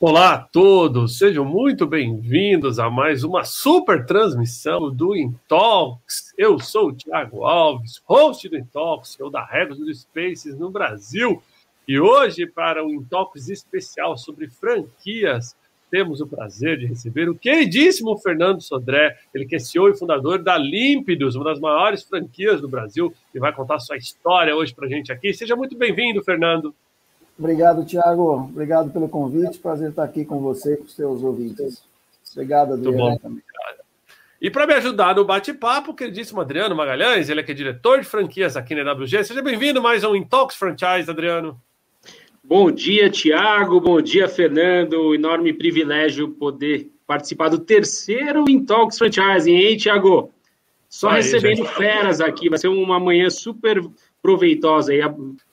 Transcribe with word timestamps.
Olá 0.00 0.34
a 0.34 0.38
todos, 0.38 1.18
sejam 1.18 1.44
muito 1.44 1.84
bem-vindos 1.84 2.78
a 2.78 2.88
mais 2.88 3.24
uma 3.24 3.42
super 3.42 4.06
transmissão 4.06 4.94
do 4.94 5.16
Intox. 5.16 6.32
Eu 6.38 6.60
sou 6.60 6.90
o 6.90 6.92
Thiago 6.94 7.44
Alves, 7.44 8.00
host 8.04 8.48
do 8.48 8.56
Intox, 8.56 9.18
eu 9.18 9.28
da 9.28 9.44
Regos 9.44 9.76
dos 9.76 10.02
Spaces 10.02 10.56
no 10.56 10.70
Brasil. 10.70 11.42
E 11.88 11.98
hoje, 11.98 12.46
para 12.46 12.86
o 12.86 12.94
Intox 12.94 13.48
especial 13.48 14.16
sobre 14.16 14.46
franquias, 14.46 15.56
temos 15.90 16.20
o 16.20 16.28
prazer 16.28 16.78
de 16.78 16.86
receber 16.86 17.28
o 17.28 17.34
queridíssimo 17.34 18.16
Fernando 18.18 18.60
Sodré, 18.60 19.18
ele 19.34 19.46
que 19.46 19.56
é 19.56 19.58
CEO 19.58 19.88
e 19.88 19.98
fundador 19.98 20.40
da 20.40 20.56
Límpidos, 20.56 21.34
uma 21.34 21.46
das 21.46 21.58
maiores 21.58 22.04
franquias 22.04 22.60
do 22.60 22.68
Brasil, 22.68 23.12
e 23.34 23.40
vai 23.40 23.52
contar 23.52 23.80
sua 23.80 23.96
história 23.96 24.54
hoje 24.54 24.72
para 24.72 24.86
a 24.86 24.88
gente 24.88 25.10
aqui. 25.10 25.34
Seja 25.34 25.56
muito 25.56 25.76
bem-vindo, 25.76 26.22
Fernando. 26.22 26.72
Obrigado, 27.38 27.84
Tiago. 27.84 28.48
Obrigado 28.50 28.90
pelo 28.90 29.08
convite. 29.08 29.58
Prazer 29.58 29.90
estar 29.90 30.02
aqui 30.02 30.24
com 30.24 30.40
você 30.40 30.74
e 30.74 30.76
com 30.78 30.84
os 30.84 30.94
seus 30.94 31.22
ouvintes. 31.22 31.82
Obrigado, 32.32 32.74
Adriano. 32.74 33.18
Também. 33.18 33.42
E 34.40 34.50
para 34.50 34.66
me 34.66 34.74
ajudar 34.74 35.16
no 35.16 35.24
bate-papo, 35.24 35.90
o 35.90 35.94
queridíssimo 35.94 36.40
Adriano 36.40 36.74
Magalhães, 36.74 37.28
ele 37.28 37.40
é 37.40 37.42
que 37.42 37.50
é 37.50 37.54
diretor 37.54 38.00
de 38.00 38.06
franquias 38.06 38.56
aqui 38.56 38.74
na 38.74 38.92
WG. 38.92 39.24
Seja 39.24 39.42
bem-vindo 39.42 39.82
mais 39.82 40.04
a 40.04 40.08
um 40.08 40.16
Intox 40.16 40.54
Franchise, 40.54 41.10
Adriano. 41.10 41.60
Bom 42.42 42.70
dia, 42.70 43.10
Tiago. 43.10 43.80
Bom 43.80 44.00
dia, 44.00 44.28
Fernando. 44.28 45.14
Enorme 45.14 45.52
privilégio 45.52 46.30
poder 46.30 46.90
participar 47.06 47.48
do 47.48 47.58
terceiro 47.58 48.44
Intox 48.48 48.98
Franchise, 48.98 49.50
hein, 49.50 49.76
Tiago? 49.76 50.32
Só 50.88 51.10
Aí, 51.10 51.16
recebendo 51.16 51.58
gente. 51.58 51.74
feras 51.74 52.20
aqui. 52.20 52.48
Vai 52.48 52.58
ser 52.58 52.68
uma 52.68 52.98
manhã 53.00 53.28
super 53.28 53.80
proveitosa. 54.22 54.92
Aí. 54.92 55.00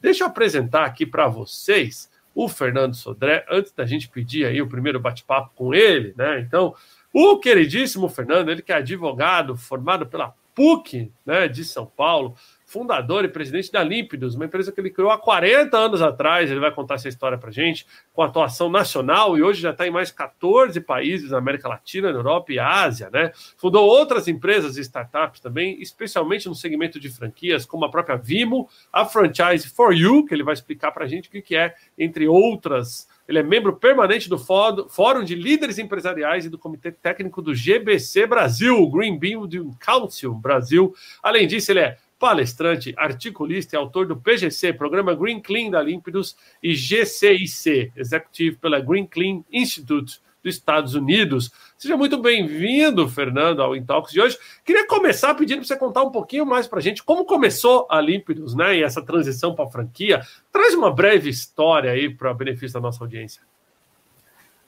Deixa 0.01 0.23
eu 0.23 0.27
apresentar 0.27 0.85
aqui 0.85 1.05
para 1.05 1.27
vocês 1.27 2.09
o 2.33 2.49
Fernando 2.49 2.95
Sodré, 2.95 3.45
antes 3.49 3.71
da 3.71 3.85
gente 3.85 4.09
pedir 4.09 4.45
aí 4.45 4.61
o 4.61 4.67
primeiro 4.67 4.99
bate-papo 4.99 5.51
com 5.55 5.73
ele, 5.73 6.13
né? 6.17 6.41
Então, 6.41 6.75
o 7.13 7.39
queridíssimo 7.39 8.09
Fernando, 8.09 8.51
ele 8.51 8.61
que 8.61 8.73
é 8.73 8.75
advogado, 8.75 9.55
formado 9.55 10.05
pela 10.05 10.33
PUC, 10.53 11.11
né, 11.25 11.47
de 11.47 11.63
São 11.63 11.85
Paulo, 11.85 12.35
fundador 12.75 13.23
e 13.23 13.29
presidente 13.29 13.71
da 13.71 13.81
Límpidos, 13.81 14.35
uma 14.35 14.43
empresa 14.43 14.69
que 14.69 14.81
ele 14.81 14.89
criou 14.89 15.09
há 15.09 15.17
40 15.17 15.77
anos 15.77 16.01
atrás. 16.01 16.51
Ele 16.51 16.59
vai 16.59 16.73
contar 16.73 16.95
essa 16.95 17.07
história 17.07 17.37
para 17.37 17.49
gente, 17.49 17.87
com 18.11 18.21
atuação 18.21 18.69
nacional 18.69 19.37
e 19.37 19.41
hoje 19.41 19.61
já 19.61 19.71
está 19.71 19.87
em 19.87 19.91
mais 19.91 20.11
14 20.11 20.81
países 20.81 21.31
na 21.31 21.37
América 21.37 21.69
Latina, 21.69 22.11
na 22.11 22.19
Europa 22.19 22.51
e 22.51 22.59
Ásia. 22.59 23.09
Né? 23.09 23.31
Fundou 23.55 23.87
outras 23.87 24.27
empresas 24.27 24.75
e 24.75 24.81
startups 24.81 25.39
também, 25.39 25.81
especialmente 25.81 26.49
no 26.49 26.53
segmento 26.53 26.99
de 26.99 27.09
franquias, 27.09 27.65
como 27.65 27.85
a 27.85 27.89
própria 27.89 28.17
Vimo, 28.17 28.67
a 28.91 29.05
Franchise 29.05 29.69
for 29.69 29.93
You, 29.93 30.25
que 30.25 30.33
ele 30.33 30.43
vai 30.43 30.53
explicar 30.53 30.91
para 30.91 31.05
a 31.05 31.07
gente 31.07 31.29
o 31.29 31.41
que 31.41 31.55
é, 31.55 31.75
entre 31.97 32.27
outras. 32.27 33.07
Ele 33.27 33.39
é 33.39 33.43
membro 33.43 33.75
permanente 33.75 34.29
do 34.29 34.37
Fórum 34.37 35.23
de 35.23 35.33
Líderes 35.33 35.79
Empresariais 35.79 36.45
e 36.45 36.49
do 36.49 36.59
Comitê 36.59 36.91
Técnico 36.91 37.41
do 37.41 37.55
GBC 37.55 38.27
Brasil, 38.27 38.87
Green 38.87 39.17
Building 39.17 39.71
Council 39.83 40.33
Brasil. 40.33 40.93
Além 41.23 41.47
disso, 41.47 41.71
ele 41.71 41.79
é 41.79 41.97
palestrante, 42.25 42.91
articulista 42.97 43.75
e 43.75 43.77
autor 43.77 44.07
do 44.07 44.17
PGC, 44.17 44.73
Programa 44.73 45.13
Green 45.13 45.39
Clean 45.39 45.69
da 45.69 45.79
Límpidos, 45.79 46.35
e 46.63 46.73
GCIC, 46.73 47.91
executivo 47.95 48.57
pela 48.57 48.79
Green 48.79 49.05
Clean 49.05 49.43
Institute 49.53 50.19
dos 50.43 50.55
Estados 50.55 50.95
Unidos. 50.95 51.51
Seja 51.77 51.95
muito 51.95 52.19
bem-vindo, 52.19 53.07
Fernando, 53.07 53.61
ao 53.61 53.75
Intox 53.75 54.11
de 54.11 54.19
hoje. 54.19 54.39
Queria 54.65 54.87
começar 54.87 55.35
pedindo 55.35 55.59
para 55.59 55.67
você 55.67 55.77
contar 55.77 56.01
um 56.01 56.09
pouquinho 56.09 56.47
mais 56.47 56.65
para 56.65 56.79
a 56.79 56.81
gente 56.81 57.03
como 57.03 57.25
começou 57.25 57.85
a 57.91 58.01
Límpidos, 58.01 58.55
né, 58.55 58.75
e 58.77 58.81
essa 58.81 59.03
transição 59.03 59.53
para 59.53 59.65
a 59.65 59.69
franquia. 59.69 60.23
Traz 60.51 60.73
uma 60.73 60.91
breve 60.91 61.29
história 61.29 61.91
aí 61.91 62.09
para 62.09 62.33
benefício 62.33 62.73
da 62.73 62.81
nossa 62.81 63.03
audiência. 63.03 63.43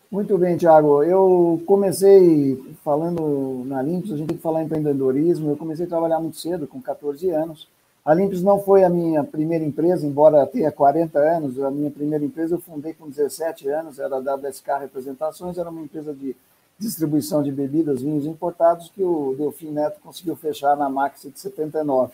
Muito 0.10 0.38
bem, 0.38 0.56
Tiago. 0.56 1.04
Eu 1.04 1.62
comecei 1.66 2.58
falando 2.82 3.66
na 3.66 3.82
Limpos, 3.82 4.14
a 4.14 4.18
gente 4.18 4.28
tem 4.30 4.38
que 4.38 4.44
falar 4.44 4.62
em 4.62 4.66
empreendedorismo. 4.66 5.52
Eu 5.52 5.58
comecei 5.58 5.86
a 5.86 5.90
trabalhar 5.90 6.20
muito 6.20 6.38
cedo, 6.38 6.66
com 6.66 6.82
14 6.82 7.30
anos. 7.32 7.68
A 8.06 8.14
Limpos 8.14 8.42
não 8.42 8.58
foi 8.58 8.86
a 8.86 8.90
minha 8.90 9.22
primeira 9.22 9.66
empresa, 9.66 10.08
embora 10.08 10.48
tenha 10.48 10.72
40 10.72 11.20
anos. 11.20 11.60
A 11.60 11.70
minha 11.70 11.92
primeira 11.92 12.24
empresa 12.24 12.56
eu 12.56 12.62
fundei 12.62 12.94
com 12.94 13.10
17 13.10 13.68
anos, 13.68 14.00
era 14.00 14.16
a 14.16 14.36
WSK 14.36 14.80
Representações, 14.80 15.58
era 15.58 15.70
uma 15.70 15.82
empresa 15.82 16.14
de 16.14 16.34
distribuição 16.80 17.44
de 17.44 17.52
bebidas, 17.52 18.02
vinhos 18.02 18.26
importados, 18.26 18.90
que 18.96 19.04
o 19.04 19.36
Delfim 19.38 19.72
Neto 19.72 20.00
conseguiu 20.00 20.38
fechar 20.38 20.78
na 20.78 20.88
Maxi 20.88 21.30
de 21.32 21.40
79. 21.40 22.14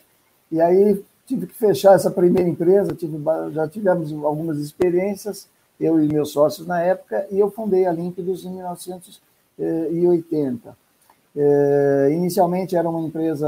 E 0.52 0.60
aí 0.60 1.00
tive 1.28 1.46
que 1.46 1.54
fechar 1.54 1.94
essa 1.94 2.10
primeira 2.10 2.50
empresa, 2.50 2.96
tive, 2.96 3.20
já 3.52 3.68
tivemos 3.68 4.12
algumas 4.24 4.58
experiências, 4.58 5.48
eu 5.84 6.02
e 6.02 6.08
meus 6.08 6.32
sócios 6.32 6.66
na 6.66 6.82
época, 6.82 7.28
e 7.30 7.38
eu 7.40 7.52
fundei 7.52 7.86
a 7.86 7.92
Límpidos 7.92 8.46
em 8.46 8.52
1980. 8.52 10.82
É, 11.36 12.12
inicialmente 12.14 12.76
era 12.76 12.88
uma 12.88 13.02
empresa 13.02 13.48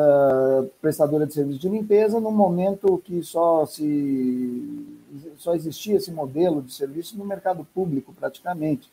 prestadora 0.82 1.28
de 1.28 1.36
serviço 1.36 1.60
de 1.60 1.70
limpeza, 1.70 2.20
no 2.20 2.32
momento 2.32 3.00
que 3.06 3.22
só, 3.22 3.64
se, 3.66 4.88
só 5.38 5.54
existia 5.54 5.98
esse 5.98 6.12
modelo 6.12 6.64
de 6.64 6.74
serviço 6.74 7.16
no 7.18 7.24
mercado 7.24 7.66
público, 7.74 8.14
praticamente. 8.20 8.92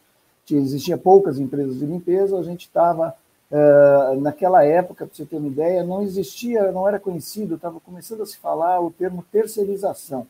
Existia 0.50 0.98
poucas 0.98 1.38
empresas 1.38 1.78
de 1.78 1.86
limpeza, 1.86 2.38
a 2.38 2.42
gente 2.42 2.66
estava, 2.66 3.14
é, 3.50 4.16
naquela 4.20 4.62
época, 4.62 5.06
para 5.06 5.14
você 5.14 5.24
ter 5.24 5.36
uma 5.36 5.48
ideia, 5.48 5.82
não 5.82 6.02
existia, 6.02 6.70
não 6.70 6.86
era 6.86 7.00
conhecido, 7.00 7.54
estava 7.54 7.80
começando 7.80 8.22
a 8.22 8.26
se 8.26 8.36
falar 8.36 8.78
o 8.80 8.90
termo 8.90 9.24
terceirização. 9.32 10.26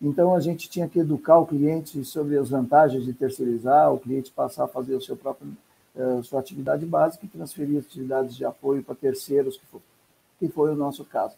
Então, 0.00 0.34
a 0.34 0.40
gente 0.40 0.68
tinha 0.68 0.88
que 0.88 0.98
educar 0.98 1.38
o 1.38 1.46
cliente 1.46 2.04
sobre 2.04 2.36
as 2.36 2.50
vantagens 2.50 3.04
de 3.04 3.14
terceirizar, 3.14 3.92
o 3.92 3.98
cliente 3.98 4.30
passar 4.30 4.64
a 4.64 4.68
fazer 4.68 4.94
o 4.94 5.00
seu 5.00 5.16
próprio, 5.16 5.50
eh, 5.96 6.20
sua 6.22 6.40
atividade 6.40 6.84
básica 6.84 7.24
e 7.24 7.28
transferir 7.28 7.80
atividades 7.80 8.36
de 8.36 8.44
apoio 8.44 8.82
para 8.82 8.94
terceiros, 8.94 9.56
que 9.56 9.66
foi, 9.66 9.80
que 10.38 10.48
foi 10.48 10.70
o 10.70 10.76
nosso 10.76 11.02
caso. 11.04 11.34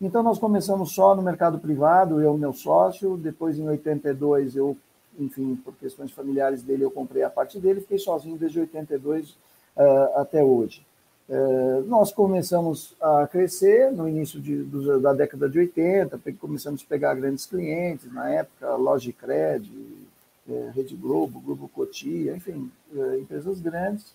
Então, 0.00 0.22
nós 0.22 0.38
começamos 0.38 0.92
só 0.92 1.16
no 1.16 1.22
mercado 1.22 1.58
privado, 1.58 2.20
eu 2.20 2.36
e 2.36 2.38
meu 2.38 2.52
sócio, 2.52 3.16
depois, 3.16 3.58
em 3.58 3.68
82, 3.68 4.54
eu, 4.54 4.76
enfim, 5.18 5.56
por 5.56 5.74
questões 5.74 6.12
familiares 6.12 6.62
dele, 6.62 6.84
eu 6.84 6.90
comprei 6.92 7.24
a 7.24 7.30
parte 7.30 7.58
dele, 7.58 7.80
fiquei 7.80 7.98
sozinho 7.98 8.38
desde 8.38 8.60
82 8.60 9.30
uh, 9.30 9.36
eh, 9.78 10.12
até 10.16 10.44
hoje. 10.44 10.85
É, 11.28 11.80
nós 11.86 12.12
começamos 12.12 12.94
a 13.00 13.26
crescer 13.26 13.90
no 13.90 14.08
início 14.08 14.40
de, 14.40 14.62
da 15.00 15.12
década 15.12 15.48
de 15.48 15.58
80, 15.58 16.20
começamos 16.38 16.82
a 16.82 16.88
pegar 16.88 17.14
grandes 17.14 17.46
clientes, 17.46 18.12
na 18.12 18.30
época, 18.30 18.76
Logicred, 18.76 19.68
é, 20.48 20.70
Rede 20.72 20.94
Globo, 20.94 21.40
Grupo 21.40 21.68
Cotia, 21.68 22.36
enfim, 22.36 22.70
é, 22.94 23.18
empresas 23.18 23.60
grandes. 23.60 24.14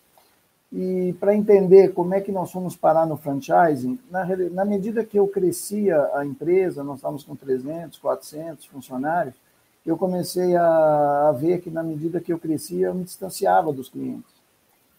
E 0.71 1.13
para 1.19 1.35
entender 1.35 1.93
como 1.93 2.13
é 2.13 2.21
que 2.21 2.31
nós 2.31 2.49
fomos 2.49 2.77
parar 2.77 3.05
no 3.05 3.17
franchising, 3.17 3.99
na, 4.09 4.25
na 4.51 4.63
medida 4.63 5.03
que 5.03 5.19
eu 5.19 5.27
crescia 5.27 6.09
a 6.13 6.25
empresa, 6.25 6.81
nós 6.81 6.99
estávamos 6.99 7.25
com 7.25 7.35
300, 7.35 7.99
400 7.99 8.65
funcionários, 8.67 9.35
eu 9.85 9.97
comecei 9.97 10.55
a, 10.55 11.27
a 11.27 11.31
ver 11.33 11.59
que 11.59 11.69
na 11.69 11.83
medida 11.83 12.21
que 12.21 12.31
eu 12.31 12.39
crescia, 12.39 12.87
eu 12.87 12.95
me 12.95 13.03
distanciava 13.03 13.73
dos 13.73 13.89
clientes. 13.89 14.40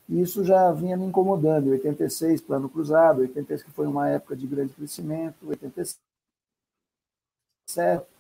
E 0.09 0.21
isso 0.21 0.45
já 0.45 0.71
vinha 0.73 0.97
me 0.97 1.07
incomodando. 1.07 1.71
86, 1.71 2.41
plano 2.41 2.69
cruzado, 2.69 3.21
86 3.21 3.63
que 3.63 3.71
foi 3.71 3.87
uma 3.87 4.09
época 4.09 4.37
de 4.37 4.47
grande 4.47 4.73
crescimento, 4.75 5.37
87 5.47 5.99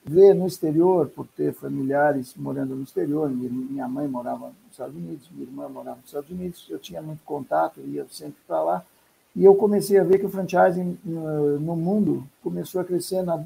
ver 0.04 0.34
no 0.34 0.46
exterior, 0.46 1.08
por 1.08 1.26
ter 1.26 1.52
familiares 1.52 2.34
morando 2.36 2.74
no 2.74 2.82
exterior, 2.82 3.30
minha 3.30 3.86
mãe 3.86 4.08
morava 4.08 4.46
nos 4.46 4.72
Estados 4.72 4.96
Unidos, 4.96 5.28
minha 5.30 5.46
irmã 5.46 5.68
morava 5.68 5.98
nos 5.98 6.06
Estados 6.06 6.30
Unidos, 6.30 6.66
eu 6.70 6.78
tinha 6.78 7.02
muito 7.02 7.22
contato, 7.24 7.80
ia 7.80 8.06
sempre 8.10 8.38
para 8.46 8.62
lá, 8.62 8.86
e 9.34 9.44
eu 9.44 9.54
comecei 9.54 9.98
a 9.98 10.04
ver 10.04 10.18
que 10.18 10.26
o 10.26 10.30
franchising 10.30 10.98
no 11.04 11.76
mundo 11.76 12.26
começou 12.42 12.80
a 12.80 12.84
crescer 12.84 13.22
no, 13.22 13.44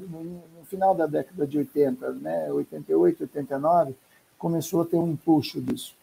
final 0.65 0.93
da 0.93 1.05
década 1.05 1.47
de 1.47 1.57
80, 1.57 2.11
né, 2.13 2.51
88, 2.51 3.23
89, 3.23 3.95
começou 4.37 4.81
a 4.81 4.85
ter 4.85 4.97
um 4.97 5.11
empuxo 5.11 5.61
disso. 5.61 5.95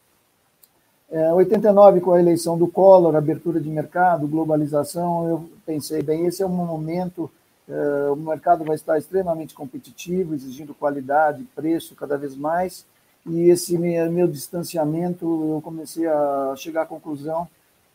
É, 1.11 1.33
89, 1.33 2.01
com 2.01 2.13
a 2.13 2.21
eleição 2.21 2.59
do 2.59 2.67
Collor, 2.67 3.15
abertura 3.15 3.61
de 3.61 3.69
mercado, 3.69 4.27
globalização, 4.27 5.29
eu 5.29 5.51
pensei, 5.65 6.03
bem, 6.03 6.27
esse 6.27 6.43
é 6.43 6.47
um 6.47 6.51
momento, 6.51 7.31
é, 7.69 8.11
o 8.11 8.17
mercado 8.17 8.65
vai 8.65 8.75
estar 8.75 8.99
extremamente 8.99 9.55
competitivo, 9.55 10.35
exigindo 10.35 10.75
qualidade, 10.75 11.47
preço 11.55 11.95
cada 11.95 12.17
vez 12.17 12.35
mais, 12.35 12.85
e 13.27 13.49
esse 13.49 13.79
meu, 13.79 14.11
meu 14.11 14.27
distanciamento, 14.27 15.25
eu 15.25 15.61
comecei 15.63 16.07
a 16.07 16.55
chegar 16.57 16.83
à 16.83 16.87
conclusão 16.87 17.47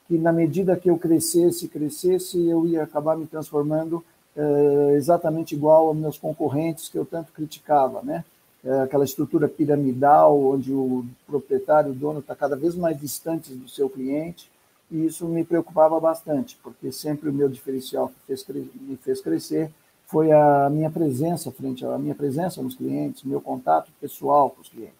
que 0.08 0.18
na 0.18 0.32
medida 0.32 0.76
que 0.76 0.90
eu 0.90 0.98
crescesse, 0.98 1.68
crescesse, 1.68 2.48
eu 2.48 2.66
ia 2.66 2.84
acabar 2.84 3.16
me 3.16 3.28
transformando 3.28 4.04
é, 4.36 4.94
exatamente 4.96 5.54
igual 5.54 5.88
aos 5.88 5.98
meus 5.98 6.18
concorrentes 6.18 6.90
que 6.90 6.98
eu 6.98 7.06
tanto 7.06 7.32
criticava, 7.32 8.02
né? 8.02 8.26
É 8.64 8.82
aquela 8.82 9.06
estrutura 9.06 9.48
piramidal, 9.48 10.38
onde 10.40 10.74
o 10.74 11.06
proprietário, 11.26 11.92
o 11.92 11.96
dono, 11.96 12.20
está 12.20 12.36
cada 12.36 12.56
vez 12.56 12.76
mais 12.76 13.00
distante 13.00 13.54
do 13.54 13.70
seu 13.70 13.90
cliente, 13.90 14.52
e 14.92 15.06
isso 15.06 15.26
me 15.28 15.46
preocupava 15.46 16.00
bastante, 16.00 16.58
porque 16.62 16.92
sempre 16.92 17.30
o 17.30 17.34
meu 17.34 17.48
diferencial 17.48 18.10
que 18.10 18.16
fez, 18.26 18.46
me 18.48 18.98
fez 18.98 19.22
crescer 19.22 19.72
foi 20.06 20.32
a 20.32 20.70
minha 20.72 20.90
presença 20.90 21.52
frente 21.52 21.86
à 21.86 21.98
minha 21.98 22.16
presença 22.16 22.64
nos 22.64 22.76
clientes, 22.76 23.24
meu 23.24 23.40
contato 23.40 23.92
pessoal 24.02 24.50
com 24.50 24.62
os 24.62 24.70
clientes. 24.70 24.98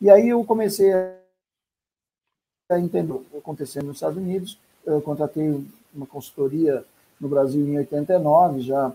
E 0.00 0.08
aí 0.08 0.28
eu 0.28 0.44
comecei 0.44 0.92
a 0.92 2.78
entendo 2.78 3.26
acontecendo 3.36 3.86
nos 3.86 3.96
Estados 3.96 4.16
Unidos. 4.16 4.58
Eu 4.86 5.02
contratei 5.02 5.64
uma 5.92 6.06
consultoria 6.06 6.84
no 7.20 7.28
Brasil 7.28 7.66
em 7.66 7.78
89, 7.78 8.60
já 8.60 8.92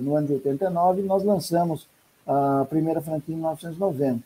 no 0.00 0.16
ano 0.16 0.28
de 0.28 0.34
89, 0.34 1.00
e 1.00 1.04
nós 1.04 1.24
lançamos 1.24 1.88
a 2.30 2.64
primeira 2.64 3.00
franquia 3.00 3.34
em 3.34 3.38
1990. 3.38 4.22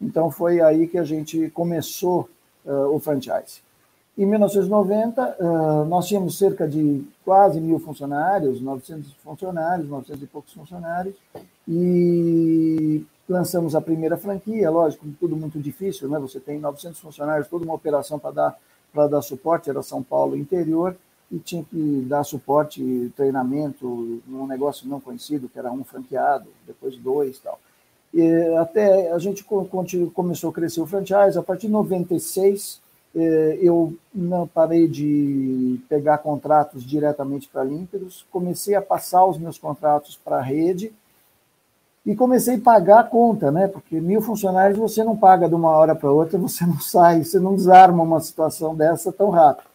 Então 0.00 0.30
foi 0.30 0.60
aí 0.60 0.86
que 0.86 0.98
a 0.98 1.04
gente 1.04 1.48
começou 1.50 2.28
uh, 2.66 2.94
o 2.94 3.00
franchise. 3.00 3.62
Em 4.16 4.26
1990, 4.26 5.36
uh, 5.40 5.84
nós 5.86 6.06
tínhamos 6.06 6.36
cerca 6.36 6.68
de 6.68 7.04
quase 7.24 7.60
mil 7.60 7.78
funcionários, 7.78 8.60
900 8.60 9.12
funcionários, 9.24 9.88
900 9.88 10.22
e 10.22 10.26
poucos 10.26 10.52
funcionários, 10.52 11.14
e 11.66 13.06
lançamos 13.28 13.74
a 13.74 13.80
primeira 13.80 14.16
franquia, 14.16 14.70
lógico, 14.70 15.06
tudo 15.18 15.36
muito 15.36 15.58
difícil, 15.58 16.08
né? 16.08 16.18
Você 16.18 16.38
tem 16.38 16.58
900 16.58 17.00
funcionários, 17.00 17.48
toda 17.48 17.64
uma 17.64 17.74
operação 17.74 18.18
para 18.18 18.32
dar 18.32 18.58
para 18.92 19.06
dar 19.06 19.20
suporte, 19.20 19.68
era 19.68 19.82
São 19.82 20.02
Paulo 20.02 20.34
interior, 20.34 20.96
e 21.30 21.38
tinha 21.38 21.62
que 21.62 22.06
dar 22.08 22.24
suporte, 22.24 23.12
treinamento, 23.16 24.22
num 24.26 24.46
negócio 24.46 24.88
não 24.88 25.00
conhecido, 25.00 25.48
que 25.48 25.58
era 25.58 25.70
um 25.70 25.84
franqueado, 25.84 26.46
depois 26.66 26.96
dois 26.96 27.38
tal. 27.38 27.58
E 28.12 28.26
até 28.56 29.12
a 29.12 29.18
gente 29.18 29.44
começou 29.44 30.50
a 30.50 30.52
crescer 30.52 30.80
o 30.80 30.86
franchise. 30.86 31.38
A 31.38 31.42
partir 31.42 31.66
de 31.66 31.72
96, 31.74 32.80
eh, 33.14 33.58
eu 33.60 33.94
não 34.14 34.46
parei 34.46 34.88
de 34.88 35.78
pegar 35.88 36.18
contratos 36.18 36.84
diretamente 36.84 37.48
para 37.48 37.64
Límpidos, 37.64 38.24
comecei 38.30 38.74
a 38.74 38.82
passar 38.82 39.26
os 39.26 39.38
meus 39.38 39.58
contratos 39.58 40.16
para 40.16 40.38
a 40.38 40.42
rede 40.42 40.92
e 42.06 42.16
comecei 42.16 42.56
a 42.56 42.60
pagar 42.60 43.00
a 43.00 43.04
conta, 43.04 43.50
né? 43.50 43.68
Porque 43.68 44.00
mil 44.00 44.22
funcionários 44.22 44.78
você 44.78 45.04
não 45.04 45.14
paga 45.14 45.46
de 45.46 45.54
uma 45.54 45.70
hora 45.70 45.94
para 45.94 46.10
outra, 46.10 46.38
você 46.38 46.64
não 46.64 46.80
sai, 46.80 47.22
você 47.24 47.38
não 47.38 47.54
desarma 47.54 48.02
uma 48.02 48.20
situação 48.20 48.74
dessa 48.74 49.12
tão 49.12 49.28
rápido. 49.28 49.68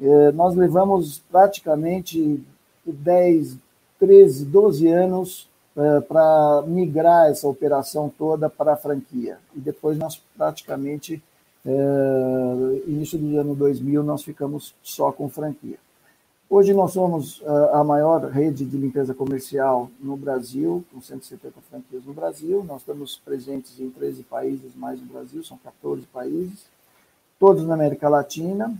Eh, 0.00 0.32
nós 0.32 0.56
levamos 0.56 1.18
praticamente 1.30 2.42
10, 2.86 3.58
13, 3.98 4.44
12 4.46 4.88
anos 4.88 5.50
é, 5.76 6.00
para 6.00 6.64
migrar 6.66 7.30
essa 7.30 7.46
operação 7.46 8.12
toda 8.18 8.48
para 8.48 8.72
a 8.72 8.76
franquia. 8.76 9.38
E 9.54 9.60
depois 9.60 9.96
nós 9.96 10.20
praticamente, 10.36 11.22
é, 11.64 12.82
início 12.86 13.18
do 13.18 13.38
ano 13.38 13.54
2000, 13.54 14.02
nós 14.02 14.22
ficamos 14.22 14.74
só 14.82 15.12
com 15.12 15.28
franquia. 15.28 15.78
Hoje 16.48 16.74
nós 16.74 16.92
somos 16.92 17.40
é, 17.44 17.76
a 17.76 17.84
maior 17.84 18.24
rede 18.24 18.64
de 18.64 18.76
limpeza 18.76 19.14
comercial 19.14 19.88
no 20.00 20.16
Brasil, 20.16 20.84
com 20.92 21.00
170 21.00 21.60
franquias 21.70 22.04
no 22.04 22.12
Brasil. 22.12 22.64
Nós 22.64 22.80
estamos 22.80 23.20
presentes 23.24 23.78
em 23.78 23.90
13 23.90 24.24
países 24.24 24.74
mais 24.74 25.00
no 25.00 25.06
Brasil, 25.06 25.44
são 25.44 25.56
14 25.58 26.02
países, 26.12 26.66
todos 27.38 27.64
na 27.64 27.74
América 27.74 28.08
Latina 28.08 28.76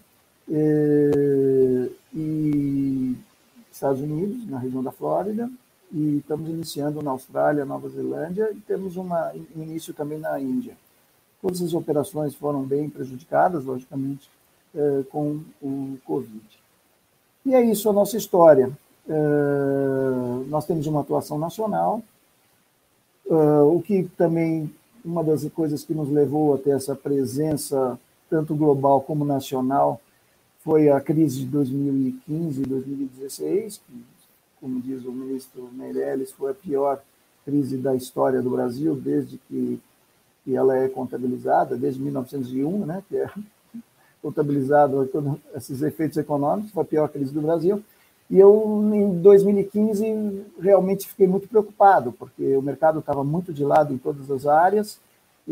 e, 0.51 1.91
e 2.13 3.17
Estados 3.71 4.01
Unidos, 4.03 4.47
na 4.49 4.59
região 4.59 4.83
da 4.83 4.91
Flórida, 4.91 5.49
e 5.93 6.19
estamos 6.19 6.49
iniciando 6.49 7.03
na 7.03 7.13
Austrália, 7.13 7.65
Nova 7.65 7.89
Zelândia 7.89 8.51
e 8.53 8.61
temos 8.61 8.97
um 8.97 9.09
início 9.57 9.95
também 9.95 10.19
na 10.19 10.39
Índia. 10.39 10.77
Todas 11.41 11.63
as 11.63 11.73
operações 11.73 12.35
foram 12.35 12.63
bem 12.63 12.91
prejudicadas, 12.91 13.65
logicamente, 13.65 14.29
eh, 14.75 15.03
com 15.11 15.41
o 15.63 15.99
Covid. 16.05 16.45
E 17.47 17.55
é 17.55 17.63
isso 17.63 17.89
a 17.89 17.93
nossa 17.93 18.17
história. 18.17 18.71
Eh, 19.09 20.45
nós 20.49 20.67
temos 20.67 20.87
uma 20.87 21.01
atuação 21.01 21.39
nacional, 21.39 22.03
eh, 23.29 23.63
o 23.63 23.81
que 23.81 24.05
também, 24.17 24.71
uma 25.05 25.25
das 25.25 25.49
coisas 25.49 25.83
que 25.83 25.95
nos 25.95 26.11
levou 26.11 26.55
a 26.55 26.59
ter 26.59 26.71
essa 26.71 26.95
presença, 26.95 27.99
tanto 28.29 28.55
global 28.55 29.01
como 29.01 29.25
nacional, 29.25 30.01
foi 30.63 30.89
a 30.89 31.01
crise 31.01 31.41
de 31.41 31.47
2015 31.47 32.63
e 32.63 32.67
2016, 32.67 33.81
que 33.87 34.05
como 34.61 34.81
diz 34.81 35.05
o 35.05 35.13
ministro 35.13 35.71
Meirelles, 35.73 36.31
foi 36.33 36.51
a 36.51 36.55
pior 36.55 37.01
crise 37.45 37.79
da 37.79 37.95
história 37.95 38.43
do 38.43 38.51
Brasil 38.51 38.95
desde 38.95 39.39
que, 39.39 39.81
que 40.45 40.55
ela 40.55 40.77
é 40.77 40.89
contabilizada, 40.89 41.77
desde 41.77 42.01
1901, 42.01 42.85
né, 42.85 43.03
que 43.09 43.17
é 43.17 43.31
contabilizado 44.21 45.09
esses 45.55 45.81
efeitos 45.81 46.19
econômicos, 46.19 46.71
foi 46.73 46.83
a 46.83 46.87
pior 46.87 47.09
crise 47.09 47.33
do 47.33 47.41
Brasil. 47.41 47.83
E 48.29 48.39
eu, 48.39 48.91
em 48.93 49.19
2015, 49.21 50.45
realmente 50.61 51.09
fiquei 51.09 51.27
muito 51.27 51.49
preocupado, 51.49 52.13
porque 52.13 52.55
o 52.55 52.63
mercado 52.63 53.01
estava 53.01 53.25
muito 53.25 53.53
de 53.53 53.65
lado 53.65 53.95
em 53.95 53.99
todas 53.99 54.31
as 54.31 54.47
áreas, 54.47 55.01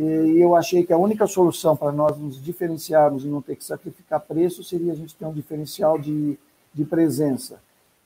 e 0.01 0.41
eu 0.41 0.55
achei 0.55 0.85
que 0.85 0.93
a 0.93 0.97
única 0.97 1.27
solução 1.27 1.77
para 1.77 1.91
nós 1.91 2.17
nos 2.17 2.41
diferenciarmos 2.41 3.25
e 3.25 3.27
não 3.27 3.43
ter 3.43 3.57
que 3.57 3.65
sacrificar 3.65 4.21
preço 4.21 4.63
seria 4.63 4.93
a 4.93 4.95
gente 4.95 5.13
ter 5.13 5.25
um 5.25 5.33
diferencial 5.33 5.99
de, 5.99 6.39
de 6.73 6.85
presença. 6.85 7.59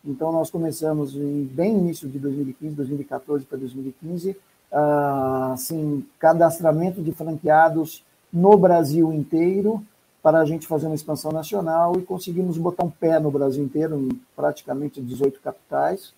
Então, 0.02 0.32
nós 0.32 0.50
começamos 0.50 1.14
em 1.14 1.44
bem 1.44 1.76
início 1.76 2.08
de 2.08 2.18
2015, 2.18 2.74
2014 2.74 3.44
para 3.44 3.58
2015, 3.58 4.34
assim, 5.52 6.02
cadastramento 6.18 7.02
de 7.02 7.12
franqueados 7.12 8.02
no 8.32 8.56
Brasil 8.56 9.12
inteiro 9.12 9.84
para 10.22 10.38
a 10.38 10.44
gente 10.46 10.66
fazer 10.66 10.86
uma 10.86 10.94
expansão 10.94 11.30
nacional 11.30 11.98
e 11.98 12.02
conseguimos 12.02 12.56
botar 12.56 12.84
um 12.84 12.90
pé 12.90 13.20
no 13.20 13.30
Brasil 13.30 13.62
inteiro, 13.62 13.96
em 14.00 14.20
praticamente 14.34 14.98
18 14.98 15.40
capitais, 15.40 16.14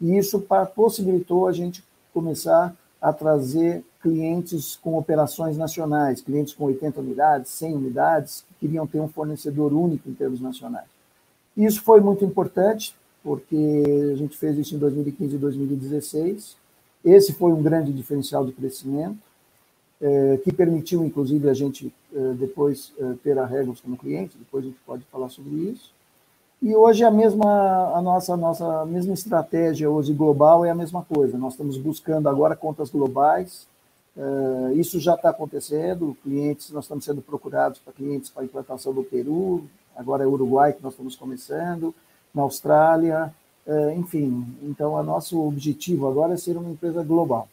e 0.00 0.16
isso 0.16 0.40
possibilitou 0.74 1.46
a 1.46 1.52
gente 1.52 1.84
começar 2.14 2.74
a 2.98 3.12
trazer 3.12 3.84
clientes 4.02 4.76
com 4.76 4.96
operações 4.96 5.56
nacionais, 5.56 6.20
clientes 6.20 6.54
com 6.54 6.64
80 6.64 7.00
unidades, 7.00 7.50
100 7.52 7.74
unidades, 7.74 8.44
que 8.48 8.66
queriam 8.66 8.86
ter 8.86 9.00
um 9.00 9.08
fornecedor 9.08 9.72
único 9.72 10.08
em 10.08 10.14
termos 10.14 10.40
nacionais. 10.40 10.86
Isso 11.56 11.82
foi 11.82 12.00
muito 12.00 12.24
importante, 12.24 12.94
porque 13.22 14.12
a 14.12 14.16
gente 14.16 14.36
fez 14.36 14.56
isso 14.56 14.74
em 14.76 14.78
2015 14.78 15.34
e 15.34 15.38
2016. 15.38 16.56
Esse 17.04 17.32
foi 17.32 17.52
um 17.52 17.62
grande 17.62 17.92
diferencial 17.92 18.46
de 18.46 18.52
crescimento, 18.52 19.18
é, 20.00 20.38
que 20.44 20.52
permitiu, 20.52 21.04
inclusive, 21.04 21.50
a 21.50 21.54
gente 21.54 21.92
é, 22.14 22.32
depois 22.34 22.92
é, 22.98 23.14
ter 23.22 23.36
a 23.36 23.44
Regos 23.44 23.80
como 23.80 23.96
cliente, 23.96 24.38
depois 24.38 24.64
a 24.64 24.68
gente 24.68 24.78
pode 24.86 25.02
falar 25.10 25.28
sobre 25.28 25.50
isso. 25.50 25.92
E 26.60 26.74
hoje 26.74 27.04
a 27.04 27.10
mesma 27.10 27.96
a 27.96 28.02
nossa 28.02 28.36
nossa 28.36 28.84
mesma 28.84 29.14
estratégia 29.14 29.88
hoje 29.88 30.12
global 30.12 30.64
é 30.64 30.70
a 30.70 30.74
mesma 30.74 31.04
coisa. 31.04 31.38
Nós 31.38 31.52
estamos 31.52 31.76
buscando 31.76 32.28
agora 32.28 32.56
contas 32.56 32.90
globais. 32.90 33.66
Isso 34.74 34.98
já 34.98 35.14
está 35.14 35.30
acontecendo. 35.30 36.16
Clientes 36.22 36.70
nós 36.70 36.84
estamos 36.84 37.04
sendo 37.04 37.22
procurados 37.22 37.78
para 37.78 37.92
clientes 37.92 38.30
para 38.30 38.44
implantação 38.44 38.92
do 38.92 39.04
Peru. 39.04 39.64
Agora 39.96 40.24
é 40.24 40.26
Uruguai 40.26 40.72
que 40.72 40.82
nós 40.82 40.92
estamos 40.92 41.16
começando 41.16 41.94
na 42.34 42.42
Austrália, 42.42 43.34
é, 43.66 43.94
enfim. 43.94 44.46
Então, 44.62 44.94
o 44.94 45.02
nosso 45.02 45.40
objetivo 45.40 46.08
agora 46.08 46.34
é 46.34 46.36
ser 46.36 46.56
uma 46.56 46.70
empresa 46.70 47.02
global. 47.02 47.48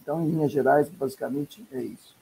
Então, 0.00 0.22
em 0.22 0.30
linhas 0.30 0.52
gerais, 0.52 0.88
basicamente 0.88 1.64
é 1.72 1.80
isso. 1.80 2.13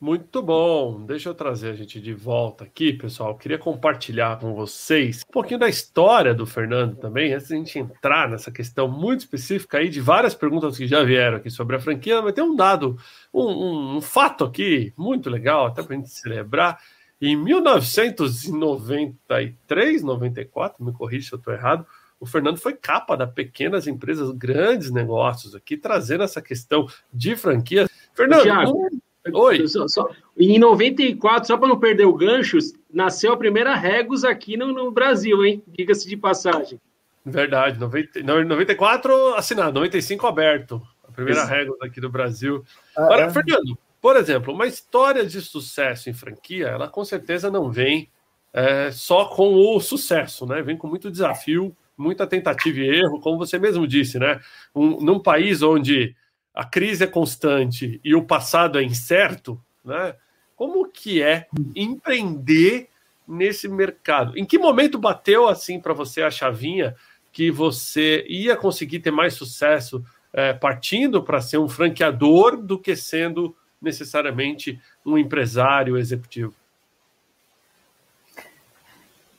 Muito 0.00 0.40
bom. 0.40 1.04
Deixa 1.04 1.28
eu 1.28 1.34
trazer 1.34 1.70
a 1.70 1.74
gente 1.74 2.00
de 2.00 2.14
volta 2.14 2.62
aqui, 2.62 2.92
pessoal. 2.92 3.30
Eu 3.30 3.36
queria 3.36 3.58
compartilhar 3.58 4.38
com 4.38 4.54
vocês 4.54 5.24
um 5.28 5.32
pouquinho 5.32 5.58
da 5.58 5.68
história 5.68 6.32
do 6.32 6.46
Fernando 6.46 6.94
também, 6.94 7.32
antes 7.32 7.48
de 7.48 7.54
a 7.54 7.56
gente 7.56 7.80
entrar 7.80 8.28
nessa 8.28 8.52
questão 8.52 8.86
muito 8.86 9.18
específica 9.20 9.78
aí 9.78 9.88
de 9.88 10.00
várias 10.00 10.36
perguntas 10.36 10.76
que 10.76 10.86
já 10.86 11.02
vieram 11.02 11.38
aqui 11.38 11.50
sobre 11.50 11.74
a 11.74 11.80
franquia, 11.80 12.22
mas 12.22 12.32
tem 12.32 12.44
um 12.44 12.54
dado, 12.54 12.96
um, 13.34 13.42
um, 13.42 13.96
um 13.96 14.00
fato 14.00 14.44
aqui 14.44 14.92
muito 14.96 15.28
legal, 15.28 15.66
até 15.66 15.82
para 15.82 15.94
a 15.94 15.96
gente 15.98 16.10
celebrar 16.10 16.78
em 17.20 17.34
1993, 17.34 20.04
94, 20.04 20.84
me 20.84 20.92
corrija 20.92 21.28
se 21.28 21.34
eu 21.34 21.38
estou 21.38 21.52
errado, 21.52 21.84
o 22.20 22.26
Fernando 22.26 22.58
foi 22.58 22.74
capa 22.74 23.16
da 23.16 23.26
Pequenas 23.26 23.88
Empresas, 23.88 24.30
grandes 24.30 24.92
negócios 24.92 25.56
aqui, 25.56 25.76
trazendo 25.76 26.22
essa 26.22 26.40
questão 26.40 26.86
de 27.12 27.34
franquias. 27.34 27.90
Fernando, 28.14 28.42
Thiago. 28.42 28.88
Oi. 29.32 29.68
Só, 29.68 29.86
só, 29.88 30.08
em 30.36 30.58
94, 30.58 31.46
só 31.46 31.56
para 31.56 31.68
não 31.68 31.78
perder 31.78 32.06
o 32.06 32.14
gancho, 32.14 32.58
nasceu 32.92 33.32
a 33.32 33.36
primeira 33.36 33.74
Regos 33.74 34.24
aqui 34.24 34.56
no, 34.56 34.72
no 34.72 34.90
Brasil, 34.90 35.44
hein? 35.44 35.62
Diga-se 35.66 36.08
de 36.08 36.16
passagem. 36.16 36.80
Verdade, 37.24 37.78
90, 37.78 38.22
94 38.22 39.34
assinado, 39.34 39.74
95 39.74 40.26
aberto. 40.26 40.82
A 41.06 41.12
primeira 41.12 41.44
Regos 41.44 41.76
aqui 41.82 42.00
do 42.00 42.08
Brasil. 42.08 42.64
Ah, 42.96 43.04
Agora, 43.04 43.22
é. 43.24 43.30
Fernando, 43.30 43.78
por 44.00 44.16
exemplo, 44.16 44.54
uma 44.54 44.66
história 44.66 45.24
de 45.24 45.40
sucesso 45.40 46.08
em 46.08 46.14
franquia, 46.14 46.68
ela 46.68 46.88
com 46.88 47.04
certeza 47.04 47.50
não 47.50 47.70
vem 47.70 48.08
é, 48.52 48.90
só 48.90 49.26
com 49.26 49.54
o 49.54 49.80
sucesso, 49.80 50.46
né? 50.46 50.62
Vem 50.62 50.76
com 50.76 50.86
muito 50.86 51.10
desafio, 51.10 51.76
muita 51.96 52.26
tentativa 52.26 52.78
e 52.78 53.00
erro, 53.00 53.20
como 53.20 53.36
você 53.36 53.58
mesmo 53.58 53.86
disse, 53.86 54.18
né? 54.18 54.40
Um, 54.74 55.00
num 55.00 55.18
país 55.18 55.62
onde 55.62 56.14
a 56.58 56.64
crise 56.64 57.04
é 57.04 57.06
constante 57.06 58.00
e 58.02 58.16
o 58.16 58.24
passado 58.24 58.80
é 58.80 58.82
incerto, 58.82 59.62
né? 59.84 60.16
Como 60.56 60.90
que 60.90 61.22
é 61.22 61.46
empreender 61.76 62.88
nesse 63.28 63.68
mercado? 63.68 64.36
Em 64.36 64.44
que 64.44 64.58
momento 64.58 64.98
bateu 64.98 65.46
assim 65.46 65.78
para 65.78 65.94
você 65.94 66.20
a 66.20 66.32
chavinha 66.32 66.96
que 67.30 67.48
você 67.48 68.26
ia 68.28 68.56
conseguir 68.56 68.98
ter 68.98 69.12
mais 69.12 69.34
sucesso 69.34 70.04
é, 70.32 70.52
partindo 70.52 71.22
para 71.22 71.40
ser 71.40 71.58
um 71.58 71.68
franqueador 71.68 72.56
do 72.56 72.76
que 72.76 72.96
sendo 72.96 73.54
necessariamente 73.80 74.80
um 75.06 75.16
empresário 75.16 75.96
executivo? 75.96 76.52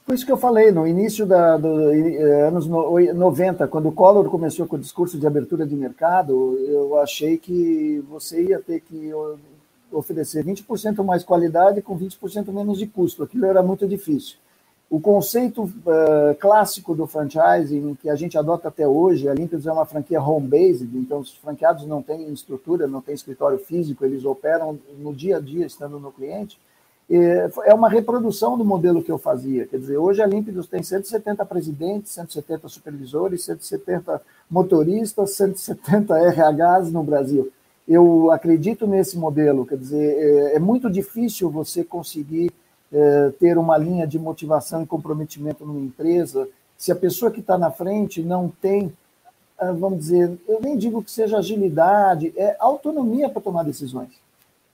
Por 0.10 0.16
isso 0.16 0.26
que 0.26 0.32
eu 0.32 0.38
falei, 0.38 0.72
no 0.72 0.88
início 0.88 1.24
da, 1.24 1.56
do 1.56 1.94
eh, 1.94 2.48
anos 2.48 2.66
90, 2.66 3.68
quando 3.68 3.90
o 3.90 3.92
Collor 3.92 4.28
começou 4.28 4.66
com 4.66 4.76
o 4.76 4.80
discurso 4.80 5.20
de 5.20 5.28
abertura 5.28 5.68
de 5.68 5.76
mercado, 5.76 6.58
eu 6.68 7.00
achei 7.00 7.38
que 7.38 8.04
você 8.10 8.42
ia 8.42 8.58
ter 8.58 8.80
que 8.80 9.12
oferecer 9.92 10.44
20% 10.44 11.04
mais 11.04 11.24
qualidade 11.24 11.84
com 11.84 11.96
20% 11.96 12.52
menos 12.52 12.80
de 12.80 12.88
custo. 12.88 13.22
Aquilo 13.22 13.46
era 13.46 13.62
muito 13.62 13.88
difícil. 13.88 14.38
O 14.90 15.00
conceito 15.00 15.66
uh, 15.66 16.34
clássico 16.40 16.96
do 16.96 17.06
franchising, 17.06 17.94
que 18.02 18.10
a 18.10 18.16
gente 18.16 18.36
adota 18.36 18.70
até 18.70 18.88
hoje, 18.88 19.28
a 19.28 19.32
Olympics 19.32 19.68
é 19.68 19.72
uma 19.72 19.86
franquia 19.86 20.20
home-based, 20.20 20.90
então 20.98 21.20
os 21.20 21.36
franqueados 21.36 21.86
não 21.86 22.02
têm 22.02 22.34
estrutura, 22.34 22.88
não 22.88 23.00
têm 23.00 23.14
escritório 23.14 23.60
físico, 23.60 24.04
eles 24.04 24.26
operam 24.26 24.80
no 24.98 25.14
dia 25.14 25.38
a 25.38 25.40
dia, 25.40 25.68
estando 25.68 26.00
no 26.00 26.12
cliente 26.12 26.58
é 27.10 27.74
uma 27.74 27.90
reprodução 27.90 28.58
do 28.58 28.64
modelo 28.64 29.04
que 29.04 29.12
eu 29.12 29.18
fazia. 29.18 29.66
Quer 29.66 29.78
dizer, 29.78 29.98
hoje 29.98 30.22
a 30.22 30.28
Límpidos 30.28 30.68
tem 30.68 30.84
170 30.84 31.44
presidentes, 31.46 32.12
170 32.12 32.68
supervisores, 32.70 33.44
170 33.46 34.22
motoristas, 34.50 35.32
170 35.32 36.14
RHs 36.16 36.92
no 36.92 37.04
Brasil. 37.04 37.52
Eu 37.88 38.32
acredito 38.32 38.86
nesse 38.86 39.18
modelo. 39.18 39.66
Quer 39.66 39.78
dizer, 39.78 40.18
é, 40.18 40.56
é 40.56 40.60
muito 40.60 40.90
difícil 40.90 41.50
você 41.50 41.84
conseguir 41.84 42.52
é, 42.92 43.32
ter 43.40 43.58
uma 43.58 43.78
linha 43.78 44.06
de 44.06 44.20
motivação 44.20 44.84
e 44.84 44.86
comprometimento 44.86 45.66
numa 45.66 45.80
empresa 45.80 46.48
se 46.80 46.94
a 46.94 46.96
pessoa 46.96 47.30
que 47.30 47.42
está 47.42 47.58
na 47.58 47.70
frente 47.70 48.24
não 48.24 48.48
tem, 48.48 48.92
ah, 49.60 49.74
vamos 49.74 50.00
dizer, 50.00 50.40
eu 50.48 50.62
nem 50.62 50.78
digo 50.78 51.04
que 51.04 51.12
seja 51.12 51.38
agilidade, 51.38 52.34
é 52.38 52.56
autonomia 52.58 53.30
para 53.30 53.42
tomar 53.42 53.64
decisões. 53.64 54.10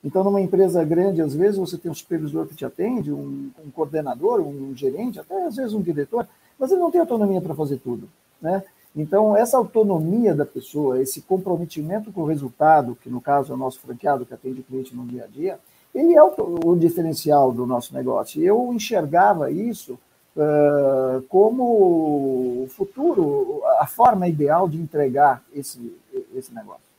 Então, 0.05 0.23
numa 0.23 0.39
empresa 0.39 0.83
grande, 0.83 1.19
às 1.19 1.33
vezes 1.33 1.57
você 1.57 1.79
tem 1.79 1.89
um 1.89 1.95
supervisor 1.95 2.45
que 2.45 2.53
te 2.53 2.63
atende, 2.63 3.11
um, 3.11 3.49
um 3.65 3.71
coordenador, 3.71 4.39
um 4.39 4.71
gerente, 4.75 5.19
até 5.19 5.45
às 5.45 5.55
vezes 5.55 5.73
um 5.73 5.81
diretor, 5.81 6.27
mas 6.59 6.71
ele 6.71 6.79
não 6.79 6.91
tem 6.91 7.01
autonomia 7.01 7.41
para 7.41 7.55
fazer 7.55 7.77
tudo. 7.77 8.07
Né? 8.39 8.63
Então, 8.95 9.35
essa 9.35 9.57
autonomia 9.57 10.35
da 10.35 10.45
pessoa, 10.45 11.01
esse 11.01 11.21
comprometimento 11.21 12.11
com 12.11 12.21
o 12.21 12.27
resultado, 12.27 12.95
que 13.01 13.09
no 13.09 13.19
caso 13.19 13.51
é 13.51 13.55
o 13.55 13.57
nosso 13.57 13.79
franqueado 13.79 14.27
que 14.27 14.33
atende 14.33 14.61
o 14.61 14.63
cliente 14.63 14.95
no 14.95 15.07
dia 15.07 15.23
a 15.23 15.27
dia, 15.27 15.59
ele 15.93 16.13
é 16.13 16.23
o, 16.23 16.59
o 16.63 16.75
diferencial 16.75 17.51
do 17.51 17.65
nosso 17.65 17.91
negócio. 17.91 18.43
Eu 18.43 18.71
enxergava 18.71 19.49
isso 19.49 19.97
uh, 20.35 21.21
como 21.29 21.63
o 21.63 22.67
futuro, 22.69 23.63
a 23.79 23.87
forma 23.87 24.27
ideal 24.27 24.69
de 24.69 24.77
entregar 24.77 25.41
esse, 25.51 25.97
esse 26.35 26.53
negócio. 26.53 26.94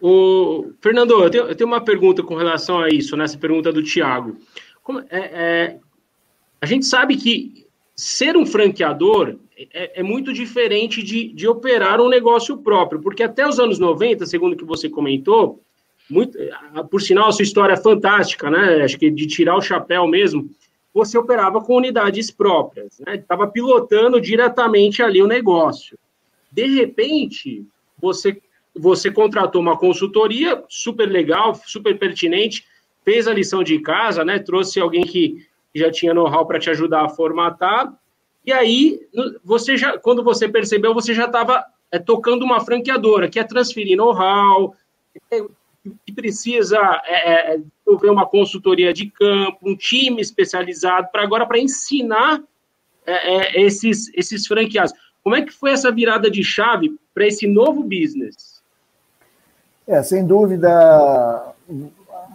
O, 0.00 0.72
Fernando, 0.80 1.22
eu 1.22 1.30
tenho, 1.30 1.44
eu 1.44 1.54
tenho, 1.54 1.68
uma 1.68 1.80
pergunta 1.80 2.22
com 2.22 2.34
relação 2.34 2.80
a 2.80 2.88
isso, 2.88 3.16
nessa 3.16 3.34
né, 3.34 3.40
pergunta 3.40 3.72
do 3.72 3.82
Tiago. 3.82 4.36
É, 5.10 5.18
é, 5.18 5.78
a 6.60 6.66
gente 6.66 6.86
sabe 6.86 7.16
que 7.16 7.66
ser 7.96 8.36
um 8.36 8.46
franqueador 8.46 9.36
é, 9.72 10.00
é 10.00 10.02
muito 10.02 10.32
diferente 10.32 11.02
de, 11.02 11.32
de, 11.32 11.48
operar 11.48 12.00
um 12.00 12.08
negócio 12.08 12.56
próprio, 12.58 13.00
porque 13.00 13.24
até 13.24 13.46
os 13.46 13.58
anos 13.58 13.78
90, 13.78 14.24
segundo 14.24 14.52
o 14.52 14.56
que 14.56 14.64
você 14.64 14.88
comentou, 14.88 15.60
muito, 16.08 16.38
por 16.90 17.02
sinal, 17.02 17.28
a 17.28 17.32
sua 17.32 17.42
história 17.42 17.74
é 17.74 17.76
fantástica, 17.76 18.50
né? 18.50 18.82
Acho 18.82 18.98
que 18.98 19.10
de 19.10 19.26
tirar 19.26 19.56
o 19.56 19.60
chapéu 19.60 20.06
mesmo, 20.06 20.48
você 20.94 21.18
operava 21.18 21.60
com 21.60 21.76
unidades 21.76 22.30
próprias, 22.30 22.98
né? 23.00 23.16
Estava 23.16 23.46
pilotando 23.48 24.20
diretamente 24.20 25.02
ali 25.02 25.20
o 25.20 25.26
negócio. 25.26 25.98
De 26.50 26.66
repente, 26.66 27.66
você 28.00 28.40
você 28.78 29.10
contratou 29.10 29.60
uma 29.60 29.76
consultoria 29.76 30.62
super 30.68 31.06
legal, 31.06 31.54
super 31.66 31.98
pertinente, 31.98 32.64
fez 33.04 33.26
a 33.26 33.34
lição 33.34 33.62
de 33.62 33.78
casa, 33.80 34.24
né? 34.24 34.38
Trouxe 34.38 34.80
alguém 34.80 35.02
que 35.02 35.46
já 35.74 35.90
tinha 35.90 36.14
know-how 36.14 36.46
para 36.46 36.58
te 36.58 36.70
ajudar 36.70 37.04
a 37.04 37.08
formatar. 37.08 37.92
E 38.44 38.52
aí, 38.52 39.00
você 39.44 39.76
já, 39.76 39.98
quando 39.98 40.22
você 40.22 40.48
percebeu, 40.48 40.94
você 40.94 41.12
já 41.12 41.26
estava 41.26 41.64
é, 41.90 41.98
tocando 41.98 42.44
uma 42.44 42.60
franqueadora, 42.60 43.28
que 43.28 43.38
é 43.38 43.44
transferir 43.44 43.96
know-how, 43.96 44.74
que 46.04 46.12
precisa 46.12 46.78
é, 47.04 47.54
é, 47.54 47.60
uma 48.10 48.26
consultoria 48.26 48.92
de 48.92 49.10
campo, 49.10 49.58
um 49.62 49.76
time 49.76 50.20
especializado 50.20 51.08
para 51.10 51.22
agora 51.22 51.46
para 51.46 51.58
ensinar 51.58 52.42
é, 53.06 53.58
é, 53.58 53.62
esses, 53.62 54.12
esses 54.14 54.46
franqueados. 54.46 54.92
Como 55.22 55.34
é 55.34 55.42
que 55.42 55.52
foi 55.52 55.70
essa 55.70 55.90
virada 55.90 56.30
de 56.30 56.42
chave 56.42 56.94
para 57.14 57.26
esse 57.26 57.46
novo 57.46 57.82
business? 57.82 58.57
É, 59.88 60.02
sem 60.02 60.22
dúvida, 60.22 61.54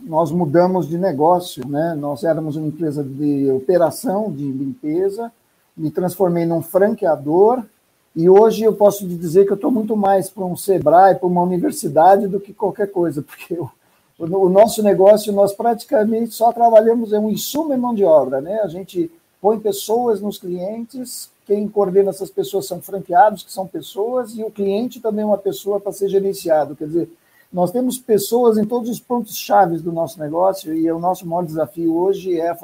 nós 0.01 0.31
mudamos 0.31 0.87
de 0.87 0.97
negócio, 0.97 1.63
né? 1.67 1.93
Nós 1.93 2.23
éramos 2.23 2.55
uma 2.55 2.65
empresa 2.65 3.03
de 3.03 3.51
operação 3.51 4.31
de 4.31 4.43
limpeza, 4.43 5.31
me 5.77 5.91
transformei 5.91 6.47
num 6.47 6.63
franqueador 6.63 7.63
e 8.15 8.27
hoje 8.27 8.63
eu 8.63 8.73
posso 8.73 9.07
dizer 9.07 9.45
que 9.45 9.51
eu 9.51 9.55
estou 9.55 9.69
muito 9.69 9.95
mais 9.95 10.31
para 10.31 10.43
um 10.43 10.57
Sebrae, 10.57 11.13
para 11.13 11.27
uma 11.27 11.43
universidade 11.43 12.25
do 12.25 12.39
que 12.39 12.55
qualquer 12.55 12.87
coisa, 12.87 13.21
porque 13.21 13.53
o, 13.53 13.69
o 14.17 14.49
nosso 14.49 14.81
negócio 14.81 15.31
nós 15.31 15.53
praticamente 15.53 16.33
só 16.33 16.51
trabalhamos 16.51 17.13
em 17.13 17.19
um 17.19 17.29
insumo 17.29 17.71
e 17.71 17.77
mão 17.77 17.93
de 17.93 18.03
obra, 18.03 18.41
né? 18.41 18.61
A 18.63 18.67
gente 18.67 19.11
põe 19.39 19.59
pessoas 19.59 20.19
nos 20.19 20.39
clientes, 20.39 21.29
quem 21.45 21.67
coordena 21.67 22.09
essas 22.09 22.31
pessoas 22.31 22.65
são 22.65 22.81
franqueados, 22.81 23.43
que 23.43 23.51
são 23.51 23.67
pessoas, 23.67 24.35
e 24.35 24.43
o 24.43 24.49
cliente 24.49 24.99
também 24.99 25.21
é 25.21 25.27
uma 25.27 25.37
pessoa 25.37 25.79
para 25.79 25.91
ser 25.91 26.09
gerenciado. 26.09 26.75
Quer 26.75 26.87
dizer, 26.87 27.09
nós 27.53 27.71
temos 27.71 27.99
pessoas 27.99 28.57
em 28.57 28.65
todos 28.65 28.89
os 28.89 28.99
pontos 28.99 29.37
chaves 29.37 29.83
do 29.83 29.91
nosso 29.91 30.19
negócio 30.19 30.73
e 30.73 30.91
o 30.91 30.97
nosso 30.97 31.27
maior 31.27 31.45
desafio 31.45 31.95
hoje 31.95 32.39
é 32.39 32.49
a, 32.49 32.57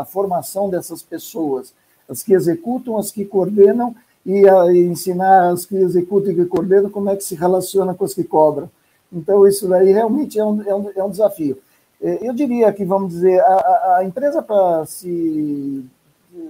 a 0.00 0.04
formação 0.04 0.68
dessas 0.68 1.00
pessoas, 1.00 1.72
as 2.08 2.20
que 2.20 2.34
executam, 2.34 2.98
as 2.98 3.12
que 3.12 3.24
coordenam 3.24 3.94
e, 4.26 4.48
a, 4.48 4.72
e 4.72 4.80
ensinar 4.80 5.50
as 5.50 5.64
que 5.64 5.76
executam 5.76 6.32
e 6.32 6.34
que 6.34 6.46
coordenam 6.46 6.90
como 6.90 7.10
é 7.10 7.16
que 7.16 7.22
se 7.22 7.36
relaciona 7.36 7.94
com 7.94 8.04
as 8.04 8.12
que 8.12 8.24
cobram. 8.24 8.68
Então, 9.12 9.46
isso 9.46 9.68
daí 9.68 9.92
realmente 9.92 10.36
é 10.36 10.44
um, 10.44 10.62
é 10.62 10.74
um, 10.74 10.90
é 10.96 11.04
um 11.04 11.10
desafio. 11.10 11.56
É, 12.02 12.28
eu 12.28 12.34
diria 12.34 12.72
que, 12.72 12.84
vamos 12.84 13.12
dizer, 13.12 13.40
a, 13.40 13.98
a 13.98 14.04
empresa 14.04 14.42
para 14.42 14.84
se 14.84 15.84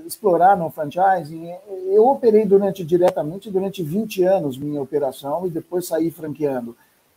explorar 0.06 0.56
no 0.56 0.70
franchising, 0.70 1.52
eu 1.88 2.06
operei 2.06 2.46
durante 2.46 2.82
diretamente 2.82 3.50
durante 3.50 3.82
20 3.82 4.24
anos 4.24 4.56
minha 4.56 4.80
operação 4.80 5.46
e 5.46 5.50
depois 5.50 5.86
saí 5.86 6.10
franqueando. 6.10 6.74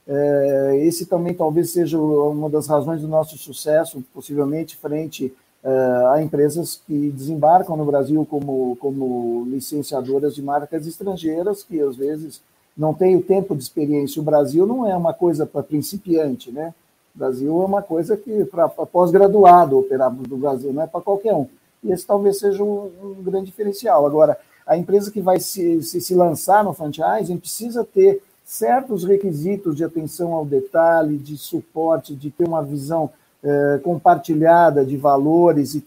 É, 0.07 0.77
esse 0.83 1.05
também 1.05 1.33
talvez 1.33 1.71
seja 1.71 1.99
uma 1.99 2.49
das 2.49 2.67
razões 2.67 3.01
do 3.01 3.07
nosso 3.07 3.37
sucesso, 3.37 4.03
possivelmente 4.13 4.77
frente 4.77 5.33
é, 5.63 5.69
a 6.13 6.21
empresas 6.21 6.81
que 6.87 7.09
desembarcam 7.09 7.75
no 7.75 7.85
Brasil 7.85 8.25
como, 8.29 8.77
como 8.77 9.45
licenciadoras 9.49 10.33
de 10.33 10.41
marcas 10.41 10.87
estrangeiras, 10.87 11.61
que 11.61 11.81
às 11.81 11.95
vezes 11.95 12.41
não 12.77 12.93
têm 12.93 13.17
o 13.17 13.21
tempo 13.21 13.55
de 13.55 13.63
experiência. 13.63 14.21
O 14.21 14.25
Brasil 14.25 14.65
não 14.65 14.89
é 14.89 14.95
uma 14.95 15.13
coisa 15.13 15.45
para 15.45 15.63
principiante, 15.63 16.51
né? 16.51 16.73
O 17.13 17.19
Brasil 17.19 17.61
é 17.61 17.65
uma 17.65 17.81
coisa 17.81 18.15
que 18.15 18.45
para 18.45 18.69
pós-graduado 18.69 19.79
operar 19.79 20.13
no 20.13 20.37
Brasil, 20.37 20.71
não 20.71 20.83
é 20.83 20.87
para 20.87 21.01
qualquer 21.01 21.33
um. 21.33 21.47
E 21.83 21.91
esse 21.91 22.05
talvez 22.05 22.37
seja 22.37 22.63
um, 22.63 22.91
um, 23.01 23.23
grande 23.23 23.47
diferencial. 23.47 24.05
Agora, 24.05 24.37
a 24.65 24.77
empresa 24.77 25.11
que 25.11 25.19
vai 25.19 25.39
se, 25.39 25.81
se, 25.81 25.99
se 25.99 26.13
lançar 26.13 26.63
no 26.63 26.73
franchising 26.73 27.37
precisa 27.37 27.83
ter 27.83 28.21
certos 28.47 29.03
requisitos 29.03 29.75
de 29.75 29.83
atenção 29.83 30.33
ao 30.33 30.45
detalhe, 30.45 31.17
de 31.17 31.37
suporte, 31.37 32.15
de 32.15 32.31
ter 32.31 32.47
uma 32.47 32.63
visão 32.63 33.09
eh, 33.43 33.77
compartilhada 33.83 34.85
de 34.85 34.95
valores 34.95 35.75
e, 35.75 35.83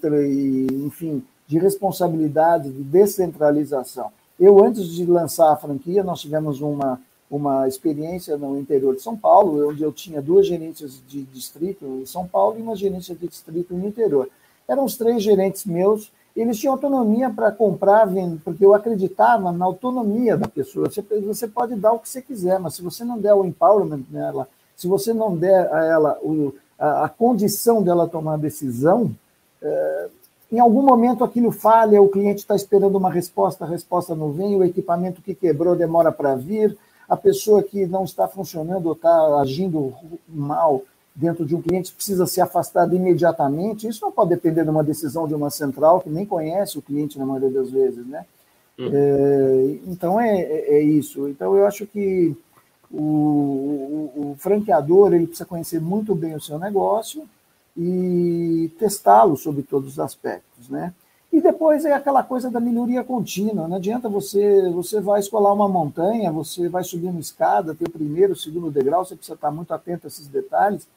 enfim, 0.84 1.24
de 1.48 1.58
responsabilidade, 1.58 2.70
de 2.70 2.82
descentralização. 2.82 4.12
Eu, 4.38 4.62
antes 4.62 4.88
de 4.88 5.06
lançar 5.06 5.50
a 5.50 5.56
franquia, 5.56 6.04
nós 6.04 6.20
tivemos 6.20 6.60
uma, 6.60 7.00
uma 7.30 7.66
experiência 7.66 8.36
no 8.36 8.58
interior 8.58 8.94
de 8.94 9.00
São 9.00 9.16
Paulo, 9.16 9.70
onde 9.70 9.82
eu 9.82 9.90
tinha 9.90 10.20
duas 10.20 10.46
gerências 10.46 11.02
de 11.08 11.22
distrito 11.22 11.86
em 11.86 12.04
São 12.04 12.28
Paulo 12.28 12.58
e 12.58 12.62
uma 12.62 12.76
gerência 12.76 13.14
de 13.14 13.26
distrito 13.26 13.72
no 13.72 13.88
interior. 13.88 14.28
Eram 14.68 14.84
os 14.84 14.98
três 14.98 15.22
gerentes 15.22 15.64
meus 15.64 16.12
eles 16.40 16.58
tinham 16.58 16.72
autonomia 16.72 17.28
para 17.28 17.52
comprar, 17.52 18.08
porque 18.44 18.64
eu 18.64 18.74
acreditava 18.74 19.52
na 19.52 19.64
autonomia 19.64 20.36
da 20.36 20.48
pessoa. 20.48 20.88
Você, 20.88 21.46
pode 21.46 21.74
dar 21.74 21.92
o 21.92 21.98
que 21.98 22.08
você 22.08 22.22
quiser, 22.22 22.58
mas 22.58 22.74
se 22.74 22.82
você 22.82 23.04
não 23.04 23.18
der 23.18 23.34
o 23.34 23.44
empowerment 23.44 24.04
nela, 24.10 24.48
se 24.76 24.88
você 24.88 25.12
não 25.12 25.36
der 25.36 25.72
a 25.72 25.84
ela 25.84 26.18
o, 26.22 26.54
a, 26.78 27.04
a, 27.04 27.08
condição 27.08 27.82
dela 27.82 28.08
tomar 28.08 28.38
decisão, 28.38 29.14
é, 29.60 30.08
em 30.50 30.58
algum 30.58 30.82
momento 30.82 31.22
aquilo 31.22 31.52
falha, 31.52 32.00
o 32.00 32.08
cliente 32.08 32.38
está 32.38 32.56
esperando 32.56 32.96
uma 32.96 33.10
resposta, 33.10 33.64
a 33.64 33.68
resposta 33.68 34.14
não 34.14 34.32
vem, 34.32 34.56
o 34.56 34.64
equipamento 34.64 35.20
que 35.20 35.34
quebrou 35.34 35.76
demora 35.76 36.10
para 36.10 36.34
vir, 36.34 36.76
a 37.08 37.16
pessoa 37.16 37.62
que 37.62 37.86
não 37.86 38.04
está 38.04 38.26
funcionando 38.26 38.86
ou 38.86 38.92
está 38.92 39.40
agindo 39.40 39.92
mal 40.28 40.82
dentro 41.20 41.44
de 41.44 41.54
um 41.54 41.60
cliente 41.60 41.92
precisa 41.92 42.26
ser 42.26 42.40
afastado 42.40 42.96
imediatamente. 42.96 43.86
Isso 43.86 44.00
não 44.02 44.10
pode 44.10 44.30
depender 44.30 44.64
de 44.64 44.70
uma 44.70 44.82
decisão 44.82 45.28
de 45.28 45.34
uma 45.34 45.50
central 45.50 46.00
que 46.00 46.08
nem 46.08 46.24
conhece 46.24 46.78
o 46.78 46.82
cliente 46.82 47.18
na 47.18 47.26
maioria 47.26 47.50
das 47.50 47.70
vezes, 47.70 48.06
né? 48.06 48.24
Uhum. 48.78 48.90
É, 48.90 49.78
então 49.86 50.18
é, 50.18 50.40
é, 50.40 50.74
é, 50.76 50.82
isso. 50.82 51.28
Então 51.28 51.54
eu 51.54 51.66
acho 51.66 51.86
que 51.86 52.34
o, 52.90 52.96
o, 52.96 54.12
o, 54.16 54.36
franqueador 54.38 55.12
ele 55.12 55.26
precisa 55.26 55.44
conhecer 55.44 55.80
muito 55.80 56.14
bem 56.14 56.34
o 56.34 56.40
seu 56.40 56.58
negócio 56.58 57.28
e 57.76 58.70
testá-lo 58.78 59.36
sob 59.36 59.62
todos 59.62 59.92
os 59.92 60.00
aspectos, 60.00 60.70
né? 60.70 60.94
E 61.30 61.40
depois 61.40 61.84
é 61.84 61.92
aquela 61.92 62.24
coisa 62.24 62.50
da 62.50 62.58
melhoria 62.58 63.04
contínua. 63.04 63.68
Não 63.68 63.76
adianta 63.76 64.08
você, 64.08 64.68
você 64.70 65.00
vai 65.00 65.20
escolar 65.20 65.52
uma 65.52 65.68
montanha, 65.68 66.32
você 66.32 66.68
vai 66.68 66.82
subir 66.82 67.06
uma 67.06 67.20
escada, 67.20 67.74
tem 67.74 67.86
o 67.86 67.90
primeiro, 67.90 68.32
o 68.32 68.36
segundo 68.36 68.70
degrau, 68.70 69.04
você 69.04 69.14
precisa 69.14 69.34
estar 69.34 69.50
muito 69.52 69.72
atento 69.72 70.06
a 70.06 70.08
esses 70.08 70.26
detalhes 70.26 70.88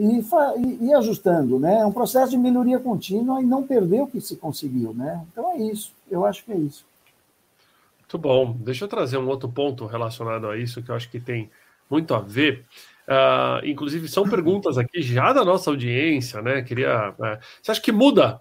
e, 0.00 0.20
e, 0.20 0.86
e 0.86 0.94
ajustando, 0.94 1.58
né? 1.58 1.80
É 1.80 1.86
um 1.86 1.92
processo 1.92 2.30
de 2.30 2.38
melhoria 2.38 2.78
contínua 2.78 3.40
e 3.40 3.44
não 3.44 3.62
perder 3.62 4.02
o 4.02 4.06
que 4.06 4.20
se 4.20 4.36
conseguiu, 4.36 4.94
né? 4.94 5.24
Então 5.30 5.52
é 5.52 5.58
isso. 5.58 5.92
Eu 6.10 6.24
acho 6.24 6.44
que 6.44 6.52
é 6.52 6.56
isso. 6.56 6.84
Muito 7.98 8.18
bom. 8.18 8.56
Deixa 8.58 8.84
eu 8.84 8.88
trazer 8.88 9.18
um 9.18 9.28
outro 9.28 9.48
ponto 9.48 9.86
relacionado 9.86 10.48
a 10.48 10.56
isso 10.56 10.82
que 10.82 10.90
eu 10.90 10.94
acho 10.94 11.10
que 11.10 11.20
tem 11.20 11.50
muito 11.88 12.14
a 12.14 12.20
ver. 12.20 12.64
Uh, 13.06 13.66
inclusive, 13.66 14.08
são 14.08 14.24
perguntas 14.30 14.78
aqui 14.78 15.02
já 15.02 15.32
da 15.32 15.44
nossa 15.44 15.70
audiência, 15.70 16.40
né? 16.40 16.62
Queria. 16.62 17.10
Uh, 17.10 17.38
você 17.62 17.70
acha 17.70 17.80
que 17.80 17.92
muda 17.92 18.40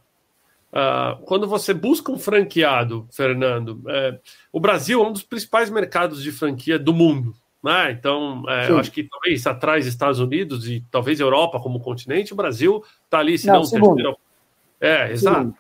Uh, 0.70 1.18
quando 1.24 1.48
você 1.48 1.74
busca 1.74 2.12
um 2.12 2.20
franqueado, 2.20 3.08
Fernando, 3.12 3.82
é, 3.88 4.20
o 4.52 4.60
Brasil 4.60 5.04
é 5.04 5.08
um 5.08 5.12
dos 5.12 5.24
principais 5.24 5.68
mercados 5.70 6.22
de 6.22 6.32
franquia 6.32 6.78
do 6.78 6.94
mundo. 6.94 7.36
Né? 7.64 7.92
Então, 7.92 8.44
é, 8.48 8.70
eu 8.70 8.78
acho 8.78 8.92
que 8.92 9.04
talvez 9.04 9.46
atrás 9.46 9.86
Estados 9.86 10.20
Unidos 10.20 10.68
e 10.68 10.84
talvez 10.90 11.20
Europa 11.20 11.60
como 11.60 11.80
continente, 11.80 12.34
o 12.34 12.36
Brasil 12.36 12.84
está 13.04 13.20
ali, 13.20 13.38
se 13.38 13.48
não, 13.48 13.62
não 13.62 13.70
terceiro. 13.70 14.18
É, 14.80 15.12
exato. 15.12 15.54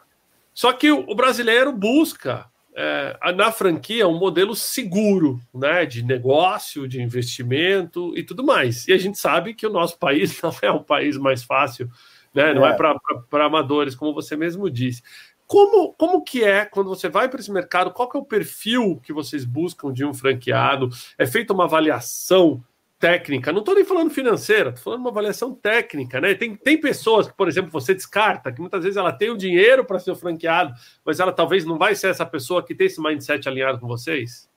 Só 0.53 0.71
que 0.71 0.91
o, 0.91 1.13
brasileiro 1.13 1.71
busca 1.71 2.45
é, 2.75 3.17
na 3.35 3.51
franquia 3.51 4.07
um 4.07 4.17
modelo 4.17 4.55
seguro, 4.55 5.39
né, 5.53 5.85
de 5.85 6.03
negócio, 6.03 6.87
de 6.87 7.01
investimento 7.01 8.17
e 8.17 8.23
tudo 8.23 8.43
mais. 8.43 8.87
E 8.87 8.93
a 8.93 8.97
gente 8.97 9.17
sabe 9.17 9.53
que 9.53 9.67
o 9.67 9.71
nosso 9.71 9.97
país 9.97 10.39
não 10.43 10.53
é 10.61 10.71
o 10.71 10.83
país 10.83 11.17
mais 11.17 11.43
fácil 11.43 11.89
né? 12.33 12.53
Não 12.53 12.65
é, 12.65 12.71
é 12.71 12.75
para 12.75 13.45
amadores, 13.45 13.95
como 13.95 14.13
você 14.13 14.35
mesmo 14.35 14.69
disse. 14.69 15.01
Como, 15.49 15.93
como 15.93 16.21
que 16.23 16.43
é 16.43 16.63
quando 16.63 16.89
você 16.89 17.09
vai 17.09 17.27
para 17.27 17.39
esse 17.39 17.51
mercado? 17.51 17.89
Qual 17.89 18.07
que 18.07 18.15
é 18.15 18.19
o 18.19 18.23
perfil 18.23 19.01
que 19.01 19.11
vocês 19.11 19.43
buscam 19.43 19.91
de 19.91 20.05
um 20.05 20.13
franqueado? 20.13 20.89
É 21.17 21.25
feita 21.25 21.53
uma 21.53 21.63
avaliação 21.63 22.63
técnica? 22.99 23.51
Não 23.51 23.61
estou 23.61 23.73
nem 23.73 23.83
falando 23.83 24.11
financeira, 24.11 24.69
estou 24.69 24.83
falando 24.83 24.99
uma 24.99 25.09
avaliação 25.09 25.51
técnica, 25.51 26.21
né? 26.21 26.35
Tem, 26.35 26.55
tem 26.55 26.79
pessoas 26.79 27.27
que, 27.27 27.33
por 27.33 27.47
exemplo, 27.47 27.71
você 27.71 27.95
descarta, 27.95 28.51
que 28.51 28.61
muitas 28.61 28.83
vezes 28.83 28.95
ela 28.95 29.11
tem 29.11 29.31
o 29.31 29.37
dinheiro 29.37 29.83
para 29.83 29.97
ser 29.97 30.13
franqueado, 30.13 30.71
mas 31.03 31.19
ela 31.19 31.31
talvez 31.31 31.65
não 31.65 31.79
vai 31.79 31.95
ser 31.95 32.09
essa 32.09 32.27
pessoa 32.27 32.61
que 32.61 32.75
tem 32.75 32.85
esse 32.85 33.01
mindset 33.01 33.49
alinhado 33.49 33.79
com 33.79 33.87
vocês? 33.87 34.47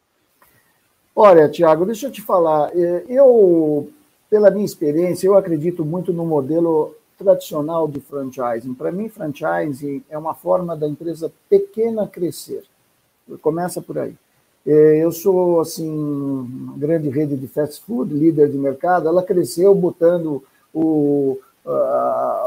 Olha, 1.16 1.48
Tiago, 1.48 1.86
deixa 1.86 2.08
eu 2.08 2.12
te 2.12 2.20
falar. 2.20 2.70
É, 2.76 3.04
eu, 3.08 3.90
pela 4.28 4.50
minha 4.50 4.66
experiência, 4.66 5.26
eu 5.26 5.38
acredito 5.38 5.86
muito 5.86 6.12
no 6.12 6.26
modelo 6.26 6.94
tradicional 7.22 7.86
de 7.86 8.00
franchising. 8.00 8.74
Para 8.74 8.90
mim, 8.90 9.08
franchising 9.08 10.02
é 10.10 10.18
uma 10.18 10.34
forma 10.34 10.76
da 10.76 10.88
empresa 10.88 11.32
pequena 11.48 12.06
crescer. 12.06 12.64
Começa 13.40 13.80
por 13.80 13.98
aí. 13.98 14.14
É, 14.66 14.98
eu 14.98 15.10
sou, 15.10 15.60
assim, 15.60 15.88
uma 15.88 16.76
grande 16.76 17.08
rede 17.08 17.36
de 17.36 17.46
fast 17.48 17.84
food, 17.84 18.12
líder 18.14 18.50
de 18.50 18.58
mercado. 18.58 19.08
Ela 19.08 19.22
cresceu 19.22 19.74
botando 19.74 20.42
o, 20.72 21.38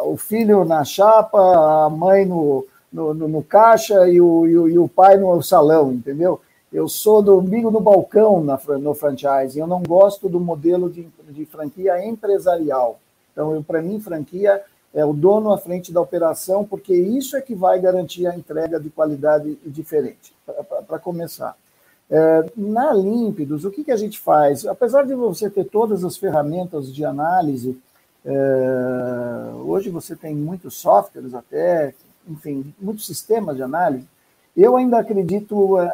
o 0.05 0.17
filho 0.17 0.63
na 0.65 0.83
chapa, 0.83 1.39
a 1.85 1.89
mãe 1.89 2.25
no, 2.25 2.65
no, 2.91 3.13
no, 3.13 3.27
no 3.27 3.43
caixa 3.43 4.07
e 4.07 4.21
o, 4.21 4.47
e 4.47 4.57
o, 4.57 4.69
e, 4.69 4.77
o, 4.77 4.87
pai 4.87 5.17
no 5.17 5.41
salão, 5.41 5.91
entendeu? 5.91 6.39
Eu 6.71 6.87
sou 6.87 7.21
do 7.21 7.41
no 7.41 7.79
balcão 7.79 8.43
na, 8.43 8.59
no 8.79 8.93
franchising. 8.93 9.59
Eu 9.59 9.67
não 9.67 9.81
gosto 9.83 10.27
do 10.27 10.39
modelo 10.39 10.89
de, 10.89 11.07
de 11.29 11.45
franquia 11.45 12.05
empresarial. 12.05 12.99
Então, 13.35 13.61
para 13.61 13.81
mim, 13.81 13.99
franquia 13.99 14.63
é 14.93 15.03
o 15.03 15.11
dono 15.11 15.51
à 15.51 15.57
frente 15.57 15.91
da 15.91 15.99
operação, 15.99 16.63
porque 16.63 16.95
isso 16.95 17.35
é 17.35 17.41
que 17.41 17.53
vai 17.53 17.77
garantir 17.81 18.25
a 18.27 18.35
entrega 18.35 18.79
de 18.79 18.89
qualidade 18.89 19.59
diferente, 19.65 20.33
para 20.87 20.97
começar. 20.97 21.57
É, 22.09 22.45
na 22.55 22.93
Límpidos, 22.93 23.65
o 23.65 23.71
que, 23.71 23.83
que 23.83 23.91
a 23.91 23.97
gente 23.97 24.17
faz? 24.17 24.65
Apesar 24.65 25.03
de 25.05 25.13
você 25.13 25.49
ter 25.49 25.65
todas 25.65 26.05
as 26.05 26.15
ferramentas 26.15 26.93
de 26.93 27.03
análise, 27.03 27.77
é, 28.23 29.51
hoje 29.65 29.89
você 29.89 30.15
tem 30.15 30.33
muitos 30.33 30.75
softwares 30.75 31.33
até, 31.33 31.93
enfim, 32.25 32.73
muitos 32.79 33.05
sistemas 33.05 33.57
de 33.57 33.63
análise, 33.63 34.07
eu 34.55 34.77
ainda 34.77 34.99
acredito 34.99 35.77
é, 35.77 35.87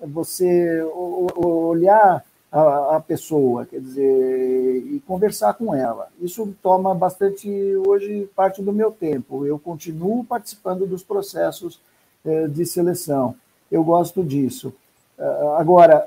é 0.00 0.06
você 0.06 0.82
olhar 0.82 2.24
a, 2.54 2.96
a, 2.96 3.00
pessoa, 3.00 3.66
quer 3.66 3.80
dizer, 3.80 4.76
e 4.86 5.02
conversar 5.04 5.54
com 5.54 5.74
ela. 5.74 6.08
Isso 6.20 6.54
toma 6.62 6.94
bastante, 6.94 7.50
hoje, 7.84 8.30
parte 8.36 8.62
do 8.62 8.72
meu 8.72 8.92
tempo. 8.92 9.44
Eu 9.44 9.58
continuo 9.58 10.24
participando 10.24 10.86
dos 10.86 11.02
processos 11.02 11.80
eh, 12.24 12.46
de 12.46 12.64
seleção. 12.64 13.34
Eu 13.72 13.82
gosto 13.82 14.22
disso. 14.22 14.72
Uh, 15.18 15.56
agora, 15.56 16.06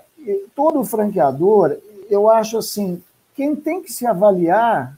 todo 0.56 0.86
franqueador, 0.86 1.78
eu 2.10 2.30
acho 2.30 2.58
assim, 2.58 3.04
quem 3.36 3.54
tem 3.54 3.84
que 3.84 3.92
se 3.92 4.08
avaliar 4.08 4.98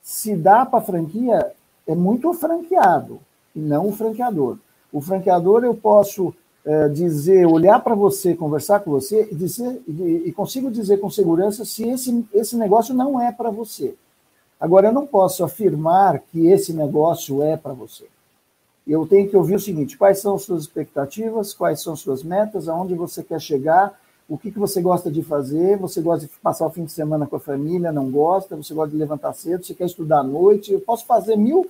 se 0.00 0.36
dá 0.36 0.64
para 0.64 0.84
franquia 0.84 1.52
é 1.88 1.94
muito 1.94 2.30
o 2.30 2.34
franqueado, 2.34 3.18
e 3.54 3.58
não 3.58 3.88
o 3.88 3.92
franqueador. 3.92 4.58
O 4.92 5.00
franqueador 5.00 5.64
eu 5.64 5.74
posso 5.74 6.32
é, 6.64 6.88
dizer, 6.88 7.46
olhar 7.46 7.78
para 7.80 7.94
você, 7.94 8.34
conversar 8.34 8.80
com 8.80 8.90
você 8.90 9.28
e, 9.30 9.34
dizer, 9.34 9.82
e, 9.86 10.22
e 10.26 10.32
consigo 10.32 10.70
dizer 10.70 10.98
com 10.98 11.10
segurança 11.10 11.64
se 11.64 11.86
esse, 11.88 12.26
esse 12.32 12.56
negócio 12.56 12.94
não 12.94 13.20
é 13.20 13.30
para 13.30 13.50
você. 13.50 13.94
Agora, 14.58 14.88
eu 14.88 14.92
não 14.92 15.06
posso 15.06 15.44
afirmar 15.44 16.20
que 16.20 16.46
esse 16.46 16.72
negócio 16.72 17.42
é 17.42 17.56
para 17.56 17.74
você. 17.74 18.06
Eu 18.86 19.06
tenho 19.06 19.28
que 19.28 19.36
ouvir 19.36 19.56
o 19.56 19.60
seguinte: 19.60 19.96
quais 19.96 20.20
são 20.20 20.38
suas 20.38 20.62
expectativas, 20.62 21.52
quais 21.52 21.82
são 21.82 21.94
suas 21.94 22.22
metas, 22.22 22.68
aonde 22.68 22.94
você 22.94 23.22
quer 23.22 23.40
chegar, 23.40 23.98
o 24.26 24.38
que, 24.38 24.50
que 24.50 24.58
você 24.58 24.80
gosta 24.80 25.10
de 25.10 25.22
fazer, 25.22 25.76
você 25.76 26.00
gosta 26.00 26.26
de 26.26 26.32
passar 26.42 26.66
o 26.66 26.70
fim 26.70 26.84
de 26.84 26.92
semana 26.92 27.26
com 27.26 27.36
a 27.36 27.40
família, 27.40 27.92
não 27.92 28.10
gosta, 28.10 28.56
você 28.56 28.72
gosta 28.72 28.90
de 28.90 28.96
levantar 28.96 29.34
cedo, 29.34 29.64
você 29.64 29.74
quer 29.74 29.84
estudar 29.84 30.20
à 30.20 30.24
noite. 30.24 30.72
Eu 30.72 30.80
posso 30.80 31.04
fazer 31.04 31.36
mil 31.36 31.68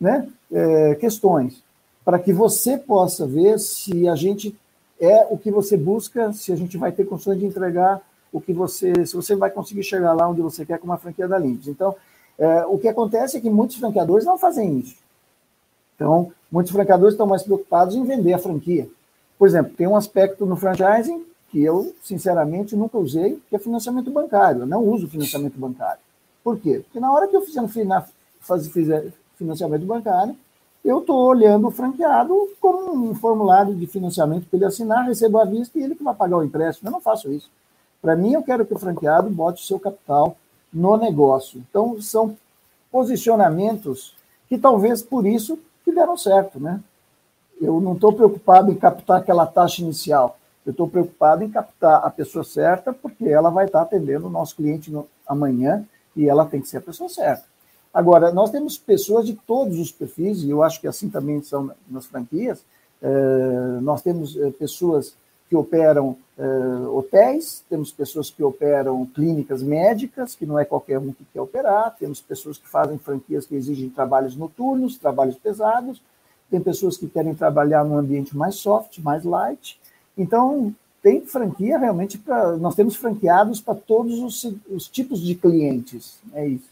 né, 0.00 0.28
é, 0.52 0.94
questões 0.94 1.60
para 2.04 2.18
que 2.18 2.32
você 2.32 2.76
possa 2.76 3.26
ver 3.26 3.58
se 3.58 4.08
a 4.08 4.14
gente 4.14 4.56
é 5.00 5.26
o 5.30 5.36
que 5.36 5.50
você 5.50 5.76
busca, 5.76 6.32
se 6.32 6.52
a 6.52 6.56
gente 6.56 6.76
vai 6.76 6.92
ter 6.92 7.04
condições 7.04 7.38
de 7.38 7.46
entregar 7.46 8.00
o 8.32 8.40
que 8.40 8.52
você, 8.52 9.04
se 9.04 9.14
você 9.14 9.34
vai 9.34 9.50
conseguir 9.50 9.82
chegar 9.82 10.12
lá 10.12 10.28
onde 10.28 10.40
você 10.40 10.64
quer 10.64 10.78
com 10.78 10.86
uma 10.86 10.96
franquia 10.96 11.28
da 11.28 11.38
Limpes. 11.38 11.68
Então, 11.68 11.94
é, 12.38 12.64
o 12.66 12.78
que 12.78 12.88
acontece 12.88 13.36
é 13.36 13.40
que 13.40 13.50
muitos 13.50 13.76
franqueadores 13.76 14.24
não 14.24 14.38
fazem 14.38 14.78
isso. 14.78 14.96
Então, 15.96 16.32
muitos 16.50 16.72
franqueadores 16.72 17.14
estão 17.14 17.26
mais 17.26 17.42
preocupados 17.42 17.94
em 17.94 18.04
vender 18.04 18.32
a 18.32 18.38
franquia. 18.38 18.88
Por 19.38 19.46
exemplo, 19.46 19.72
tem 19.76 19.86
um 19.86 19.96
aspecto 19.96 20.46
no 20.46 20.56
franchising 20.56 21.24
que 21.50 21.62
eu, 21.62 21.94
sinceramente, 22.02 22.74
nunca 22.74 22.96
usei, 22.96 23.40
que 23.50 23.56
é 23.56 23.58
financiamento 23.58 24.10
bancário. 24.10 24.62
Eu 24.62 24.66
não 24.66 24.82
uso 24.84 25.08
financiamento 25.08 25.58
bancário. 25.58 26.00
Por 26.42 26.58
quê? 26.58 26.80
Porque 26.84 26.98
na 26.98 27.12
hora 27.12 27.28
que 27.28 27.36
eu 27.36 27.42
fizer 27.42 27.60
um 27.60 27.68
financiamento 29.36 29.84
bancário, 29.84 30.34
eu 30.84 30.98
estou 30.98 31.26
olhando 31.26 31.68
o 31.68 31.70
franqueado 31.70 32.48
como 32.60 32.92
um 32.92 33.14
formulário 33.14 33.74
de 33.74 33.86
financiamento 33.86 34.46
para 34.46 34.56
ele 34.56 34.64
assinar, 34.64 35.06
recebo 35.06 35.38
a 35.38 35.44
vista 35.44 35.78
e 35.78 35.82
ele 35.82 35.94
que 35.94 36.02
vai 36.02 36.14
pagar 36.14 36.38
o 36.38 36.42
empréstimo. 36.42 36.88
Eu 36.88 36.92
não 36.92 37.00
faço 37.00 37.32
isso. 37.32 37.50
Para 38.00 38.16
mim, 38.16 38.32
eu 38.32 38.42
quero 38.42 38.66
que 38.66 38.74
o 38.74 38.78
franqueado 38.78 39.30
bote 39.30 39.62
o 39.62 39.66
seu 39.66 39.78
capital 39.78 40.36
no 40.72 40.96
negócio. 40.96 41.62
Então, 41.68 42.00
são 42.00 42.36
posicionamentos 42.90 44.16
que 44.48 44.58
talvez 44.58 45.02
por 45.02 45.24
isso 45.24 45.58
que 45.84 45.92
deram 45.92 46.16
certo, 46.16 46.58
né? 46.58 46.80
Eu 47.60 47.80
não 47.80 47.94
estou 47.94 48.12
preocupado 48.12 48.72
em 48.72 48.74
captar 48.74 49.18
aquela 49.18 49.46
taxa 49.46 49.82
inicial. 49.82 50.36
Eu 50.66 50.72
estou 50.72 50.88
preocupado 50.88 51.44
em 51.44 51.50
captar 51.50 52.04
a 52.04 52.10
pessoa 52.10 52.42
certa, 52.42 52.92
porque 52.92 53.28
ela 53.28 53.50
vai 53.50 53.66
estar 53.66 53.82
atendendo 53.82 54.26
o 54.26 54.30
nosso 54.30 54.56
cliente 54.56 54.90
no, 54.90 55.06
amanhã 55.26 55.84
e 56.16 56.28
ela 56.28 56.44
tem 56.44 56.60
que 56.60 56.68
ser 56.68 56.78
a 56.78 56.82
pessoa 56.82 57.08
certa. 57.08 57.51
Agora, 57.92 58.32
nós 58.32 58.50
temos 58.50 58.78
pessoas 58.78 59.26
de 59.26 59.34
todos 59.34 59.78
os 59.78 59.92
perfis, 59.92 60.42
e 60.42 60.50
eu 60.50 60.62
acho 60.62 60.80
que 60.80 60.88
assim 60.88 61.10
também 61.10 61.42
são 61.42 61.70
nas 61.90 62.06
franquias. 62.06 62.64
É, 63.02 63.80
nós 63.82 64.00
temos 64.00 64.36
é, 64.36 64.50
pessoas 64.50 65.14
que 65.48 65.56
operam 65.56 66.16
é, 66.38 66.46
hotéis, 66.88 67.62
temos 67.68 67.92
pessoas 67.92 68.30
que 68.30 68.42
operam 68.42 69.04
clínicas 69.14 69.62
médicas, 69.62 70.34
que 70.34 70.46
não 70.46 70.58
é 70.58 70.64
qualquer 70.64 70.98
um 70.98 71.12
que 71.12 71.26
quer 71.30 71.42
operar, 71.42 71.94
temos 71.98 72.22
pessoas 72.22 72.56
que 72.56 72.66
fazem 72.66 72.96
franquias 72.96 73.44
que 73.44 73.54
exigem 73.54 73.90
trabalhos 73.90 74.34
noturnos, 74.34 74.96
trabalhos 74.96 75.36
pesados, 75.36 76.00
tem 76.50 76.60
pessoas 76.60 76.96
que 76.96 77.06
querem 77.06 77.34
trabalhar 77.34 77.84
num 77.84 77.98
ambiente 77.98 78.34
mais 78.34 78.54
soft, 78.54 78.98
mais 79.00 79.24
light. 79.24 79.78
Então, 80.16 80.74
tem 81.02 81.20
franquia 81.22 81.78
realmente 81.78 82.16
para. 82.16 82.56
Nós 82.56 82.74
temos 82.74 82.94
franqueados 82.96 83.60
para 83.60 83.74
todos 83.74 84.20
os, 84.20 84.54
os 84.70 84.88
tipos 84.88 85.20
de 85.20 85.34
clientes. 85.34 86.18
É 86.32 86.46
isso. 86.46 86.71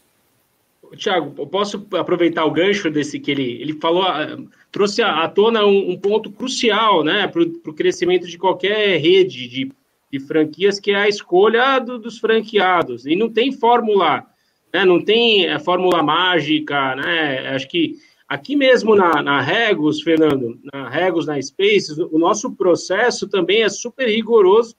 Tiago, 0.95 1.47
posso 1.47 1.85
aproveitar 1.93 2.45
o 2.45 2.51
gancho 2.51 2.89
desse 2.89 3.19
que 3.19 3.31
ele, 3.31 3.61
ele 3.61 3.73
falou, 3.73 4.03
ah, 4.03 4.37
trouxe 4.71 5.01
à 5.01 5.27
tona 5.27 5.65
um, 5.65 5.91
um 5.91 5.97
ponto 5.97 6.31
crucial 6.31 7.03
né, 7.03 7.27
para 7.27 7.41
o 7.41 7.73
crescimento 7.73 8.27
de 8.27 8.37
qualquer 8.37 8.97
rede 8.97 9.47
de, 9.47 9.71
de 10.11 10.19
franquias, 10.19 10.79
que 10.79 10.91
é 10.91 10.95
a 10.95 11.09
escolha 11.09 11.79
do, 11.79 11.97
dos 11.97 12.19
franqueados. 12.19 13.05
E 13.05 13.15
não 13.15 13.29
tem 13.29 13.51
fórmula, 13.51 14.25
né, 14.73 14.85
não 14.85 15.03
tem 15.03 15.47
é, 15.47 15.59
fórmula 15.59 16.03
mágica, 16.03 16.95
né? 16.95 17.55
Acho 17.55 17.67
que 17.67 17.97
Aqui 18.31 18.55
mesmo 18.55 18.95
na, 18.95 19.21
na 19.21 19.41
Regos, 19.41 20.01
Fernando, 20.01 20.57
na 20.71 20.87
Regos, 20.87 21.25
na 21.25 21.41
Spaces, 21.41 21.97
o 21.97 22.17
nosso 22.17 22.55
processo 22.55 23.27
também 23.27 23.61
é 23.61 23.67
super 23.67 24.07
rigoroso 24.07 24.73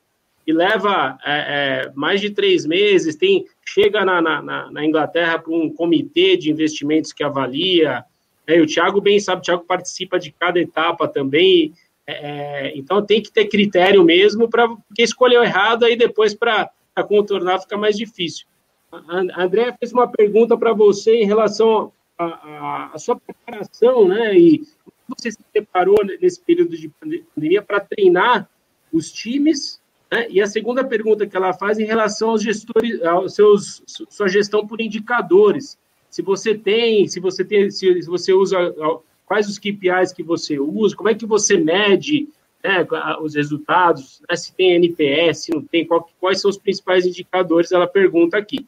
e 0.47 0.53
leva 0.53 1.19
é, 1.25 1.33
é, 1.87 1.93
mais 1.95 2.21
de 2.21 2.31
três 2.31 2.67
meses. 2.67 3.17
Tem 3.17 3.47
chega 3.65 4.05
na, 4.05 4.21
na, 4.21 4.71
na 4.71 4.85
Inglaterra 4.85 5.39
para 5.39 5.53
um 5.53 5.71
comitê 5.71 6.37
de 6.37 6.51
investimentos 6.51 7.13
que 7.13 7.23
avalia. 7.23 8.05
É, 8.47 8.61
o 8.61 8.67
Thiago 8.67 9.01
bem 9.01 9.21
sabe, 9.21 9.41
o 9.41 9.45
Thiago 9.45 9.65
participa 9.65 10.19
de 10.19 10.33
cada 10.33 10.59
etapa 10.59 11.07
também. 11.09 11.73
É, 12.07 12.13
é, 12.13 12.73
então 12.77 13.05
tem 13.05 13.23
que 13.23 13.33
ter 13.33 13.47
critério 13.47 14.05
mesmo 14.05 14.49
para 14.49 14.69
porque 14.69 15.03
escolheu 15.03 15.43
errado 15.43 15.85
aí 15.85 15.97
depois 15.97 16.35
para 16.35 16.71
contornar 17.09 17.61
fica 17.61 17.77
mais 17.77 17.97
difícil. 17.97 18.47
A 18.91 19.43
André 19.45 19.75
fez 19.79 19.93
uma 19.93 20.07
pergunta 20.07 20.57
para 20.57 20.73
você 20.75 21.23
em 21.23 21.27
relação 21.27 21.93
à 22.19 22.93
sua 22.99 23.17
preparação, 23.17 24.07
né? 24.07 24.37
E 24.37 24.63
você 25.09 25.31
se 25.31 25.39
preparou 25.51 25.97
nesse 26.21 26.41
período 26.43 26.77
de 26.77 26.89
pandemia 26.89 27.63
para 27.63 27.81
treinar 27.81 28.49
os 28.93 29.11
times 29.11 29.82
né? 30.13 30.27
E 30.29 30.43
a 30.43 30.47
segunda 30.47 30.85
pergunta 30.85 31.27
que 31.27 31.35
ela 31.35 31.55
faz 31.55 31.79
em 31.79 31.87
relação 31.87 32.31
aos 32.31 32.43
gestores, 32.43 33.03
aos 33.03 33.35
seus, 33.35 33.83
sua 33.87 34.29
gestão 34.29 34.67
por 34.67 34.79
indicadores. 34.79 35.79
Se 36.11 36.21
você 36.21 36.55
tem, 36.55 37.09
se 37.09 37.19
você 37.19 37.43
tem, 37.43 37.71
se 37.71 38.03
você 38.03 38.35
usa 38.35 38.59
quais 39.25 39.49
os 39.49 39.59
KPIs 39.59 40.13
que 40.15 40.23
você 40.23 40.61
usa, 40.61 40.95
como 40.95 41.09
é 41.09 41.15
que 41.15 41.25
você 41.25 41.57
mede 41.57 42.29
né, 42.63 42.87
os 43.23 43.35
resultados, 43.35 44.21
né, 44.29 44.37
se 44.37 44.53
tem 44.53 44.75
NPS, 44.75 45.45
se 45.45 45.55
não 45.55 45.63
tem, 45.63 45.87
qual, 45.87 46.07
quais 46.21 46.43
são 46.43 46.51
os 46.51 46.59
principais 46.59 47.07
indicadores, 47.07 47.73
ela 47.73 47.87
pergunta 47.87 48.37
aqui. 48.37 48.67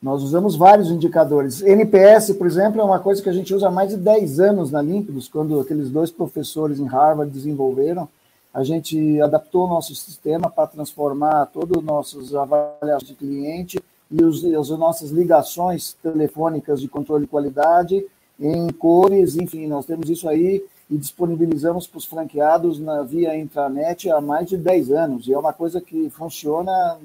Nós 0.00 0.22
usamos 0.22 0.54
vários 0.54 0.88
indicadores. 0.88 1.62
NPS, 1.62 2.34
por 2.34 2.46
exemplo, 2.46 2.80
é 2.80 2.84
uma 2.84 3.00
coisa 3.00 3.20
que 3.20 3.28
a 3.28 3.32
gente 3.32 3.52
usa 3.52 3.66
há 3.66 3.70
mais 3.72 3.88
de 3.88 3.96
10 3.96 4.38
anos 4.38 4.70
na 4.70 4.80
Límpidos, 4.80 5.26
quando 5.26 5.58
aqueles 5.58 5.90
dois 5.90 6.12
professores 6.12 6.78
em 6.78 6.86
Harvard 6.86 7.32
desenvolveram 7.32 8.08
a 8.56 8.64
gente 8.64 9.20
adaptou 9.20 9.66
o 9.66 9.68
nosso 9.68 9.94
sistema 9.94 10.48
para 10.48 10.66
transformar 10.66 11.44
todos 11.52 11.76
os 11.76 11.84
nossos 11.84 12.34
avaliações 12.34 13.08
de 13.08 13.14
cliente 13.14 13.78
e 14.10 14.24
os, 14.24 14.42
as 14.46 14.70
nossas 14.70 15.10
ligações 15.10 15.92
telefônicas 16.02 16.80
de 16.80 16.88
controle 16.88 17.24
de 17.24 17.30
qualidade 17.30 18.02
em 18.40 18.72
cores, 18.72 19.36
enfim, 19.36 19.66
nós 19.66 19.84
temos 19.84 20.08
isso 20.08 20.26
aí 20.26 20.64
e 20.90 20.96
disponibilizamos 20.96 21.86
para 21.86 21.98
os 21.98 22.06
franqueados 22.06 22.80
na 22.80 23.02
via 23.02 23.38
intranet 23.38 24.08
há 24.08 24.22
mais 24.22 24.48
de 24.48 24.56
10 24.56 24.90
anos, 24.90 25.28
e 25.28 25.34
é 25.34 25.38
uma 25.38 25.52
coisa 25.52 25.78
que 25.78 26.08
funciona 26.08 26.96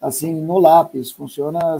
assim 0.00 0.40
no 0.40 0.58
lápis, 0.58 1.10
funciona 1.10 1.76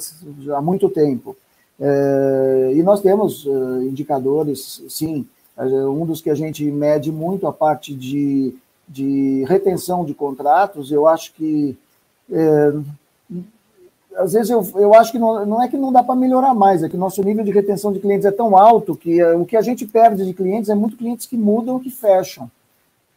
há 0.54 0.60
muito 0.60 0.90
tempo. 0.90 1.34
É, 1.80 2.72
e 2.74 2.82
nós 2.82 3.00
temos 3.00 3.46
uh, 3.46 3.82
indicadores, 3.84 4.82
sim, 4.86 5.26
um 5.58 6.06
dos 6.06 6.20
que 6.20 6.30
a 6.30 6.34
gente 6.34 6.64
mede 6.70 7.12
muito 7.12 7.46
a 7.46 7.52
parte 7.52 7.94
de, 7.94 8.54
de 8.88 9.44
retenção 9.48 10.04
de 10.04 10.14
contratos, 10.14 10.90
eu 10.90 11.06
acho 11.06 11.32
que. 11.34 11.76
É, 12.30 12.72
às 14.16 14.32
vezes 14.32 14.50
eu, 14.50 14.66
eu 14.74 14.92
acho 14.94 15.12
que 15.12 15.18
não, 15.18 15.46
não 15.46 15.62
é 15.62 15.68
que 15.68 15.76
não 15.76 15.92
dá 15.92 16.02
para 16.02 16.16
melhorar 16.16 16.52
mais, 16.52 16.82
é 16.82 16.88
que 16.88 16.96
o 16.96 16.98
nosso 16.98 17.22
nível 17.22 17.44
de 17.44 17.52
retenção 17.52 17.92
de 17.92 18.00
clientes 18.00 18.26
é 18.26 18.32
tão 18.32 18.56
alto 18.56 18.96
que 18.96 19.20
é, 19.20 19.34
o 19.34 19.46
que 19.46 19.56
a 19.56 19.62
gente 19.62 19.86
perde 19.86 20.26
de 20.26 20.34
clientes 20.34 20.68
é 20.68 20.74
muito 20.74 20.96
clientes 20.96 21.26
que 21.26 21.36
mudam 21.36 21.78
que 21.78 21.90
fecham. 21.90 22.50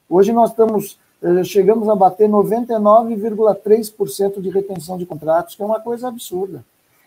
Hoje 0.08 0.32
nós 0.32 0.52
estamos 0.52 1.00
chegamos 1.46 1.88
a 1.88 1.96
bater 1.96 2.28
99,3% 2.28 4.42
de 4.42 4.50
retenção 4.50 4.98
de 4.98 5.06
contratos, 5.06 5.56
que 5.56 5.62
é 5.62 5.66
uma 5.66 5.80
coisa 5.80 6.10
absurda. 6.10 6.66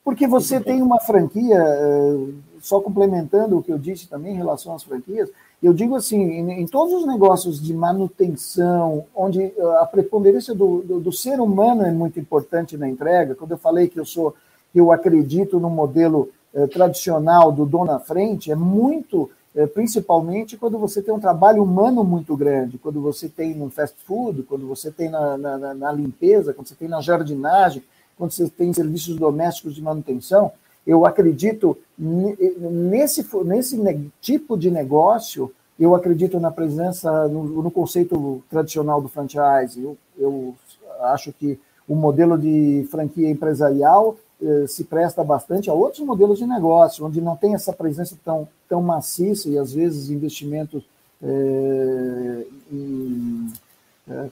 Porque 0.07 0.25
você 0.29 0.61
tem 0.61 0.81
uma 0.81 1.01
franquia, 1.01 1.59
eh, 1.59 2.29
só 2.61 2.81
complementando 2.81 3.59
o 3.59 3.63
que 3.63 3.73
eu 3.73 3.77
disse 3.77 4.09
também 4.09 4.35
em 4.35 4.37
relação 4.37 4.73
às 4.73 4.85
franquias, 4.85 5.29
eu 5.61 5.75
digo 5.75 5.97
assim, 5.97 6.23
em, 6.23 6.65
todos 6.69 6.95
os 6.95 7.05
negócios 7.05 7.61
de 7.61 7.75
manutenção, 7.75 9.05
onde 9.13 9.43
eh, 9.43 9.53
a 9.81 9.85
preponderância 9.85 10.55
do, 10.55 10.81
do, 10.83 11.01
do, 11.01 11.13
ser 11.13 11.41
humano 11.41 11.83
é 11.83 11.91
muito 11.91 12.21
importante 12.21 12.77
na 12.77 12.89
entrega, 12.89 13.35
quando 13.35 13.51
eu 13.51 13.59
falei 13.59 13.89
que 13.89 13.99
eu 13.99 14.05
sou, 14.05 14.33
que 14.73 14.79
eu 14.79 14.93
acredito 14.93 15.59
no 15.59 15.69
modelo 15.69 16.31
eh, 16.55 16.69
tradicional 16.69 17.51
do 17.51 17.67
dono 17.67 17.91
à 17.91 17.99
frente, 17.99 18.53
é 18.53 18.55
muito, 18.55 19.29
principalmente 19.75 20.57
quando 20.57 20.79
você 20.79 21.03
tem 21.03 21.13
um 21.13 21.19
trabalho 21.19 21.65
humano 21.65 22.05
muito 22.05 22.37
grande, 22.37 22.79
quando 22.79 23.03
você 23.03 23.29
tem 23.29 23.57
no 23.57 23.71
fast 23.71 23.97
food, 24.05 24.45
quando 24.45 24.69
você 24.69 24.89
tem 24.89 25.09
na, 25.09 25.37
na, 25.37 25.75
na 25.75 25.91
limpeza, 25.91 26.55
quando 26.55 26.69
você 26.69 26.77
tem 26.77 26.87
na 26.87 27.01
jardinagem, 27.01 27.83
quando 28.17 28.33
você 28.33 28.49
tem 28.49 28.73
serviços 28.73 29.17
domésticos 29.17 29.75
de 29.75 29.83
manutenção, 29.83 30.53
eu 30.87 31.05
acredito 31.05 31.77
nesse, 31.99 33.27
nesse 33.45 34.11
tipo 34.21 34.57
de 34.57 34.71
negócio, 34.71 35.53
eu 35.79 35.95
acredito 35.95 36.39
na 36.39 36.51
presença, 36.51 37.29
no, 37.29 37.63
no 37.63 37.71
conceito 37.71 38.43
tradicional 38.49 39.03
do 39.03 39.09
franchise. 39.09 39.83
Eu, 39.83 39.99
eu, 40.17 40.55
acho 41.01 41.33
que 41.33 41.59
o 41.87 41.95
modelo 41.95 42.39
de 42.39 42.87
franquia 42.91 43.29
empresarial 43.29 44.17
eh, 44.43 44.65
se 44.67 44.85
presta 44.85 45.23
bastante 45.23 45.69
a 45.69 45.75
outros 45.75 46.05
modelos 46.05 46.39
de 46.39 46.47
negócio, 46.47 47.05
onde 47.05 47.21
não 47.21 47.37
tem 47.37 47.55
essa 47.55 47.73
presença 47.73 48.17
tão, 48.25 48.49
tão 48.69 48.81
maciça 48.81 49.49
e, 49.49 49.59
às 49.59 49.73
vezes, 49.73 50.09
investimentos 50.09 50.85
eh, 51.23 52.47
em 52.73 53.53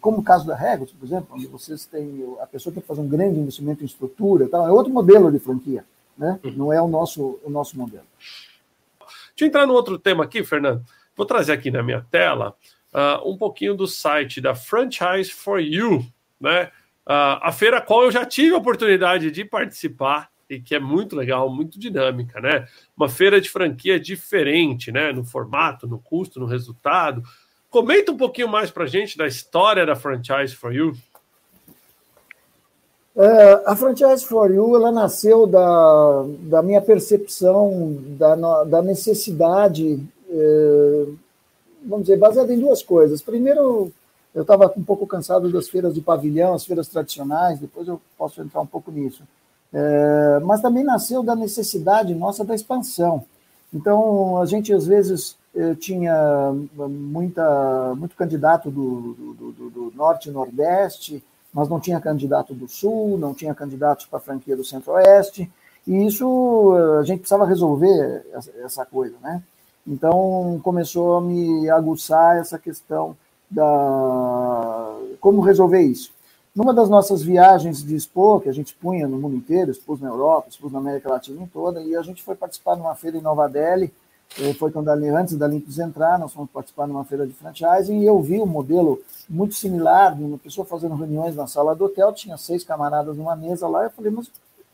como 0.01 0.19
o 0.19 0.23
caso 0.23 0.47
da 0.47 0.55
Regos, 0.55 0.93
por 0.93 1.05
exemplo, 1.05 1.29
onde 1.33 1.47
vocês 1.47 1.85
têm 1.85 2.25
a 2.41 2.47
pessoa 2.47 2.73
tem 2.73 2.81
que 2.81 2.87
fazer 2.87 3.01
um 3.01 3.09
grande 3.09 3.41
investimento 3.41 3.83
em 3.83 3.87
estrutura, 3.87 4.49
tal, 4.49 4.67
é 4.69 4.71
outro 4.71 4.93
modelo 4.93 5.33
de 5.33 5.39
franquia, 5.39 5.85
né? 6.17 6.39
Uhum. 6.45 6.53
Não 6.53 6.73
é 6.73 6.81
o 6.81 6.89
nosso 6.89 7.41
o 7.43 7.51
nosso 7.51 7.77
modelo. 7.77 8.05
Deixa 9.37 9.41
eu 9.41 9.49
entrar 9.49 9.67
no 9.67 9.73
outro 9.73 9.99
tema 9.99 10.25
aqui, 10.25 10.45
Fernando. 10.45 10.85
Vou 11.17 11.27
trazer 11.27 11.53
aqui 11.53 11.71
na 11.71 11.83
minha 11.83 12.07
tela 12.11 12.55
uh, 12.93 13.29
um 13.29 13.37
pouquinho 13.37 13.75
do 13.75 13.87
site 13.87 14.41
da 14.41 14.55
Franchise 14.55 15.31
for 15.31 15.61
You, 15.61 16.07
né? 16.41 16.71
Uh, 17.07 17.37
a 17.43 17.53
feira 17.53 17.79
a 17.79 17.81
qual 17.81 18.05
eu 18.05 18.13
já 18.13 18.25
tive 18.25 18.55
a 18.55 18.59
oportunidade 18.59 19.31
de 19.31 19.45
participar 19.45 20.31
e 20.49 20.61
que 20.61 20.75
é 20.75 20.79
muito 20.79 21.17
legal, 21.17 21.51
muito 21.51 21.79
dinâmica, 21.79 22.41
né? 22.41 22.67
Uma 22.97 23.09
feira 23.09 23.41
de 23.41 23.51
franquia 23.51 23.99
diferente, 23.99 24.93
né? 24.93 25.13
No 25.13 25.25
formato, 25.25 25.87
no 25.87 25.99
custo, 25.99 26.39
no 26.39 26.47
resultado. 26.47 27.23
Comenta 27.75 28.13
um 28.13 28.17
pouquinho 28.17 28.47
mais 28.47 28.71
para 28.71 28.85
a 28.85 28.87
gente 28.87 29.19
da 29.19 29.27
história 29.27 29.85
da 29.85 29.97
Franchise 29.97 30.55
for 30.55 30.73
You. 30.73 30.93
É, 33.17 33.63
a 33.67 33.75
Franchise 33.75 34.25
for 34.25 34.49
You 34.49 34.77
ela 34.77 34.93
nasceu 34.93 35.45
da, 35.45 36.25
da 36.43 36.63
minha 36.63 36.81
percepção 36.81 37.99
da, 38.17 38.63
da 38.63 38.81
necessidade, 38.81 40.01
é, 40.31 41.07
vamos 41.85 42.07
dizer, 42.07 42.17
baseada 42.17 42.55
em 42.55 42.61
duas 42.61 42.81
coisas. 42.81 43.21
Primeiro, 43.21 43.91
eu 44.33 44.43
estava 44.43 44.73
um 44.77 44.85
pouco 44.85 45.05
cansado 45.05 45.51
das 45.51 45.69
feiras 45.69 45.93
de 45.93 46.01
pavilhão, 46.01 46.55
as 46.55 46.65
feiras 46.65 46.87
tradicionais, 46.87 47.59
depois 47.59 47.89
eu 47.89 48.01
posso 48.17 48.41
entrar 48.41 48.61
um 48.61 48.67
pouco 48.67 48.93
nisso. 48.93 49.25
É, 49.73 50.39
mas 50.45 50.63
também 50.63 50.85
nasceu 50.85 51.25
da 51.25 51.35
necessidade 51.35 52.15
nossa 52.15 52.45
da 52.45 52.55
expansão. 52.55 53.25
Então, 53.73 54.41
a 54.41 54.47
gente 54.47 54.73
às 54.73 54.87
vezes 54.87 55.37
tinha 55.79 56.53
muita, 56.77 57.95
muito 57.97 58.17
candidato 58.17 58.71
do, 58.71 59.15
do, 59.15 59.53
do, 59.53 59.71
do, 59.71 59.93
Norte 59.95 60.29
e 60.29 60.33
Nordeste, 60.33 61.23
mas 61.53 61.69
não 61.69 61.79
tinha 61.79 62.01
candidato 62.01 62.53
do 62.53 62.67
Sul, 62.67 63.17
não 63.17 63.33
tinha 63.33 63.55
candidatos 63.55 64.07
para 64.07 64.19
a 64.19 64.23
franquia 64.23 64.57
do 64.57 64.65
Centro-Oeste, 64.65 65.49
e 65.87 66.07
isso 66.07 66.75
eh, 66.77 67.01
a 67.01 67.03
gente 67.05 67.21
precisava 67.21 67.47
resolver 67.47 68.27
essa 68.65 68.85
coisa, 68.85 69.15
né? 69.23 69.43
Então 69.87 70.61
começou 70.65 71.17
a 71.17 71.21
me 71.21 71.69
aguçar 71.71 72.39
essa 72.39 72.59
questão 72.59 73.17
da 73.51 74.97
como 75.21 75.43
resolver 75.43 75.83
isso. 75.83 76.13
Numa 76.55 76.73
das 76.73 76.89
nossas 76.89 77.23
viagens 77.23 77.83
de 77.83 77.95
expor, 77.95 78.41
que 78.41 78.49
a 78.49 78.53
gente 78.53 78.75
punha 78.75 79.07
no 79.09 79.19
mundo 79.19 79.37
inteiro, 79.37 79.71
expôs 79.71 80.01
na 80.01 80.09
Europa, 80.09 80.49
expôs 80.49 80.73
na 80.73 80.79
América 80.79 81.11
Latina 81.11 81.49
toda, 81.53 81.83
e 81.83 81.97
a 81.97 82.03
gente 82.03 82.23
foi 82.23 82.35
participar 82.35 82.77
de 82.77 82.81
uma 82.81 82.95
feira 82.95 83.19
em 83.19 83.21
Nova 83.21 83.49
Delhi, 83.49 83.93
foi 84.59 84.71
quando 84.73 84.89
antes 84.89 85.37
da 85.37 85.47
Limpos 85.47 85.79
entrar, 85.79 86.19
nós 86.19 86.33
fomos 86.33 86.51
participar 86.51 86.87
de 86.87 86.93
uma 86.93 87.05
feira 87.05 87.27
de 87.27 87.33
franchising 87.33 88.01
e 88.01 88.05
eu 88.05 88.21
vi 88.21 88.41
um 88.41 88.47
modelo 88.47 89.01
muito 89.29 89.55
similar, 89.55 90.17
de 90.17 90.25
uma 90.25 90.39
pessoa 90.39 90.67
fazendo 90.67 90.95
reuniões 90.97 91.37
na 91.37 91.47
sala 91.47 91.75
do 91.75 91.85
hotel, 91.85 92.13
tinha 92.13 92.37
seis 92.37 92.65
camaradas 92.65 93.17
numa 93.17 93.37
mesa 93.37 93.69
lá, 93.69 93.85
eu 93.85 93.91
falei, 93.91 94.11
mas 94.11 94.31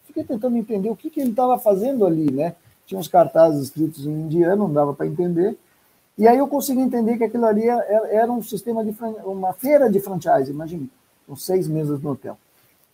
fiquei 0.07 0.25
tentando 0.25 0.57
entender 0.57 0.89
o 0.89 0.97
que, 0.97 1.11
que 1.11 1.21
ele 1.21 1.31
estava 1.31 1.59
fazendo 1.59 2.07
ali, 2.07 2.31
né? 2.33 2.55
Tinha 2.87 2.99
uns 2.99 3.07
cartazes 3.07 3.65
escritos 3.65 4.07
em 4.07 4.11
indiano, 4.11 4.67
não 4.67 4.73
dava 4.73 4.95
para 4.95 5.07
entender, 5.07 5.57
e 6.17 6.27
aí 6.27 6.39
eu 6.39 6.49
consegui 6.49 6.81
entender 6.81 7.19
que 7.19 7.25
aquilo 7.25 7.47
ali 7.47 7.67
era 7.67 8.31
um 8.31 8.43
sistema 8.43 8.85
de 8.85 8.95
uma 9.25 9.53
feira 9.53 9.91
de 9.91 10.01
franchise, 10.01 10.51
imagine, 10.51 10.91
com 11.27 11.37
seis 11.37 11.69
mesas 11.69 12.01
no 12.01 12.13
hotel. 12.13 12.37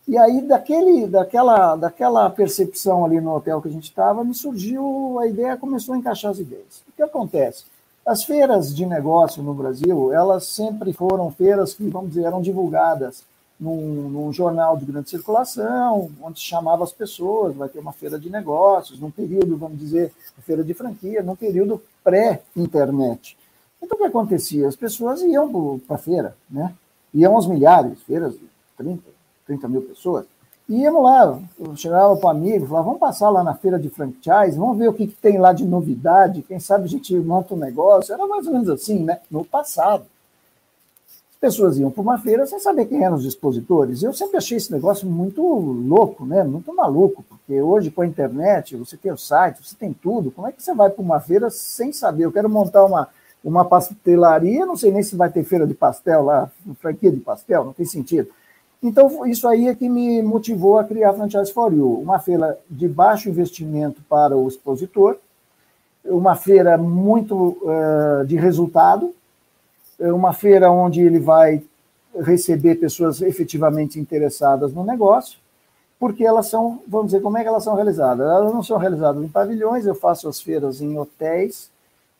E 0.07 0.17
aí, 0.17 0.41
daquele, 0.41 1.05
daquela, 1.05 1.75
daquela 1.75 2.29
percepção 2.29 3.03
ali 3.03 3.19
no 3.19 3.35
hotel 3.35 3.61
que 3.61 3.67
a 3.67 3.71
gente 3.71 3.89
estava, 3.89 4.23
me 4.23 4.33
surgiu 4.33 5.19
a 5.19 5.27
ideia, 5.27 5.57
começou 5.57 5.93
a 5.93 5.97
encaixar 5.97 6.31
as 6.31 6.39
ideias. 6.39 6.81
O 6.87 6.93
que 6.95 7.03
acontece? 7.03 7.65
As 8.05 8.23
feiras 8.23 8.73
de 8.73 8.85
negócio 8.85 9.43
no 9.43 9.53
Brasil, 9.53 10.13
elas 10.13 10.45
sempre 10.45 10.93
foram 10.93 11.29
feiras 11.29 11.73
que, 11.73 11.89
vamos 11.89 12.11
dizer, 12.11 12.23
eram 12.23 12.41
divulgadas 12.41 13.25
num, 13.59 14.09
num 14.09 14.31
jornal 14.31 14.77
de 14.77 14.85
grande 14.85 15.09
circulação, 15.09 16.09
onde 16.21 16.39
se 16.39 16.45
chamava 16.45 16.85
as 16.85 16.93
pessoas, 16.93 17.53
vai 17.53 17.67
ter 17.67 17.79
uma 17.79 17.91
feira 17.91 18.17
de 18.17 18.29
negócios, 18.29 19.01
num 19.01 19.11
período, 19.11 19.57
vamos 19.57 19.77
dizer, 19.77 20.13
feira 20.41 20.63
de 20.63 20.73
franquia, 20.73 21.21
num 21.21 21.35
período 21.35 21.81
pré-internet. 22.01 23.37
Então, 23.81 23.97
o 23.97 23.99
que 23.99 24.07
acontecia? 24.07 24.69
As 24.69 24.75
pessoas 24.77 25.21
iam 25.21 25.79
para 25.85 25.97
a 25.97 25.99
feira, 25.99 26.37
né? 26.49 26.73
Iam 27.13 27.35
aos 27.35 27.45
milhares, 27.45 28.01
feiras 28.03 28.33
de 28.33 28.47
30, 28.77 29.16
30 29.47 29.67
mil 29.67 29.81
pessoas. 29.81 30.25
E 30.69 30.81
íamos 30.81 31.01
lá, 31.01 31.39
eu 31.57 31.75
chegava 31.77 32.15
para 32.17 32.27
o 32.27 32.29
amigo, 32.29 32.67
falava, 32.67 32.87
vamos 32.87 32.99
passar 32.99 33.29
lá 33.29 33.41
na 33.41 33.53
feira 33.53 33.79
de 33.79 33.89
franchise, 33.89 34.57
vamos 34.57 34.77
ver 34.77 34.89
o 34.89 34.93
que, 34.93 35.07
que, 35.07 35.15
tem 35.15 35.37
lá 35.37 35.53
de 35.53 35.65
novidade, 35.65 36.41
quem 36.41 36.59
sabe 36.59 36.83
a 36.83 36.87
gente 36.87 37.15
monta 37.15 37.53
um 37.53 37.57
negócio. 37.57 38.13
Era 38.13 38.27
mais 38.27 38.45
ou 38.45 38.53
menos 38.53 38.69
assim, 38.69 38.99
né? 38.99 39.19
No 39.31 39.45
passado. 39.45 40.05
As 41.31 41.39
pessoas 41.39 41.77
iam 41.77 41.89
para 41.89 42.01
uma 42.01 42.17
feira 42.17 42.45
sem 42.45 42.59
saber 42.59 42.85
quem 42.85 43.05
eram 43.05 43.15
os 43.15 43.23
expositores. 43.23 44.03
Eu 44.03 44.11
sempre 44.11 44.37
achei 44.37 44.57
esse 44.57 44.71
negócio 44.71 45.07
muito 45.07 45.41
louco, 45.41 46.25
né? 46.25 46.43
Muito 46.43 46.73
maluco, 46.75 47.23
porque 47.29 47.61
hoje 47.61 47.89
com 47.89 48.01
a 48.01 48.07
internet, 48.07 48.75
você 48.75 48.97
tem 48.97 49.11
o 49.11 49.17
site, 49.17 49.63
você 49.63 49.75
tem 49.75 49.93
tudo. 49.93 50.31
Como 50.31 50.47
é 50.47 50.51
que 50.51 50.61
você 50.61 50.73
vai 50.73 50.89
para 50.89 51.01
uma 51.01 51.19
feira 51.21 51.49
sem 51.49 51.93
saber? 51.93 52.25
Eu 52.25 52.31
quero 52.31 52.49
montar 52.49 52.83
uma, 52.83 53.07
uma 53.41 53.63
pastelaria, 53.63 54.65
não 54.65 54.75
sei 54.75 54.91
nem 54.91 55.03
se 55.03 55.15
vai 55.15 55.29
ter 55.29 55.43
feira 55.43 55.65
de 55.65 55.73
pastel 55.73 56.23
lá, 56.23 56.51
franquia 56.81 57.11
de 57.11 57.21
pastel, 57.21 57.63
não 57.63 57.71
tem 57.71 57.85
sentido. 57.85 58.29
Então, 58.81 59.25
isso 59.25 59.47
aí 59.47 59.67
é 59.67 59.75
que 59.75 59.89
me 59.89 60.21
motivou 60.21 60.77
a 60.77 60.83
criar 60.83 61.09
a 61.09 61.13
Franchise 61.13 61.51
for 61.51 61.73
You, 61.73 61.99
uma 61.99 62.19
feira 62.19 62.57
de 62.69 62.87
baixo 62.87 63.29
investimento 63.29 64.01
para 64.07 64.37
o 64.37 64.47
expositor, 64.47 65.17
uma 66.05 66.35
feira 66.35 66.77
muito 66.77 67.57
uh, 67.63 68.25
de 68.25 68.35
resultado, 68.35 69.13
uma 69.99 70.31
feira 70.31 70.71
onde 70.71 71.01
ele 71.01 71.19
vai 71.19 71.63
receber 72.19 72.75
pessoas 72.75 73.21
efetivamente 73.21 73.99
interessadas 73.99 74.71
no 74.73 74.83
negócio, 74.83 75.39
porque 75.99 76.23
elas 76.23 76.47
são, 76.47 76.81
vamos 76.87 77.07
dizer, 77.07 77.21
como 77.21 77.37
é 77.37 77.41
que 77.41 77.47
elas 77.47 77.63
são 77.63 77.75
realizadas? 77.75 78.25
Elas 78.27 78.53
não 78.53 78.61
são 78.61 78.77
realizadas 78.77 79.23
em 79.23 79.27
pavilhões, 79.27 79.85
eu 79.85 79.95
faço 79.95 80.29
as 80.29 80.39
feiras 80.39 80.81
em 80.81 80.97
hotéis, 80.97 81.71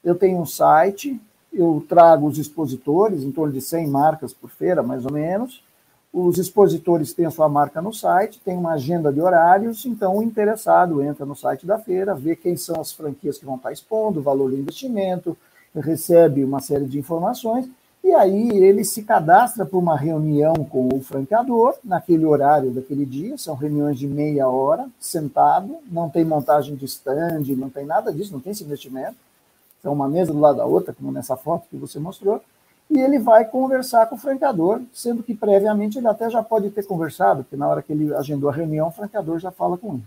eu 0.04 0.16
tenho 0.16 0.40
um 0.40 0.46
site, 0.46 1.20
eu 1.54 1.86
trago 1.88 2.28
os 2.28 2.40
expositores, 2.40 3.24
em 3.24 3.32
torno 3.32 3.54
de 3.54 3.62
100 3.62 3.88
marcas 3.88 4.34
por 4.34 4.50
feira, 4.50 4.82
mais 4.82 5.06
ou 5.06 5.12
menos, 5.12 5.64
os 6.12 6.38
expositores 6.38 7.14
têm 7.14 7.26
a 7.26 7.32
sua 7.32 7.50
marca 7.50 7.82
no 7.82 7.94
site, 7.94 8.40
tem 8.44 8.58
uma 8.58 8.74
agenda 8.74 9.12
de 9.12 9.22
horários, 9.22 9.86
então 9.86 10.18
o 10.18 10.24
interessado 10.24 11.02
entra 11.02 11.26
no 11.26 11.36
site 11.36 11.66
da 11.66 11.78
feira, 11.78 12.16
vê 12.16 12.36
quem 12.36 12.56
são 12.56 12.80
as 12.80 12.92
franquias 12.92 13.38
que 13.38 13.46
vão 13.46 13.56
estar 13.56 13.72
expondo, 13.72 14.20
o 14.20 14.24
valor 14.24 14.50
do 14.50 14.58
investimento, 14.58 15.38
recebe 15.76 16.44
uma 16.44 16.60
série 16.60 16.86
de 16.86 16.98
informações, 16.98 17.70
e 18.04 18.14
aí 18.14 18.50
ele 18.50 18.86
se 18.86 19.04
cadastra 19.04 19.66
para 19.66 19.78
uma 19.78 19.98
reunião 19.98 20.54
com 20.56 20.88
o 20.88 21.02
franqueador, 21.02 21.76
naquele 21.84 22.26
horário 22.26 22.72
daquele 22.72 23.06
dia, 23.06 23.38
são 23.38 23.54
reuniões 23.54 24.00
de 24.00 24.08
meia 24.08 24.48
hora, 24.48 24.88
sentado, 25.00 25.78
não 25.92 26.10
tem 26.10 26.24
montagem 26.24 26.76
de 26.76 26.86
stand, 26.86 27.44
não 27.58 27.70
tem 27.70 27.86
nada 27.86 28.14
disso, 28.14 28.32
não 28.32 28.40
tem 28.40 28.54
esse 28.54 28.64
investimento, 28.64 29.16
são 29.84 29.94
uma 29.94 30.08
mesa 30.08 30.32
do 30.32 30.40
lado 30.40 30.58
da 30.58 30.66
outra, 30.66 30.94
como 30.94 31.12
nessa 31.12 31.36
foto 31.36 31.68
que 31.70 31.78
você 31.78 32.00
mostrou, 32.00 32.42
e 32.90 33.00
ele 33.00 33.20
vai 33.20 33.46
conversar 33.46 34.06
com 34.08 34.16
o 34.16 34.20
franqueador, 34.20 34.82
sendo 34.94 35.22
que 35.22 35.36
previamente 35.36 35.98
ele 35.98 36.08
até 36.08 36.30
já 36.30 36.42
pode 36.42 36.70
ter 36.70 36.86
conversado, 36.86 37.44
porque 37.44 37.58
na 37.58 37.68
hora 37.68 37.82
que 37.82 37.92
ele 37.92 38.14
agendou 38.16 38.50
a 38.50 38.54
reunião, 38.54 38.88
o 38.88 38.92
franqueador 38.92 39.40
já 39.40 39.52
fala 39.52 39.78
com 39.78 39.96
ele. 39.96 40.06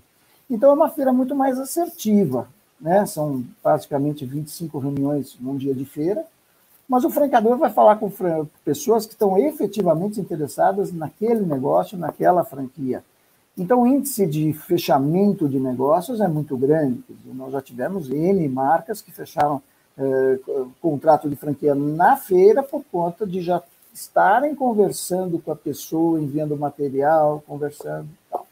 Então 0.49 0.71
é 0.71 0.75
uma 0.75 0.89
feira 0.89 1.13
muito 1.13 1.35
mais 1.35 1.59
assertiva, 1.59 2.49
né? 2.81 3.05
São 3.07 3.45
praticamente 3.63 4.25
25 4.25 4.79
reuniões 4.79 5.37
num 5.39 5.57
dia 5.57 5.75
de 5.75 5.85
feira, 5.85 6.25
mas 6.89 7.05
o 7.05 7.11
franqueador 7.11 7.57
vai 7.57 7.71
falar 7.71 7.97
com 7.97 8.11
pessoas 8.65 9.07
que 9.07 9.13
estão 9.13 9.39
efetivamente 9.39 10.21
interessadas 10.21 10.91
naquele 10.93 11.47
negócio, 11.47 11.97
naquela 11.97 12.45
franquia. 12.45 13.05
Então, 13.57 13.83
o 13.83 13.87
índice 13.87 14.27
de 14.27 14.53
fechamento 14.53 15.49
de 15.49 15.61
negócios 15.61 16.21
é 16.21 16.27
muito 16.27 16.57
grande. 16.57 17.05
Nós 17.27 17.53
já 17.53 17.61
tivemos 17.61 18.11
N 18.11 18.49
marcas 18.49 19.03
que 19.03 19.13
fecharam 19.13 19.63
contrato 20.81 21.29
de 21.29 21.37
franquia 21.37 21.75
na 21.75 22.17
feira 22.17 22.63
por 22.63 22.83
conta 22.91 23.27
de 23.27 23.41
já 23.41 23.63
estarem 23.93 24.55
conversando 24.55 25.39
com 25.39 25.53
a 25.53 25.57
pessoa, 25.57 26.21
enviando 26.21 26.57
material, 26.57 27.43
conversando 27.47 28.09
tal. 28.31 28.47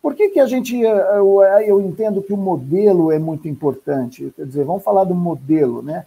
Por 0.00 0.14
que, 0.14 0.28
que 0.28 0.40
a 0.40 0.46
gente, 0.46 0.84
é, 0.84 1.18
eu, 1.18 1.42
eu 1.42 1.80
entendo 1.80 2.22
que 2.22 2.32
o 2.32 2.36
modelo 2.36 3.10
é 3.10 3.18
muito 3.18 3.48
importante? 3.48 4.32
Quer 4.36 4.46
dizer, 4.46 4.64
vamos 4.64 4.84
falar 4.84 5.04
do 5.04 5.14
modelo, 5.14 5.82
né? 5.82 6.06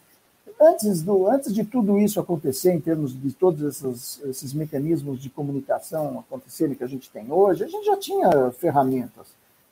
Antes, 0.62 1.02
do, 1.02 1.28
antes 1.28 1.54
de 1.54 1.64
tudo 1.64 1.98
isso 1.98 2.20
acontecer, 2.20 2.74
em 2.74 2.82
termos 2.82 3.18
de 3.18 3.32
todos 3.34 3.62
esses, 3.62 4.22
esses 4.26 4.54
mecanismos 4.54 5.22
de 5.22 5.30
comunicação 5.30 6.20
acontecerem 6.20 6.76
que 6.76 6.84
a 6.84 6.88
gente 6.88 7.10
tem 7.10 7.32
hoje, 7.32 7.64
a 7.64 7.68
gente 7.68 7.86
já 7.86 7.96
tinha 7.96 8.52
ferramentas 8.52 9.28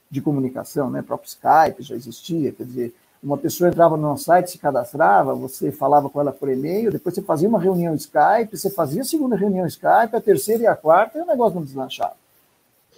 de 0.09 0.21
comunicação, 0.21 0.89
né? 0.89 1.01
O 1.01 1.03
próprio 1.03 1.27
Skype 1.27 1.83
já 1.83 1.95
existia, 1.95 2.51
quer 2.51 2.63
dizer, 2.63 2.95
uma 3.27 3.37
pessoa 3.37 3.69
entrava 3.69 3.97
no 3.97 4.17
site, 4.17 4.51
se 4.51 4.57
cadastrava, 4.57 5.35
você 5.35 5.69
falava 5.69 6.09
com 6.09 6.21
ela 6.21 6.31
por 6.31 6.49
e-mail, 6.49 6.91
depois 6.91 7.13
você 7.13 7.21
fazia 7.21 7.49
uma 7.49 7.59
reunião 7.59 7.93
Skype, 7.93 8.55
você 8.55 8.69
fazia 8.69 9.01
a 9.01 9.05
segunda 9.05 9.35
reunião 9.35 9.67
Skype, 9.67 10.15
a 10.15 10.21
terceira 10.21 10.63
e 10.63 10.67
a 10.67 10.75
quarta, 10.75 11.17
e 11.17 11.21
o 11.21 11.25
negócio 11.25 11.55
não 11.55 11.65
deslanchava. 11.65 12.15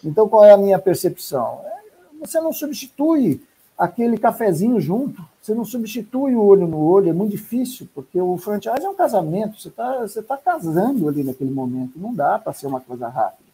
Então, 0.03 0.29
qual 0.29 0.45
é 0.45 0.51
a 0.51 0.57
minha 0.57 0.77
percepção? 0.77 1.61
É, 1.65 1.79
você 2.19 2.39
não 2.39 2.53
substitui 2.53 3.41
aquele 3.75 4.19
cafezinho 4.19 4.79
junto, 4.79 5.19
você 5.41 5.55
não 5.55 5.65
substitui 5.65 6.35
o 6.35 6.43
olho 6.43 6.67
no 6.67 6.79
olho, 6.79 7.09
é 7.09 7.13
muito 7.13 7.31
difícil, 7.31 7.89
porque 7.95 8.21
o 8.21 8.37
franchise 8.37 8.85
é 8.85 8.89
um 8.89 8.95
casamento, 8.95 9.59
você 9.59 9.69
está 9.69 10.01
você 10.01 10.21
tá 10.21 10.37
casando 10.37 11.09
ali 11.09 11.23
naquele 11.23 11.51
momento, 11.51 11.93
não 11.97 12.13
dá 12.13 12.37
para 12.37 12.53
ser 12.53 12.67
uma 12.67 12.79
coisa 12.79 13.07
rápida. 13.07 13.49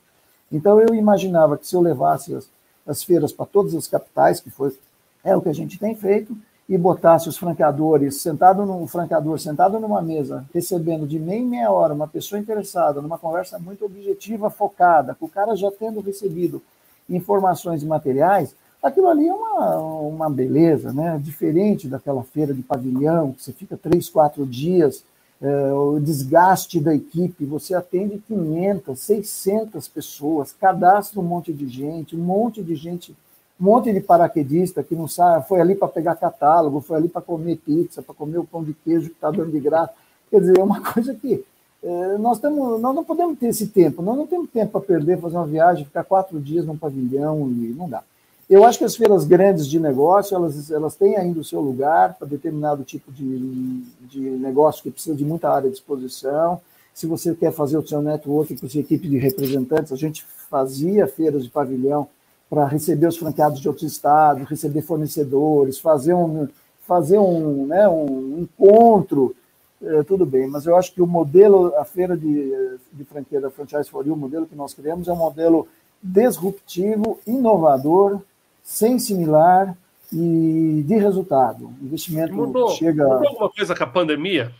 Então, 0.51 0.81
eu 0.81 0.93
imaginava 0.93 1.57
que 1.57 1.65
se 1.65 1.73
eu 1.73 1.79
levasse 1.79 2.35
as, 2.35 2.49
as 2.85 3.01
feiras 3.01 3.31
para 3.31 3.45
todas 3.45 3.73
as 3.73 3.87
capitais, 3.87 4.41
que 4.41 4.49
foi 4.49 4.77
é 5.23 5.35
o 5.35 5.41
que 5.41 5.49
a 5.49 5.53
gente 5.53 5.79
tem 5.79 5.95
feito, 5.95 6.37
e 6.67 6.77
botasse 6.77 7.29
os 7.29 7.37
franqueadores 7.37 8.21
sentado 8.21 8.65
no 8.65 8.87
franqueador 8.87 9.39
sentado 9.39 9.79
numa 9.79 10.01
mesa, 10.01 10.45
recebendo 10.53 11.05
de 11.05 11.19
meia 11.19 11.39
em 11.39 11.45
meia 11.45 11.71
hora 11.71 11.93
uma 11.93 12.07
pessoa 12.07 12.39
interessada 12.39 13.01
numa 13.01 13.19
conversa 13.19 13.59
muito 13.59 13.85
objetiva, 13.85 14.49
focada, 14.49 15.13
com 15.13 15.27
o 15.27 15.29
cara 15.29 15.55
já 15.55 15.69
tendo 15.71 16.01
recebido 16.01 16.61
informações 17.07 17.83
e 17.83 17.85
materiais, 17.85 18.55
aquilo 18.81 19.07
ali 19.07 19.27
é 19.27 19.33
uma, 19.33 19.77
uma 19.77 20.29
beleza, 20.29 20.91
né? 20.91 21.19
Diferente 21.21 21.87
daquela 21.87 22.23
feira 22.23 22.51
de 22.51 22.63
pavilhão, 22.63 23.31
que 23.31 23.43
você 23.43 23.51
fica 23.51 23.77
três, 23.77 24.09
quatro 24.09 24.43
dias, 24.43 25.03
é, 25.39 25.73
o 25.73 25.99
desgaste 25.99 26.79
da 26.79 26.95
equipe, 26.95 27.45
você 27.45 27.75
atende 27.75 28.17
500, 28.27 28.99
600 28.99 29.87
pessoas, 29.87 30.51
cadastra 30.53 31.19
um 31.19 31.23
monte 31.23 31.53
de 31.53 31.67
gente, 31.67 32.15
um 32.15 32.23
monte 32.23 32.63
de 32.63 32.73
gente 32.73 33.15
um 33.59 33.63
monte 33.63 33.93
de 33.93 34.01
paraquedista 34.01 34.83
que 34.83 34.95
não 34.95 35.07
sabe, 35.07 35.47
foi 35.47 35.61
ali 35.61 35.75
para 35.75 35.87
pegar 35.87 36.15
catálogo, 36.15 36.81
foi 36.81 36.97
ali 36.97 37.07
para 37.07 37.21
comer 37.21 37.57
pizza, 37.57 38.01
para 38.01 38.13
comer 38.13 38.37
o 38.37 38.43
pão 38.43 38.63
de 38.63 38.73
queijo 38.73 39.09
que 39.09 39.15
está 39.15 39.31
dando 39.31 39.51
de 39.51 39.59
graça. 39.59 39.93
Quer 40.29 40.41
dizer, 40.41 40.59
é 40.59 40.63
uma 40.63 40.81
coisa 40.93 41.13
que 41.13 41.43
é, 41.81 42.17
nós, 42.17 42.39
temos, 42.39 42.81
nós 42.81 42.95
não 42.95 43.03
podemos 43.03 43.37
ter 43.37 43.47
esse 43.47 43.67
tempo, 43.67 44.01
nós 44.01 44.17
não 44.17 44.27
temos 44.27 44.49
tempo 44.49 44.71
para 44.71 44.81
perder, 44.81 45.19
fazer 45.19 45.37
uma 45.37 45.47
viagem, 45.47 45.85
ficar 45.85 46.03
quatro 46.03 46.39
dias 46.39 46.65
num 46.65 46.77
pavilhão 46.77 47.47
e 47.49 47.73
não 47.77 47.87
dá. 47.87 48.03
Eu 48.49 48.63
acho 48.63 48.77
que 48.77 48.83
as 48.83 48.95
feiras 48.95 49.23
grandes 49.25 49.67
de 49.67 49.79
negócio, 49.79 50.35
elas, 50.35 50.69
elas 50.69 50.95
têm 50.95 51.15
ainda 51.17 51.39
o 51.39 51.43
seu 51.43 51.61
lugar 51.61 52.13
para 52.13 52.27
determinado 52.27 52.83
tipo 52.83 53.11
de, 53.11 53.81
de 54.01 54.19
negócio 54.19 54.83
que 54.83 54.91
precisa 54.91 55.15
de 55.15 55.25
muita 55.25 55.49
área 55.49 55.69
de 55.69 55.75
exposição. 55.75 56.61
Se 56.93 57.07
você 57.07 57.33
quer 57.33 57.51
fazer 57.51 57.77
o 57.77 57.87
seu 57.87 58.01
networking 58.01 58.57
com 58.57 58.69
sua 58.69 58.81
equipe 58.81 59.07
de 59.07 59.17
representantes, 59.17 59.91
a 59.91 59.95
gente 59.95 60.23
fazia 60.49 61.07
feiras 61.07 61.43
de 61.43 61.49
pavilhão 61.49 62.07
para 62.49 62.65
receber 62.65 63.07
os 63.07 63.17
franqueados 63.17 63.59
de 63.59 63.67
outros 63.67 63.91
estados, 63.91 64.47
receber 64.47 64.81
fornecedores, 64.81 65.79
fazer 65.79 66.13
um, 66.13 66.47
fazer 66.87 67.17
um, 67.17 67.65
né, 67.65 67.87
um 67.87 68.39
encontro, 68.39 69.35
é, 69.81 70.03
tudo 70.03 70.25
bem, 70.25 70.47
mas 70.47 70.65
eu 70.65 70.75
acho 70.75 70.93
que 70.93 71.01
o 71.01 71.07
modelo, 71.07 71.73
a 71.77 71.83
feira 71.83 72.15
de, 72.15 72.77
de 72.93 73.03
franquia 73.03 73.41
da 73.41 73.49
Franchise 73.49 73.89
for 73.89 74.05
You, 74.05 74.13
o 74.13 74.17
modelo 74.17 74.45
que 74.45 74.55
nós 74.55 74.73
criamos 74.73 75.07
é 75.07 75.13
um 75.13 75.17
modelo 75.17 75.67
disruptivo, 76.01 77.19
inovador, 77.25 78.21
sem 78.63 78.99
similar, 78.99 79.75
e 80.11 80.83
de 80.85 80.95
resultado. 80.95 81.65
O 81.81 81.85
investimento 81.85 82.33
mudou, 82.33 82.69
chega. 82.69 83.03
Mudou 83.03 83.27
alguma 83.27 83.49
coisa 83.49 83.75
com 83.75 83.83
a 83.83 83.87
pandemia? 83.87 84.51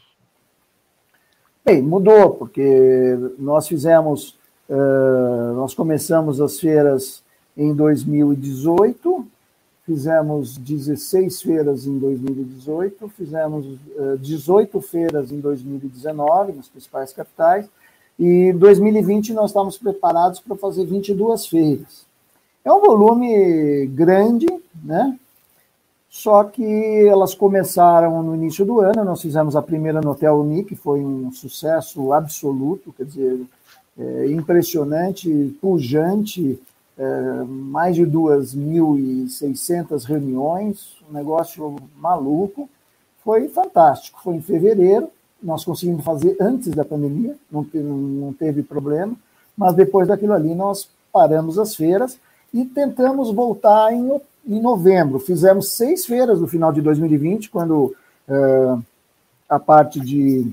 Bem, 1.63 1.82
mudou, 1.82 2.32
porque 2.32 3.17
nós 3.39 3.67
fizemos, 3.67 4.38
uh, 4.69 5.54
nós 5.56 5.74
começamos 5.74 6.39
as 6.39 6.60
feiras 6.60 7.24
em 7.57 7.73
2018, 7.73 9.25
fizemos 9.85 10.57
16 10.57 11.41
feiras 11.41 11.85
em 11.85 11.97
2018, 11.97 13.07
fizemos 13.09 13.65
uh, 13.65 14.17
18 14.19 14.81
feiras 14.81 15.31
em 15.31 15.39
2019, 15.39 16.53
nas 16.53 16.67
principais 16.67 17.13
capitais, 17.13 17.67
e 18.17 18.51
2020 18.53 19.33
nós 19.33 19.51
estamos 19.51 19.77
preparados 19.77 20.39
para 20.39 20.55
fazer 20.55 20.85
22 20.85 21.45
feiras. 21.47 22.05
É 22.63 22.71
um 22.71 22.81
volume 22.81 23.85
grande, 23.87 24.47
né? 24.83 25.17
Só 26.09 26.45
que 26.45 26.63
elas 27.05 27.35
começaram 27.35 28.23
no 28.23 28.35
início 28.35 28.65
do 28.65 28.79
ano, 28.79 29.03
nós 29.03 29.21
fizemos 29.21 29.55
a 29.55 29.61
primeira 29.61 29.99
no 29.99 30.11
Hotel 30.11 30.39
Uni, 30.39 30.63
que 30.63 30.75
foi 30.75 31.01
um 31.01 31.29
sucesso 31.31 32.13
absoluto, 32.13 32.93
quer 32.93 33.03
dizer, 33.03 33.41
é, 33.99 34.31
impressionante, 34.31 35.29
pujante, 35.61 36.57
mais 37.47 37.95
de 37.95 38.03
2.600 38.03 40.05
reuniões, 40.05 40.95
um 41.10 41.13
negócio 41.13 41.75
maluco. 41.97 42.69
Foi 43.23 43.47
fantástico. 43.49 44.19
Foi 44.23 44.36
em 44.36 44.41
fevereiro, 44.41 45.10
nós 45.41 45.65
conseguimos 45.65 46.03
fazer 46.03 46.38
antes 46.39 46.69
da 46.69 46.86
pandemia, 46.86 47.36
não 47.51 47.63
teve, 47.63 47.84
não 47.84 48.34
teve 48.34 48.63
problema, 48.63 49.13
mas 49.58 49.73
depois 49.73 50.08
daquilo 50.08 50.34
ali 50.34 50.55
nós 50.55 50.89
paramos 51.12 51.60
as 51.60 51.75
feiras 51.75 52.17
e 52.53 52.65
tentamos 52.65 53.31
voltar 53.31 53.91
em 53.91 54.10
em 54.47 54.62
novembro. 54.62 55.19
Fizemos 55.19 55.71
seis 55.71 56.05
feiras 56.05 56.39
no 56.39 56.47
final 56.47 56.71
de 56.71 56.81
2020, 56.81 57.49
quando 57.49 57.95
uh, 58.27 58.84
a 59.49 59.60
parte 59.60 59.99
de, 59.99 60.51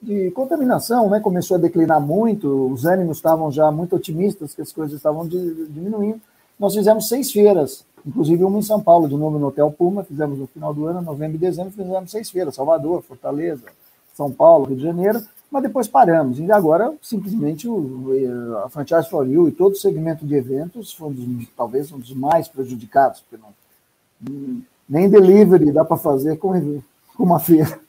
de 0.00 0.30
contaminação 0.30 1.10
né, 1.10 1.20
começou 1.20 1.56
a 1.56 1.60
declinar 1.60 2.00
muito, 2.00 2.72
os 2.72 2.84
ânimos 2.84 3.18
estavam 3.18 3.50
já 3.50 3.70
muito 3.70 3.96
otimistas, 3.96 4.54
que 4.54 4.62
as 4.62 4.72
coisas 4.72 4.96
estavam 4.96 5.26
diminuindo. 5.26 6.20
Nós 6.58 6.74
fizemos 6.74 7.08
seis 7.08 7.30
feiras, 7.30 7.84
inclusive 8.06 8.44
uma 8.44 8.58
em 8.58 8.62
São 8.62 8.80
Paulo, 8.80 9.08
de 9.08 9.16
novo 9.16 9.38
no 9.38 9.48
Hotel 9.48 9.70
Puma, 9.70 10.04
fizemos 10.04 10.38
no 10.38 10.46
final 10.46 10.72
do 10.72 10.86
ano, 10.86 11.02
novembro 11.02 11.36
e 11.36 11.40
dezembro, 11.40 11.72
fizemos 11.72 12.10
seis 12.10 12.30
feiras, 12.30 12.54
Salvador, 12.54 13.02
Fortaleza, 13.02 13.64
São 14.14 14.30
Paulo, 14.30 14.66
Rio 14.66 14.76
de 14.76 14.82
Janeiro, 14.82 15.20
mas 15.50 15.62
depois 15.62 15.88
paramos. 15.88 16.38
E 16.38 16.50
agora, 16.52 16.92
simplesmente, 17.02 17.68
o, 17.68 18.58
a 18.64 18.68
Franchise 18.68 19.08
for 19.08 19.26
You 19.28 19.48
e 19.48 19.52
todo 19.52 19.72
o 19.72 19.76
segmento 19.76 20.26
de 20.26 20.34
eventos 20.34 20.92
foi 20.92 21.08
um 21.08 21.12
dos, 21.12 21.48
talvez 21.56 21.90
um 21.90 21.98
dos 21.98 22.12
mais 22.12 22.46
prejudicados, 22.48 23.20
porque 23.20 23.42
não, 23.42 24.62
nem 24.88 25.08
delivery 25.08 25.72
dá 25.72 25.84
para 25.84 25.96
fazer 25.96 26.36
com, 26.36 26.80
com 27.16 27.22
uma 27.22 27.40
feira. 27.40 27.80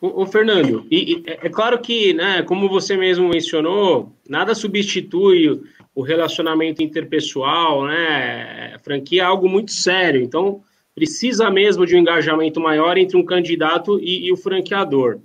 Ô, 0.00 0.24
Fernando, 0.26 0.86
e, 0.90 1.14
e, 1.14 1.22
é, 1.26 1.46
é 1.46 1.48
claro 1.48 1.80
que, 1.80 2.14
né, 2.14 2.42
como 2.42 2.68
você 2.68 2.96
mesmo 2.96 3.28
mencionou, 3.28 4.12
nada 4.28 4.54
substitui 4.54 5.60
o 5.92 6.02
relacionamento 6.02 6.80
interpessoal, 6.80 7.84
né? 7.84 8.76
Franquia 8.84 9.22
é 9.22 9.24
algo 9.24 9.48
muito 9.48 9.72
sério, 9.72 10.22
então 10.22 10.62
precisa 10.94 11.50
mesmo 11.50 11.84
de 11.84 11.96
um 11.96 11.98
engajamento 11.98 12.60
maior 12.60 12.96
entre 12.96 13.16
um 13.16 13.24
candidato 13.24 13.98
e, 13.98 14.26
e 14.26 14.32
o 14.32 14.36
franqueador. 14.36 15.18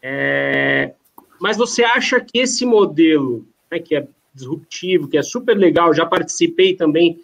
É, 0.00 0.92
mas 1.40 1.56
você 1.56 1.82
acha 1.82 2.20
que 2.20 2.38
esse 2.38 2.64
modelo, 2.64 3.44
né, 3.70 3.80
que 3.80 3.96
é 3.96 4.06
disruptivo, 4.32 5.08
que 5.08 5.18
é 5.18 5.22
super 5.22 5.56
legal, 5.56 5.92
já 5.92 6.06
participei 6.06 6.74
também 6.74 7.20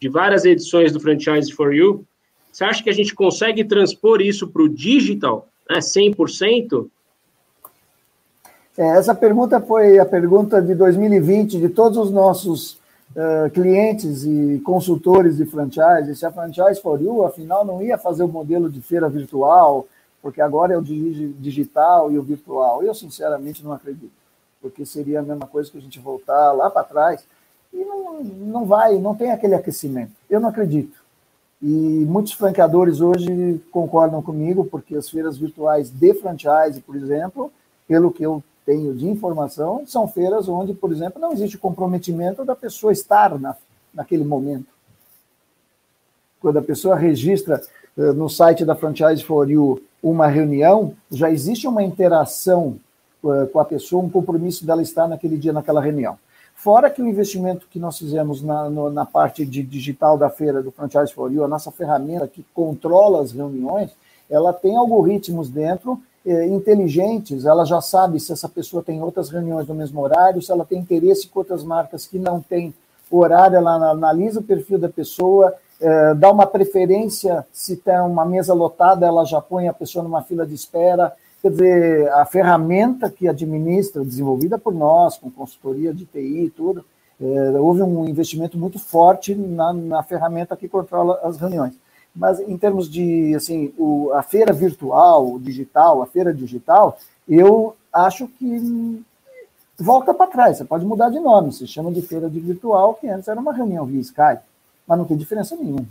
de 0.00 0.08
várias 0.08 0.44
edições 0.44 0.92
do 0.92 0.98
Franchise 0.98 1.52
for 1.52 1.72
You, 1.72 2.04
você 2.50 2.64
acha 2.64 2.82
que 2.82 2.90
a 2.90 2.94
gente 2.94 3.14
consegue 3.14 3.64
transpor 3.64 4.20
isso 4.20 4.48
para 4.48 4.62
o 4.62 4.68
digital, 4.68 5.48
né, 5.68 5.78
100%? 5.78 6.88
É, 8.76 8.96
essa 8.96 9.14
pergunta 9.14 9.60
foi 9.60 9.98
a 9.98 10.06
pergunta 10.06 10.60
de 10.62 10.74
2020 10.74 11.58
de 11.58 11.68
todos 11.68 11.98
os 11.98 12.10
nossos 12.10 12.80
uh, 13.14 13.50
clientes 13.52 14.24
e 14.24 14.60
consultores 14.64 15.36
de 15.36 15.44
franchise. 15.44 16.16
Se 16.16 16.24
a 16.24 16.32
Franchise 16.32 16.80
for 16.80 17.00
You, 17.00 17.24
afinal, 17.24 17.64
não 17.64 17.82
ia 17.82 17.98
fazer 17.98 18.22
o 18.22 18.28
modelo 18.28 18.70
de 18.70 18.80
feira 18.80 19.08
virtual, 19.08 19.86
porque 20.22 20.40
agora 20.40 20.72
é 20.72 20.78
o 20.78 20.82
digital 20.82 22.10
e 22.10 22.18
o 22.18 22.22
virtual. 22.22 22.82
Eu, 22.82 22.94
sinceramente, 22.94 23.62
não 23.62 23.72
acredito, 23.72 24.12
porque 24.60 24.86
seria 24.86 25.20
a 25.20 25.22
mesma 25.22 25.46
coisa 25.46 25.70
que 25.70 25.76
a 25.76 25.80
gente 25.80 25.98
voltar 25.98 26.52
lá 26.52 26.70
para 26.70 26.84
trás 26.84 27.24
e 27.72 27.84
não, 27.84 28.22
não 28.22 28.64
vai, 28.64 28.98
não 28.98 29.14
tem 29.14 29.32
aquele 29.32 29.54
aquecimento. 29.54 30.12
Eu 30.30 30.40
não 30.40 30.48
acredito. 30.48 31.01
E 31.62 32.04
muitos 32.08 32.32
franqueadores 32.32 33.00
hoje 33.00 33.60
concordam 33.70 34.20
comigo, 34.20 34.64
porque 34.64 34.96
as 34.96 35.08
feiras 35.08 35.38
virtuais 35.38 35.90
de 35.90 36.12
franchise, 36.14 36.80
por 36.80 36.96
exemplo, 36.96 37.52
pelo 37.86 38.10
que 38.10 38.24
eu 38.24 38.42
tenho 38.66 38.92
de 38.94 39.08
informação, 39.08 39.84
são 39.86 40.08
feiras 40.08 40.48
onde, 40.48 40.74
por 40.74 40.90
exemplo, 40.90 41.20
não 41.20 41.32
existe 41.32 41.56
comprometimento 41.56 42.44
da 42.44 42.56
pessoa 42.56 42.92
estar 42.92 43.38
na, 43.38 43.54
naquele 43.94 44.24
momento. 44.24 44.66
Quando 46.40 46.58
a 46.58 46.62
pessoa 46.62 46.96
registra 46.96 47.62
uh, 47.96 48.12
no 48.12 48.28
site 48.28 48.64
da 48.64 48.74
Franchise 48.74 49.22
for 49.22 49.48
You 49.48 49.80
uma 50.02 50.26
reunião, 50.26 50.96
já 51.12 51.30
existe 51.30 51.68
uma 51.68 51.84
interação 51.84 52.76
uh, 53.22 53.46
com 53.52 53.60
a 53.60 53.64
pessoa, 53.64 54.02
um 54.02 54.10
compromisso 54.10 54.66
dela 54.66 54.82
estar 54.82 55.06
naquele 55.06 55.38
dia, 55.38 55.52
naquela 55.52 55.80
reunião. 55.80 56.18
Fora 56.62 56.88
que 56.88 57.02
o 57.02 57.08
investimento 57.08 57.66
que 57.68 57.80
nós 57.80 57.98
fizemos 57.98 58.40
na, 58.40 58.70
no, 58.70 58.88
na 58.88 59.04
parte 59.04 59.44
de 59.44 59.64
digital 59.64 60.16
da 60.16 60.30
feira 60.30 60.62
do 60.62 60.70
Franchise 60.70 61.12
for 61.12 61.28
You, 61.32 61.42
a 61.42 61.48
nossa 61.48 61.72
ferramenta 61.72 62.28
que 62.28 62.46
controla 62.54 63.20
as 63.20 63.32
reuniões, 63.32 63.90
ela 64.30 64.52
tem 64.52 64.76
algoritmos 64.76 65.48
dentro 65.48 66.00
eh, 66.24 66.46
inteligentes, 66.46 67.46
ela 67.46 67.64
já 67.64 67.80
sabe 67.80 68.20
se 68.20 68.32
essa 68.32 68.48
pessoa 68.48 68.80
tem 68.80 69.02
outras 69.02 69.28
reuniões 69.28 69.66
no 69.66 69.74
mesmo 69.74 70.00
horário, 70.00 70.40
se 70.40 70.52
ela 70.52 70.64
tem 70.64 70.78
interesse 70.78 71.26
com 71.26 71.40
outras 71.40 71.64
marcas 71.64 72.06
que 72.06 72.16
não 72.16 72.40
têm 72.40 72.72
horário, 73.10 73.56
ela 73.56 73.90
analisa 73.90 74.38
o 74.38 74.44
perfil 74.44 74.78
da 74.78 74.88
pessoa, 74.88 75.52
é, 75.80 76.14
dá 76.14 76.30
uma 76.30 76.46
preferência, 76.46 77.44
se 77.52 77.74
tem 77.74 77.98
uma 78.02 78.24
mesa 78.24 78.54
lotada, 78.54 79.04
ela 79.04 79.24
já 79.24 79.40
põe 79.40 79.66
a 79.66 79.72
pessoa 79.72 80.04
numa 80.04 80.22
fila 80.22 80.46
de 80.46 80.54
espera. 80.54 81.12
Quer 81.42 81.50
dizer, 81.50 82.08
a 82.12 82.24
ferramenta 82.24 83.10
que 83.10 83.28
administra, 83.28 84.04
desenvolvida 84.04 84.56
por 84.56 84.72
nós, 84.72 85.18
com 85.18 85.30
consultoria 85.30 85.92
de 85.92 86.04
TI 86.04 86.44
e 86.44 86.50
tudo, 86.50 86.84
é, 87.20 87.50
houve 87.58 87.82
um 87.82 88.08
investimento 88.08 88.56
muito 88.56 88.78
forte 88.78 89.34
na, 89.34 89.72
na, 89.72 90.02
ferramenta 90.02 90.56
que 90.56 90.68
controla 90.68 91.20
as 91.22 91.36
reuniões. 91.36 91.74
Mas 92.14 92.40
em 92.40 92.56
termos 92.56 92.88
de 92.88 93.34
assim, 93.34 93.72
o, 93.76 94.12
a 94.12 94.22
feira 94.22 94.52
virtual, 94.52 95.32
o 95.34 95.40
digital, 95.40 96.00
a 96.00 96.06
feira 96.06 96.32
digital, 96.32 96.98
eu 97.28 97.74
acho 97.92 98.28
que 98.28 99.02
volta 99.78 100.14
para 100.14 100.30
trás. 100.30 100.58
Você 100.58 100.64
pode 100.64 100.84
mudar 100.84 101.10
de 101.10 101.18
nome, 101.18 101.52
se 101.52 101.66
chama 101.66 101.90
de 101.90 102.02
feira 102.02 102.30
de 102.30 102.38
virtual, 102.38 102.94
que 102.94 103.08
antes 103.08 103.28
era 103.28 103.40
uma 103.40 103.52
reunião 103.52 103.84
via 103.84 104.00
Skype 104.00 104.42
mas 104.86 104.98
não 104.98 105.04
tem 105.04 105.16
diferença 105.16 105.56
nenhuma. 105.56 105.86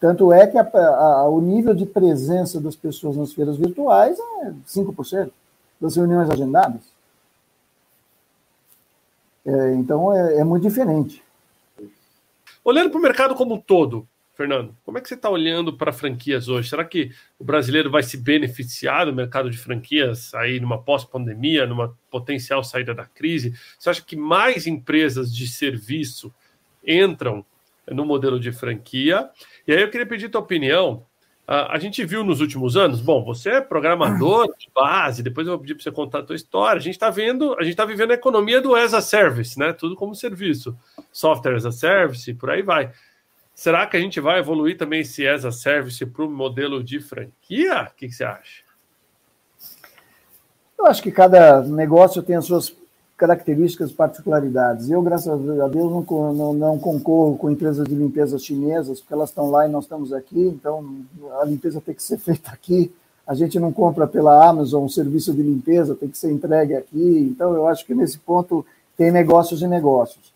Tanto 0.00 0.32
é 0.32 0.46
que 0.46 0.58
a, 0.58 0.62
a, 0.62 1.28
o 1.28 1.40
nível 1.40 1.74
de 1.74 1.86
presença 1.86 2.60
das 2.60 2.76
pessoas 2.76 3.16
nas 3.16 3.32
feiras 3.32 3.56
virtuais 3.56 4.18
é 4.42 4.52
5% 4.66 5.30
das 5.80 5.96
reuniões 5.96 6.28
agendadas. 6.28 6.82
É, 9.46 9.74
então 9.74 10.12
é, 10.12 10.40
é 10.40 10.44
muito 10.44 10.62
diferente. 10.62 11.22
Olhando 12.62 12.90
para 12.90 12.98
o 12.98 13.02
mercado 13.02 13.34
como 13.34 13.54
um 13.54 13.60
todo, 13.60 14.06
Fernando, 14.34 14.76
como 14.84 14.98
é 14.98 15.00
que 15.00 15.08
você 15.08 15.14
está 15.14 15.30
olhando 15.30 15.72
para 15.72 15.92
franquias 15.92 16.48
hoje? 16.48 16.68
Será 16.68 16.84
que 16.84 17.10
o 17.38 17.44
brasileiro 17.44 17.90
vai 17.90 18.02
se 18.02 18.16
beneficiar 18.16 19.06
do 19.06 19.12
mercado 19.12 19.50
de 19.50 19.58
franquias 19.58 20.32
aí 20.34 20.60
numa 20.60 20.80
pós-pandemia, 20.80 21.66
numa 21.66 21.96
potencial 22.10 22.62
saída 22.62 22.94
da 22.94 23.04
crise? 23.06 23.54
Você 23.78 23.90
acha 23.90 24.02
que 24.02 24.14
mais 24.14 24.66
empresas 24.66 25.34
de 25.34 25.48
serviço 25.48 26.32
entram 26.86 27.44
no 27.90 28.04
modelo 28.04 28.38
de 28.38 28.52
franquia. 28.52 29.28
E 29.66 29.72
aí 29.72 29.82
eu 29.82 29.90
queria 29.90 30.06
pedir 30.06 30.28
tua 30.28 30.40
opinião. 30.40 31.06
A 31.46 31.78
gente 31.78 32.04
viu 32.04 32.22
nos 32.22 32.42
últimos 32.42 32.76
anos, 32.76 33.00
bom, 33.00 33.24
você 33.24 33.52
é 33.52 33.60
programador 33.62 34.54
de 34.58 34.68
base, 34.74 35.22
depois 35.22 35.46
eu 35.46 35.54
vou 35.54 35.60
pedir 35.60 35.74
para 35.74 35.82
você 35.82 35.90
contar 35.90 36.18
a 36.18 36.22
tua 36.22 36.36
história. 36.36 36.78
A 36.78 36.82
gente 36.82 36.96
está 36.96 37.08
vendo, 37.08 37.54
a 37.58 37.62
gente 37.62 37.70
está 37.70 37.86
vivendo 37.86 38.10
a 38.10 38.14
economia 38.14 38.60
do 38.60 38.74
as 38.74 38.92
a 38.92 39.00
service, 39.00 39.58
né? 39.58 39.72
Tudo 39.72 39.96
como 39.96 40.14
serviço, 40.14 40.76
software 41.10 41.56
as 41.56 41.64
a 41.64 41.72
service, 41.72 42.34
por 42.34 42.50
aí 42.50 42.60
vai. 42.60 42.92
Será 43.54 43.86
que 43.86 43.96
a 43.96 44.00
gente 44.00 44.20
vai 44.20 44.40
evoluir 44.40 44.76
também 44.76 45.00
esse 45.00 45.26
as 45.26 45.46
a 45.46 45.50
service 45.50 46.04
para 46.04 46.22
o 46.22 46.30
modelo 46.30 46.84
de 46.84 47.00
franquia? 47.00 47.84
O 47.90 47.96
que, 47.96 48.08
que 48.08 48.14
você 48.14 48.24
acha? 48.24 48.62
Eu 50.78 50.84
acho 50.84 51.02
que 51.02 51.10
cada 51.10 51.62
negócio 51.62 52.22
tem 52.22 52.36
as 52.36 52.44
suas 52.44 52.76
características, 53.18 53.90
particularidades. 53.90 54.88
Eu, 54.88 55.02
graças 55.02 55.28
a 55.28 55.68
Deus, 55.68 55.90
não, 55.90 56.32
não, 56.32 56.52
não, 56.54 56.78
concorro 56.78 57.36
com 57.36 57.50
empresas 57.50 57.86
de 57.86 57.94
limpeza 57.94 58.38
chinesas, 58.38 59.00
porque 59.00 59.12
elas 59.12 59.30
estão 59.30 59.50
lá 59.50 59.66
e 59.66 59.70
nós 59.70 59.84
estamos 59.84 60.12
aqui, 60.12 60.40
então 60.40 60.84
a 61.40 61.44
limpeza 61.44 61.82
tem 61.84 61.94
que 61.94 62.02
ser 62.02 62.16
feita 62.16 62.52
aqui. 62.52 62.92
A 63.26 63.34
gente 63.34 63.58
não 63.58 63.72
compra 63.72 64.06
pela 64.06 64.48
Amazon 64.48 64.84
um 64.84 64.88
serviço 64.88 65.34
de 65.34 65.42
limpeza, 65.42 65.96
tem 65.96 66.08
que 66.08 66.16
ser 66.16 66.30
entregue 66.32 66.74
aqui. 66.74 67.28
Então, 67.30 67.52
eu 67.52 67.66
acho 67.66 67.84
que 67.84 67.94
nesse 67.94 68.18
ponto 68.18 68.64
tem 68.96 69.10
negócios 69.10 69.60
e 69.60 69.66
negócios. 69.66 70.32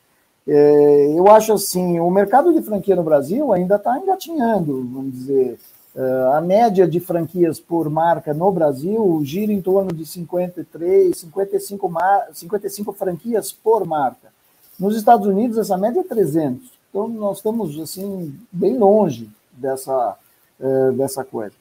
É, 0.46 1.14
eu 1.16 1.28
acho 1.28 1.52
assim, 1.52 2.00
o 2.00 2.10
mercado 2.10 2.52
de 2.52 2.60
franquia 2.60 2.96
no 2.96 3.04
Brasil 3.04 3.52
ainda 3.52 3.76
está 3.76 3.96
engatinhando, 3.96 4.86
vamos 4.92 5.12
dizer. 5.12 5.58
Uh, 5.94 6.32
a 6.32 6.40
média 6.40 6.88
de 6.88 6.98
franquias 7.00 7.60
por 7.60 7.90
marca 7.90 8.32
no 8.32 8.50
Brasil 8.50 9.20
gira 9.24 9.52
em 9.52 9.60
torno 9.60 9.92
de 9.92 10.06
53, 10.06 11.16
55, 11.16 11.88
mar, 11.88 12.28
55 12.32 12.92
franquias 12.94 13.52
por 13.52 13.84
marca. 13.84 14.32
Nos 14.78 14.96
Estados 14.96 15.26
Unidos, 15.26 15.58
essa 15.58 15.76
média 15.76 16.00
é 16.00 16.04
300. 16.04 16.66
Então, 16.88 17.08
nós 17.08 17.38
estamos 17.38 17.78
assim 17.78 18.34
bem 18.50 18.78
longe 18.78 19.28
dessa, 19.52 20.16
uh, 20.58 20.92
dessa 20.92 21.24
coisa. 21.24 21.54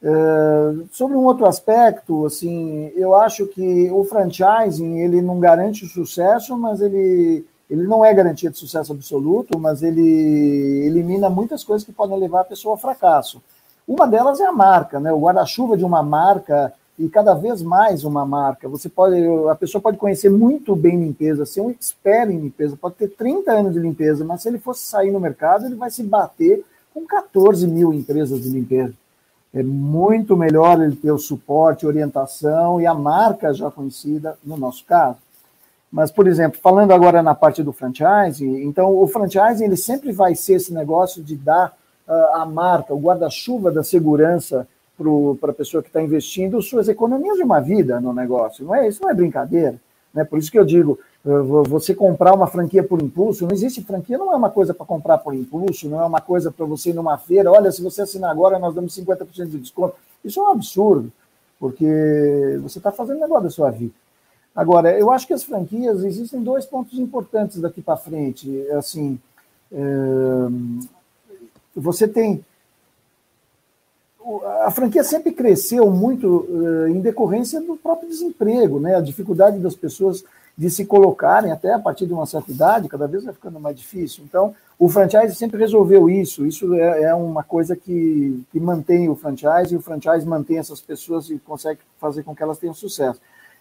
Uh, 0.00 0.88
sobre 0.92 1.16
um 1.16 1.24
outro 1.24 1.44
aspecto, 1.44 2.26
assim, 2.26 2.92
eu 2.94 3.14
acho 3.16 3.46
que 3.46 3.90
o 3.90 4.04
franchising 4.04 4.98
ele 4.98 5.20
não 5.20 5.40
garante 5.40 5.84
o 5.84 5.88
sucesso, 5.88 6.56
mas 6.56 6.80
ele 6.80 7.44
ele 7.70 7.86
não 7.86 8.04
é 8.04 8.12
garantia 8.14 8.50
de 8.50 8.58
sucesso 8.58 8.92
absoluto, 8.92 9.58
mas 9.58 9.82
ele 9.82 10.86
elimina 10.86 11.28
muitas 11.28 11.62
coisas 11.62 11.84
que 11.84 11.92
podem 11.92 12.18
levar 12.18 12.40
a 12.40 12.44
pessoa 12.44 12.74
ao 12.74 12.78
fracasso. 12.78 13.42
Uma 13.86 14.06
delas 14.06 14.40
é 14.40 14.46
a 14.46 14.52
marca, 14.52 14.98
né? 14.98 15.12
O 15.12 15.20
guarda-chuva 15.20 15.76
de 15.76 15.84
uma 15.84 16.02
marca 16.02 16.72
e 16.98 17.08
cada 17.08 17.34
vez 17.34 17.62
mais 17.62 18.04
uma 18.04 18.26
marca. 18.26 18.68
Você 18.68 18.88
pode, 18.88 19.16
a 19.50 19.54
pessoa 19.54 19.80
pode 19.80 19.96
conhecer 19.96 20.28
muito 20.28 20.74
bem 20.74 20.98
limpeza, 20.98 21.46
ser 21.46 21.60
um 21.60 21.70
expert 21.70 22.30
em 22.30 22.38
limpeza, 22.38 22.76
pode 22.76 22.96
ter 22.96 23.08
30 23.08 23.52
anos 23.52 23.72
de 23.72 23.78
limpeza, 23.78 24.24
mas 24.24 24.42
se 24.42 24.48
ele 24.48 24.58
fosse 24.58 24.84
sair 24.84 25.10
no 25.10 25.20
mercado, 25.20 25.66
ele 25.66 25.76
vai 25.76 25.90
se 25.90 26.02
bater 26.02 26.64
com 26.92 27.06
14 27.06 27.66
mil 27.66 27.92
empresas 27.92 28.42
de 28.42 28.50
limpeza. 28.50 28.94
É 29.54 29.62
muito 29.62 30.36
melhor 30.36 30.82
ele 30.82 30.96
ter 30.96 31.12
o 31.12 31.18
suporte, 31.18 31.86
orientação 31.86 32.80
e 32.80 32.86
a 32.86 32.92
marca 32.92 33.54
já 33.54 33.70
conhecida, 33.70 34.36
no 34.44 34.56
nosso 34.56 34.84
caso. 34.84 35.16
Mas, 35.90 36.10
por 36.10 36.26
exemplo, 36.26 36.60
falando 36.62 36.92
agora 36.92 37.22
na 37.22 37.34
parte 37.34 37.62
do 37.62 37.72
franchise, 37.72 38.46
então 38.46 38.94
o 38.94 39.06
franchise 39.06 39.64
ele 39.64 39.76
sempre 39.76 40.12
vai 40.12 40.34
ser 40.34 40.54
esse 40.54 40.72
negócio 40.72 41.22
de 41.22 41.34
dar 41.34 41.74
uh, 42.06 42.36
a 42.36 42.46
marca, 42.46 42.92
o 42.92 43.00
guarda-chuva 43.00 43.70
da 43.70 43.82
segurança 43.82 44.68
para 45.40 45.50
a 45.52 45.54
pessoa 45.54 45.82
que 45.82 45.88
está 45.88 46.02
investindo 46.02 46.60
suas 46.60 46.88
economias 46.88 47.36
de 47.36 47.42
uma 47.42 47.60
vida 47.60 48.00
no 48.00 48.12
negócio. 48.12 48.64
Não 48.64 48.74
é 48.74 48.88
isso, 48.88 49.00
não 49.02 49.10
é 49.10 49.14
brincadeira. 49.14 49.80
Né? 50.12 50.24
Por 50.24 50.38
isso 50.38 50.50
que 50.50 50.58
eu 50.58 50.64
digo, 50.64 50.98
uh, 51.24 51.62
você 51.64 51.94
comprar 51.94 52.34
uma 52.34 52.46
franquia 52.46 52.82
por 52.82 53.00
impulso, 53.00 53.46
não 53.46 53.52
existe 53.52 53.82
franquia, 53.82 54.18
não 54.18 54.32
é 54.32 54.36
uma 54.36 54.50
coisa 54.50 54.74
para 54.74 54.84
comprar 54.84 55.18
por 55.18 55.34
impulso, 55.34 55.88
não 55.88 56.02
é 56.02 56.04
uma 56.04 56.20
coisa 56.20 56.50
para 56.50 56.66
você 56.66 56.90
ir 56.90 56.94
numa 56.94 57.16
feira, 57.16 57.50
olha, 57.50 57.72
se 57.72 57.80
você 57.80 58.02
assinar 58.02 58.30
agora, 58.30 58.58
nós 58.58 58.74
damos 58.74 58.94
50% 58.94 59.46
de 59.46 59.58
desconto. 59.58 59.94
Isso 60.22 60.38
é 60.38 60.42
um 60.42 60.50
absurdo, 60.50 61.10
porque 61.58 62.58
você 62.60 62.78
está 62.78 62.92
fazendo 62.92 63.20
negócio 63.20 63.44
da 63.44 63.50
sua 63.50 63.70
vida. 63.70 63.94
Agora, 64.58 64.98
eu 64.98 65.12
acho 65.12 65.24
que 65.24 65.32
as 65.32 65.44
franquias 65.44 66.02
existem 66.02 66.42
dois 66.42 66.66
pontos 66.66 66.98
importantes 66.98 67.60
daqui 67.60 67.80
para 67.80 67.96
frente. 67.96 68.68
Assim, 68.72 69.16
é, 69.70 69.78
você 71.76 72.08
tem 72.08 72.44
a 74.66 74.70
franquia 74.72 75.04
sempre 75.04 75.30
cresceu 75.30 75.88
muito 75.90 76.44
uh, 76.50 76.88
em 76.88 77.00
decorrência 77.00 77.60
do 77.60 77.76
próprio 77.76 78.08
desemprego, 78.08 78.80
né? 78.80 78.96
A 78.96 79.00
dificuldade 79.00 79.60
das 79.60 79.76
pessoas 79.76 80.24
de 80.56 80.68
se 80.68 80.84
colocarem 80.84 81.52
até 81.52 81.72
a 81.72 81.78
partir 81.78 82.04
de 82.04 82.12
uma 82.12 82.26
certa 82.26 82.50
idade, 82.50 82.88
cada 82.88 83.06
vez 83.06 83.24
vai 83.24 83.32
ficando 83.32 83.60
mais 83.60 83.76
difícil. 83.76 84.24
Então, 84.24 84.56
o 84.76 84.88
franchise 84.88 85.36
sempre 85.36 85.60
resolveu 85.60 86.10
isso. 86.10 86.44
Isso 86.44 86.74
é, 86.74 87.04
é 87.04 87.14
uma 87.14 87.44
coisa 87.44 87.76
que, 87.76 88.44
que 88.50 88.58
mantém 88.58 89.08
o 89.08 89.14
franchise 89.14 89.72
e 89.72 89.76
o 89.76 89.80
franchise 89.80 90.26
mantém 90.26 90.58
essas 90.58 90.80
pessoas 90.80 91.30
e 91.30 91.38
consegue 91.38 91.78
fazer 92.00 92.24
com 92.24 92.34
que 92.34 92.42
elas 92.42 92.58
tenham 92.58 92.74
sucesso. 92.74 93.20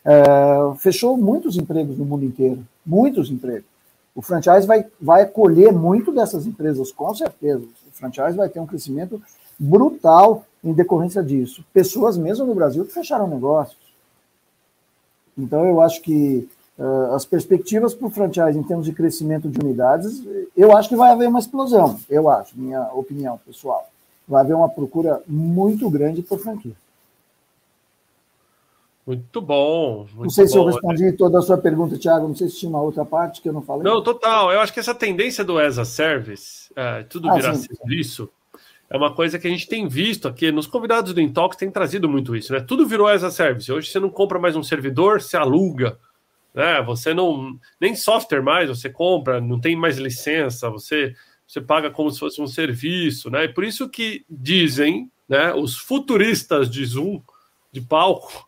É, 0.09 0.77
fechou 0.77 1.17
muitos 1.17 1.57
empregos 1.57 1.97
no 1.97 2.05
mundo 2.05 2.23
inteiro, 2.23 2.65
muitos 2.85 3.29
empregos. 3.29 3.65
O 4.15 4.21
franchise 4.21 4.65
vai, 4.65 4.85
vai 5.01 5.25
colher 5.25 5.73
muito 5.73 6.13
dessas 6.13 6.47
empresas, 6.47 6.93
com 6.93 7.13
certeza. 7.13 7.61
O 7.61 7.91
franchise 7.91 8.37
vai 8.37 8.47
ter 8.47 8.61
um 8.61 8.65
crescimento 8.65 9.21
brutal 9.59 10.45
em 10.63 10.71
decorrência 10.71 11.21
disso. 11.21 11.63
Pessoas 11.73 12.17
mesmo 12.17 12.45
no 12.45 12.55
Brasil 12.55 12.85
que 12.85 12.93
fecharam 12.93 13.27
negócios. 13.27 13.77
Então, 15.37 15.65
eu 15.65 15.81
acho 15.81 16.01
que 16.01 16.49
uh, 16.79 17.13
as 17.13 17.25
perspectivas 17.25 17.93
para 17.93 18.07
o 18.07 18.09
franchise 18.09 18.57
em 18.57 18.63
termos 18.63 18.85
de 18.85 18.93
crescimento 18.93 19.49
de 19.49 19.59
unidades, 19.59 20.23
eu 20.55 20.75
acho 20.75 20.87
que 20.87 20.95
vai 20.95 21.11
haver 21.11 21.27
uma 21.27 21.39
explosão, 21.39 21.99
eu 22.09 22.29
acho, 22.29 22.57
minha 22.57 22.91
opinião 22.93 23.37
pessoal. 23.45 23.87
Vai 24.25 24.41
haver 24.41 24.55
uma 24.55 24.69
procura 24.69 25.21
muito 25.27 25.89
grande 25.89 26.21
por 26.21 26.39
franquia. 26.39 26.73
Muito 29.07 29.39
bom. 29.39 29.99
Muito 29.99 30.23
não 30.23 30.29
sei 30.29 30.43
bom, 30.43 30.51
se 30.51 30.57
eu 30.57 30.65
respondi 30.65 31.11
toda 31.13 31.39
a 31.39 31.41
sua 31.41 31.57
pergunta, 31.57 31.97
Thiago. 31.97 32.27
Não 32.27 32.35
sei 32.35 32.49
se 32.49 32.59
tinha 32.59 32.69
uma 32.69 32.81
outra 32.81 33.05
parte 33.05 33.41
que 33.41 33.47
eu 33.47 33.53
não 33.53 33.61
falei. 33.61 33.81
Não, 33.81 34.03
total. 34.03 34.51
Eu 34.51 34.59
acho 34.59 34.73
que 34.73 34.81
essa 34.81 34.93
tendência 34.93 35.45
do 35.45 35.57
as 35.57 35.79
a 35.79 35.85
service, 35.85 36.69
é, 36.75 37.03
tudo 37.03 37.29
ah, 37.29 37.35
virar 37.35 37.55
sim. 37.55 37.73
serviço, 37.73 38.29
é 38.89 38.97
uma 38.97 39.15
coisa 39.15 39.39
que 39.39 39.47
a 39.47 39.49
gente 39.49 39.65
tem 39.65 39.87
visto 39.87 40.27
aqui. 40.27 40.51
Nos 40.51 40.67
convidados 40.67 41.13
do 41.13 41.21
Intox 41.21 41.55
tem 41.55 41.71
trazido 41.71 42.09
muito 42.09 42.35
isso, 42.35 42.51
né? 42.51 42.59
Tudo 42.59 42.85
virou 42.85 43.07
as 43.07 43.23
a 43.23 43.31
service. 43.31 43.71
Hoje 43.71 43.89
você 43.89 43.97
não 43.97 44.09
compra 44.09 44.37
mais 44.39 44.57
um 44.57 44.63
servidor, 44.63 45.21
você 45.21 45.37
aluga. 45.37 45.97
Né? 46.53 46.81
Você 46.81 47.13
não. 47.13 47.57
Nem 47.79 47.95
software 47.95 48.41
mais 48.41 48.67
você 48.67 48.89
compra, 48.89 49.39
não 49.39 49.57
tem 49.57 49.73
mais 49.73 49.97
licença, 49.97 50.69
você, 50.69 51.15
você 51.47 51.61
paga 51.61 51.89
como 51.89 52.11
se 52.11 52.19
fosse 52.19 52.41
um 52.41 52.47
serviço, 52.47 53.29
né? 53.29 53.45
E 53.45 53.53
por 53.53 53.63
isso 53.63 53.87
que 53.87 54.25
dizem, 54.29 55.09
né, 55.29 55.53
os 55.53 55.77
futuristas 55.77 56.69
de 56.69 56.83
Zoom, 56.85 57.21
de 57.71 57.79
palco 57.79 58.45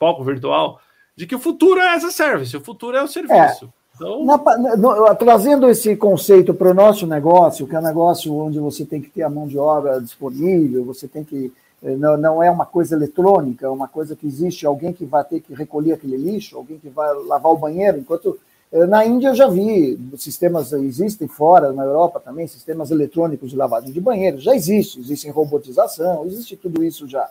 palco 0.00 0.24
virtual, 0.24 0.80
de 1.14 1.26
que 1.26 1.34
o 1.34 1.38
futuro 1.38 1.78
é 1.78 1.94
essa 1.94 2.10
service, 2.10 2.56
o 2.56 2.60
futuro 2.62 2.96
é 2.96 3.02
o 3.02 3.06
serviço. 3.06 3.66
É. 3.66 3.80
Então... 3.94 4.24
Na, 4.24 4.38
no, 4.78 5.14
trazendo 5.14 5.68
esse 5.68 5.94
conceito 5.94 6.54
para 6.54 6.70
o 6.70 6.74
nosso 6.74 7.06
negócio, 7.06 7.66
que 7.66 7.76
é 7.76 7.78
um 7.78 7.82
negócio 7.82 8.34
onde 8.34 8.58
você 8.58 8.86
tem 8.86 9.02
que 9.02 9.10
ter 9.10 9.22
a 9.22 9.28
mão 9.28 9.46
de 9.46 9.58
obra 9.58 10.00
disponível, 10.00 10.82
você 10.86 11.06
tem 11.06 11.22
que. 11.22 11.52
Eh, 11.82 11.96
não, 11.96 12.16
não 12.16 12.42
é 12.42 12.50
uma 12.50 12.64
coisa 12.64 12.96
eletrônica, 12.96 13.66
é 13.66 13.68
uma 13.68 13.86
coisa 13.86 14.16
que 14.16 14.26
existe 14.26 14.64
alguém 14.64 14.94
que 14.94 15.04
vai 15.04 15.22
ter 15.22 15.40
que 15.40 15.52
recolher 15.52 15.92
aquele 15.92 16.16
lixo, 16.16 16.56
alguém 16.56 16.78
que 16.78 16.88
vai 16.88 17.12
lavar 17.26 17.52
o 17.52 17.58
banheiro, 17.58 17.98
enquanto. 17.98 18.38
Eh, 18.72 18.86
na 18.86 19.04
Índia 19.04 19.28
eu 19.28 19.34
já 19.34 19.48
vi, 19.48 20.00
sistemas 20.16 20.72
existem 20.72 21.28
fora, 21.28 21.70
na 21.70 21.84
Europa 21.84 22.18
também, 22.20 22.46
sistemas 22.46 22.90
eletrônicos 22.90 23.50
de 23.50 23.56
lavagem 23.56 23.92
de 23.92 24.00
banheiro, 24.00 24.38
já 24.38 24.54
existe, 24.54 24.98
existe 24.98 25.28
robotização, 25.28 26.24
existe 26.24 26.56
tudo 26.56 26.82
isso 26.82 27.06
já. 27.06 27.28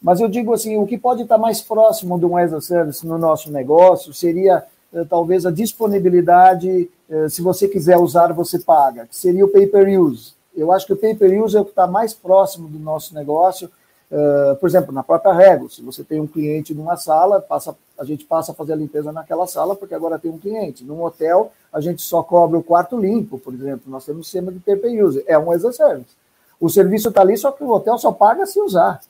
Mas 0.00 0.20
eu 0.20 0.28
digo 0.28 0.52
assim, 0.52 0.76
o 0.76 0.86
que 0.86 0.98
pode 0.98 1.22
estar 1.22 1.38
mais 1.38 1.60
próximo 1.60 2.18
de 2.18 2.26
um 2.26 2.60
service 2.60 3.06
no 3.06 3.18
nosso 3.18 3.50
negócio 3.50 4.12
seria 4.12 4.64
eh, 4.92 5.04
talvez 5.08 5.46
a 5.46 5.50
disponibilidade, 5.50 6.90
eh, 7.08 7.28
se 7.28 7.42
você 7.42 7.66
quiser 7.66 7.96
usar, 7.96 8.32
você 8.32 8.58
paga, 8.58 9.06
que 9.06 9.16
seria 9.16 9.44
o 9.44 9.48
pay-per-use. 9.48 10.34
Eu 10.54 10.72
acho 10.72 10.86
que 10.86 10.92
o 10.92 10.96
pay-per-use 10.96 11.56
é 11.56 11.60
o 11.60 11.64
que 11.64 11.70
está 11.70 11.86
mais 11.86 12.14
próximo 12.14 12.68
do 12.68 12.78
nosso 12.78 13.14
negócio. 13.14 13.70
Uh, 14.08 14.54
por 14.56 14.68
exemplo, 14.68 14.92
na 14.92 15.02
própria 15.02 15.34
Rego, 15.34 15.68
se 15.68 15.82
você 15.82 16.04
tem 16.04 16.20
um 16.20 16.28
cliente 16.28 16.72
numa 16.72 16.96
sala, 16.96 17.40
passa, 17.40 17.76
a 17.98 18.04
gente 18.04 18.24
passa 18.24 18.52
a 18.52 18.54
fazer 18.54 18.72
a 18.72 18.76
limpeza 18.76 19.10
naquela 19.10 19.48
sala 19.48 19.74
porque 19.74 19.94
agora 19.94 20.18
tem 20.18 20.30
um 20.30 20.38
cliente. 20.38 20.84
Num 20.84 21.02
hotel, 21.02 21.52
a 21.72 21.80
gente 21.80 22.00
só 22.00 22.22
cobra 22.22 22.56
o 22.56 22.62
quarto 22.62 22.96
limpo, 22.96 23.36
por 23.36 23.52
exemplo. 23.52 23.82
Nós 23.90 24.06
temos 24.06 24.20
um 24.20 24.22
sistema 24.22 24.52
de 24.52 24.60
pay-per-use. 24.60 25.24
É 25.26 25.36
um 25.36 25.50
as 25.50 25.64
a 25.64 25.72
service. 25.72 26.14
O 26.58 26.70
serviço 26.70 27.08
está 27.08 27.20
ali, 27.20 27.36
só 27.36 27.50
que 27.50 27.64
o 27.64 27.70
hotel 27.70 27.98
só 27.98 28.12
paga 28.12 28.46
se 28.46 28.60
usar 28.60 29.00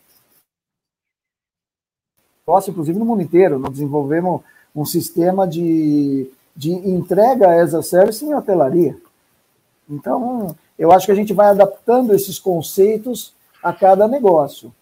negócio, 2.46 2.70
inclusive 2.70 2.96
no 2.96 3.04
mundo 3.04 3.22
inteiro. 3.22 3.58
Nós 3.58 3.72
desenvolvemos 3.72 4.40
um 4.74 4.84
sistema 4.84 5.48
de, 5.48 6.30
de 6.54 6.70
entrega 6.70 7.60
as 7.60 7.74
a 7.74 7.82
service 7.82 8.24
em 8.24 8.32
hotelaria. 8.32 8.96
Então, 9.90 10.54
eu 10.78 10.92
acho 10.92 11.06
que 11.06 11.12
a 11.12 11.16
gente 11.16 11.32
vai 11.32 11.48
adaptando 11.48 12.14
esses 12.14 12.38
conceitos 12.38 13.34
a 13.60 13.72
cada 13.72 14.06
negócio. 14.06 14.72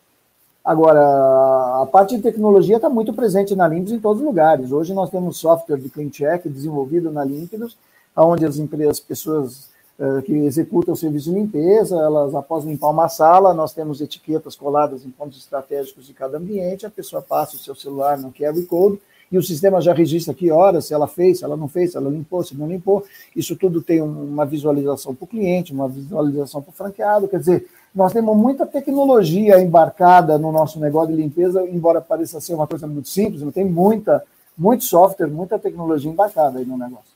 Agora, 0.63 1.01
a 1.01 1.89
parte 1.91 2.17
de 2.17 2.23
tecnologia 2.23 2.77
está 2.77 2.91
muito 2.91 3.15
presente 3.15 3.57
na 3.57 3.67
Limpos 3.67 3.93
em 3.93 4.01
todos 4.01 4.21
os 4.21 4.27
lugares. 4.27 4.71
Hoje 4.71 4.93
nós 4.93 5.09
temos 5.09 5.39
software 5.39 5.79
de 5.79 5.89
clean 5.89 6.11
check 6.11 6.47
desenvolvido 6.47 7.11
na 7.11 7.25
Límpidos, 7.25 7.79
onde 8.15 8.45
as 8.45 8.59
empresas, 8.59 9.01
pessoas 9.01 9.71
que 10.25 10.33
executam 10.33 10.95
o 10.95 10.97
serviço 10.97 11.31
de 11.31 11.39
limpeza, 11.39 11.97
elas 11.97 12.35
após 12.35 12.65
limpar 12.65 12.91
uma 12.91 13.09
sala, 13.09 13.55
nós 13.55 13.73
temos 13.73 14.01
etiquetas 14.01 14.57
coladas 14.57 15.05
em 15.05 15.11
pontos 15.11 15.39
estratégicos 15.39 16.07
de 16.07 16.13
cada 16.13 16.39
ambiente, 16.39 16.85
a 16.85 16.91
pessoa 16.91 17.23
passa 17.23 17.55
o 17.55 17.59
seu 17.59 17.75
celular 17.77 18.19
no 18.19 18.33
QR 18.33 18.61
Code 18.67 18.99
e 19.31 19.39
o 19.39 19.43
sistema 19.43 19.81
já 19.81 19.93
registra 19.93 20.35
que 20.35 20.51
horas, 20.51 20.87
se 20.87 20.95
ela 20.95 21.07
fez, 21.07 21.39
se 21.39 21.45
ela 21.45 21.57
não 21.57 21.69
fez, 21.69 21.93
se 21.93 21.97
ela 21.97 22.11
limpou, 22.11 22.43
se 22.43 22.57
não 22.57 22.69
limpou. 22.69 23.05
Isso 23.35 23.57
tudo 23.57 23.83
tem 23.83 24.01
uma 24.01 24.45
visualização 24.45 25.15
para 25.15 25.25
o 25.25 25.29
cliente, 25.29 25.73
uma 25.73 25.89
visualização 25.89 26.63
para 26.63 26.71
o 26.71 26.75
franqueado. 26.75 27.29
Quer 27.29 27.41
dizer, 27.41 27.67
nós 27.95 28.13
temos 28.13 28.37
muita 28.37 28.67
tecnologia 28.67 29.61
embarcada 29.61 30.37
no 30.39 30.53
nosso 30.53 30.79
negócio 30.79 31.15
de 31.15 31.21
limpeza, 31.23 31.63
embora 31.69 32.01
pareça 32.01 32.41
ser 32.41 32.55
uma 32.55 32.67
coisa 32.67 32.87
muito 32.87 33.09
simples, 33.09 33.43
mas 33.43 33.55
tem 33.55 33.65
muita, 33.65 34.23
muito 34.57 34.85
software, 34.85 35.29
muita 35.29 35.59
tecnologia 35.59 36.11
embarcada 36.11 36.59
aí 36.59 36.65
no 36.65 36.77
negócio. 36.77 37.14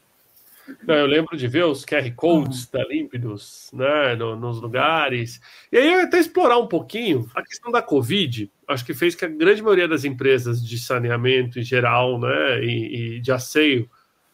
Não, 0.86 0.94
eu 0.94 1.06
lembro 1.06 1.36
de 1.36 1.46
ver 1.46 1.64
os 1.64 1.84
QR 1.84 2.10
Codes 2.14 2.64
uhum. 2.64 2.70
da 2.72 2.88
Límpidos 2.88 3.70
né, 3.72 4.14
no, 4.16 4.36
nos 4.36 4.60
lugares. 4.60 5.40
E 5.70 5.78
aí, 5.78 5.94
até 5.94 6.18
explorar 6.18 6.58
um 6.58 6.66
pouquinho 6.66 7.28
a 7.34 7.42
questão 7.42 7.70
da 7.70 7.82
Covid, 7.82 8.50
acho 8.66 8.84
que 8.84 8.94
fez 8.94 9.14
que 9.14 9.24
a 9.24 9.28
grande 9.28 9.62
maioria 9.62 9.88
das 9.88 10.04
empresas 10.04 10.64
de 10.64 10.78
saneamento 10.78 11.58
em 11.58 11.62
geral 11.62 12.18
né, 12.18 12.64
e, 12.64 13.16
e 13.16 13.20
de 13.20 13.32
asseio 13.32 13.88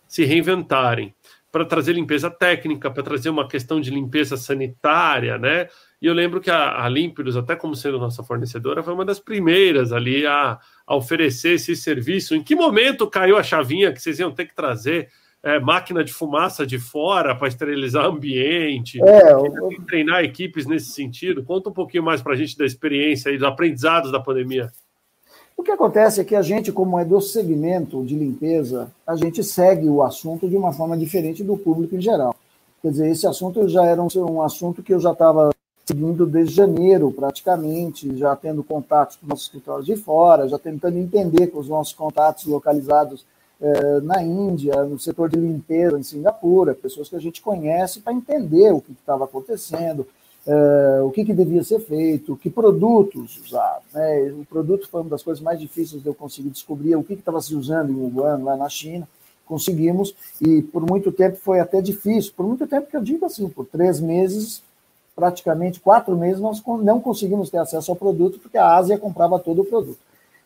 se 0.07 0.24
reinventarem. 0.24 1.14
para 1.51 1.64
trazer 1.64 1.93
limpeza 1.93 2.28
técnica, 2.30 2.91
para 2.91 3.03
trazer 3.03 3.30
uma 3.30 3.47
questão 3.47 3.80
de 3.80 3.89
limpeza 3.91 4.37
sanitária, 4.37 5.39
né? 5.39 5.68
E 6.03 6.07
eu 6.07 6.12
lembro 6.12 6.41
que 6.41 6.51
a, 6.51 6.85
a 6.85 6.89
Límpidos, 6.89 7.37
até 7.37 7.57
como 7.57 7.74
sendo 7.76 7.99
nossa 7.99 8.22
fornecedora, 8.22 8.82
foi 8.82 8.93
uma 8.93 9.05
das 9.05 9.20
primeiras 9.20 9.93
ali 9.93 10.26
a, 10.26 10.59
a 10.87 10.97
oferecer 10.97 11.55
esse 11.55 11.74
serviço. 11.76 12.35
Em 12.35 12.43
que 12.43 12.55
momento 12.57 13.09
caiu 13.09 13.37
a 13.37 13.43
chavinha 13.43 13.93
que 13.93 14.03
vocês 14.03 14.18
iam 14.18 14.32
ter 14.32 14.47
que 14.47 14.55
trazer 14.55 15.09
é, 15.45 15.61
máquina 15.61 16.03
de 16.03 16.13
fumaça 16.13 16.67
de 16.67 16.79
fora 16.79 17.35
para 17.35 17.49
esterilizar 17.49 18.07
ambiente, 18.07 18.99
é, 19.03 19.33
eu... 19.33 19.45
treinar 19.87 20.25
equipes 20.25 20.67
nesse 20.67 20.91
sentido? 20.91 21.45
Conta 21.45 21.69
um 21.69 21.73
pouquinho 21.73 22.03
mais 22.03 22.23
para 22.23 22.33
a 22.33 22.37
gente 22.37 22.57
da 22.57 22.65
experiência 22.65 23.29
e 23.29 23.37
dos 23.37 23.47
aprendizados 23.47 24.11
da 24.11 24.19
pandemia. 24.19 24.73
O 25.57 25.63
que 25.63 25.71
acontece 25.71 26.21
é 26.21 26.25
que 26.25 26.35
a 26.35 26.43
gente, 26.43 26.73
como 26.73 26.99
é 26.99 27.05
do 27.05 27.21
segmento 27.21 28.03
de 28.05 28.17
limpeza, 28.17 28.91
a 29.07 29.15
gente 29.15 29.45
segue 29.45 29.87
o 29.87 30.03
assunto 30.03 30.49
de 30.49 30.57
uma 30.57 30.73
forma 30.73 30.97
diferente 30.97 31.45
do 31.45 31.57
público 31.57 31.95
em 31.95 32.01
geral. 32.01 32.35
Quer 32.81 32.91
dizer, 32.91 33.11
esse 33.11 33.27
assunto 33.27 33.69
já 33.69 33.85
era 33.85 34.03
um, 34.03 34.09
um 34.31 34.43
assunto 34.43 34.83
que 34.83 34.95
eu 34.95 34.99
já 34.99 35.13
estava 35.13 35.51
seguindo 35.85 36.25
desde 36.25 36.55
janeiro, 36.55 37.13
praticamente, 37.13 38.17
já 38.17 38.35
tendo 38.35 38.65
contatos 38.65 39.17
com 39.17 39.27
nossos 39.27 39.45
escritórios 39.45 39.85
de 39.85 39.97
fora, 39.97 40.49
já 40.49 40.59
tentando 40.59 40.97
entender 40.97 41.49
com 41.49 41.59
os 41.59 41.69
nossos 41.69 41.93
contatos 41.93 42.47
localizados 42.47 43.25
na 44.03 44.23
Índia, 44.23 44.85
no 44.85 44.99
setor 44.99 45.29
de 45.29 45.37
limpeza 45.37 45.99
em 45.99 46.03
Singapura, 46.03 46.75
pessoas 46.75 47.09
que 47.09 47.17
a 47.17 47.21
gente 47.21 47.41
conhece 47.41 48.01
para 48.01 48.13
entender 48.13 48.73
o 48.73 48.81
que 48.81 48.93
estava 48.93 49.25
acontecendo, 49.25 50.07
Uh, 50.47 51.07
o 51.07 51.11
que, 51.11 51.25
que, 51.25 51.33
devia 51.33 51.65
ser 51.65 51.81
feito, 51.81 52.37
que 52.37 52.51
produtos 52.51 53.41
usar. 53.43 53.81
Né? 53.95 54.31
O 54.39 54.45
produto 54.45 54.87
foi 54.91 55.01
uma 55.01 55.09
das 55.09 55.23
coisas 55.23 55.43
mais 55.43 55.59
difíceis 55.59 56.03
de 56.03 56.07
eu 56.07 56.13
conseguir 56.13 56.51
descobrir, 56.51 56.95
o 56.97 57.03
que 57.03 57.15
estava 57.15 57.41
se 57.41 57.55
usando 57.55 57.91
em 57.91 57.95
Wuhan, 57.95 58.45
lá 58.45 58.55
na 58.55 58.69
China. 58.69 59.09
Conseguimos, 59.47 60.15
e 60.43 60.61
por 60.61 60.83
muito 60.83 61.11
tempo 61.11 61.39
foi 61.39 61.61
até 61.61 61.81
difícil. 61.81 62.33
Por 62.37 62.47
muito 62.47 62.67
tempo 62.67 62.91
que 62.91 62.97
eu 62.97 63.01
digo 63.01 63.25
assim, 63.25 63.49
por 63.49 63.65
três 63.65 64.01
meses, 64.01 64.63
praticamente 65.17 65.81
quatro 65.81 66.15
meses, 66.15 66.43
nós 66.43 66.63
não 66.83 67.01
conseguimos 67.01 67.49
ter 67.49 67.59
acesso 67.59 67.91
ao 67.91 67.97
produto, 67.97 68.39
porque 68.39 68.59
a 68.59 68.75
Ásia 68.77 68.99
comprava 68.99 69.39
todo 69.39 69.63
o 69.63 69.65
produto. 69.65 69.99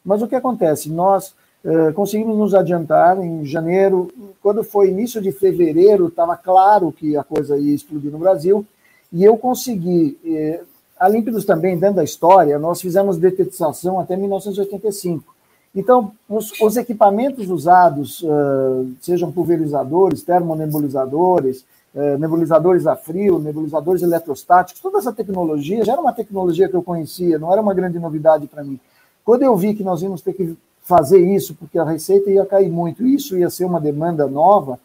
Mas 0.05 0.23
o 0.23 0.29
que 0.29 0.37
acontece? 0.37 0.89
Nós 0.89 1.35
uh, 1.65 1.93
conseguimos 1.95 2.37
nos 2.37 2.55
adiantar 2.55 3.19
em 3.23 3.45
janeiro, 3.45 4.09
quando 4.43 4.63
foi 4.65 4.89
início 4.89 5.21
de 5.21 5.33
fevereiro, 5.33 6.09
estava 6.09 6.37
claro 6.37 6.93
que 6.93 7.17
a 7.17 7.25
coisa 7.25 7.57
ia 7.57 7.75
explodir 7.75 8.11
no 8.11 8.19
Brasil 8.19 8.67
e 9.13 9.25
eu 9.25 9.37
consegui, 9.37 10.19
eh, 10.25 10.61
a 10.99 11.09
Límpidos 11.09 11.45
também, 11.45 11.79
dentro 11.79 11.97
da 11.97 12.05
história, 12.05 12.59
nós 12.59 12.81
fizemos 12.81 13.17
detetização 13.17 13.99
até 13.99 14.17
1985. 14.17 15.35
Então, 15.75 16.13
os, 16.29 16.53
os 16.61 16.77
equipamentos 16.77 17.49
usados, 17.49 18.23
uh, 18.23 18.91
sejam 19.01 19.31
pulverizadores, 19.31 20.23
termonebulizadores, 20.23 21.65
uh, 21.95 22.19
nebulizadores 22.19 22.87
a 22.87 22.97
frio, 22.97 23.39
nebulizadores 23.39 24.03
eletrostáticos, 24.03 24.83
toda 24.83 24.99
essa 24.99 25.13
tecnologia 25.13 25.85
já 25.85 25.93
era 25.93 26.01
uma 26.01 26.13
tecnologia 26.13 26.69
que 26.69 26.75
eu 26.75 26.83
conhecia, 26.83 27.39
não 27.39 27.53
era 27.53 27.63
uma 27.63 27.75
grande 27.75 27.99
novidade 27.99 28.47
para 28.47 28.65
mim. 28.65 28.81
Quando 29.25 29.43
eu 29.43 29.55
vi 29.57 29.75
que 29.75 29.85
nós 29.85 30.03
íamos 30.03 30.21
ter 30.21 30.33
que 30.33 30.57
fazer 30.89 31.18
isso, 31.18 31.55
porque 31.55 31.78
a 31.78 31.84
receita 31.84 32.30
ia 32.30 32.47
cair 32.47 32.70
muito, 32.70 33.07
isso 33.07 33.36
ia 33.36 33.51
ser 33.51 33.66
uma 33.66 33.78
demanda 33.78 34.26
nova, 34.26 34.80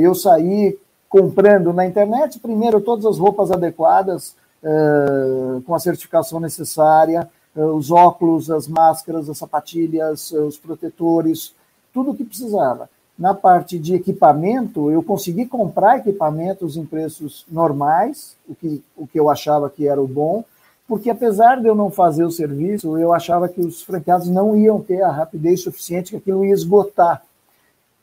eu 0.00 0.14
saí 0.14 0.76
comprando 1.08 1.72
na 1.72 1.86
internet, 1.86 2.38
primeiro, 2.38 2.80
todas 2.80 3.06
as 3.06 3.18
roupas 3.18 3.50
adequadas, 3.50 4.34
uh, 4.62 5.62
com 5.62 5.74
a 5.74 5.78
certificação 5.78 6.40
necessária, 6.40 7.28
uh, 7.54 7.66
os 7.74 7.90
óculos, 7.90 8.50
as 8.50 8.66
máscaras, 8.68 9.28
as 9.28 9.38
sapatilhas, 9.38 10.32
os 10.32 10.58
protetores, 10.58 11.54
tudo 11.92 12.10
o 12.10 12.14
que 12.14 12.24
precisava. 12.24 12.90
Na 13.18 13.32
parte 13.32 13.78
de 13.78 13.94
equipamento, 13.94 14.90
eu 14.90 15.02
consegui 15.02 15.46
comprar 15.46 15.98
equipamentos 15.98 16.76
em 16.76 16.84
preços 16.84 17.46
normais, 17.50 18.36
o 18.46 18.54
que, 18.54 18.82
o 18.94 19.06
que 19.06 19.18
eu 19.18 19.30
achava 19.30 19.70
que 19.70 19.88
era 19.88 20.02
o 20.02 20.06
bom, 20.06 20.44
porque 20.86 21.10
apesar 21.10 21.60
de 21.60 21.66
eu 21.66 21.74
não 21.74 21.90
fazer 21.90 22.24
o 22.24 22.30
serviço, 22.30 22.96
eu 22.96 23.12
achava 23.12 23.48
que 23.48 23.60
os 23.60 23.82
franqueados 23.82 24.28
não 24.28 24.56
iam 24.56 24.80
ter 24.80 25.02
a 25.02 25.10
rapidez 25.10 25.62
suficiente, 25.62 26.10
que 26.10 26.16
aquilo 26.16 26.44
ia 26.44 26.54
esgotar. 26.54 27.22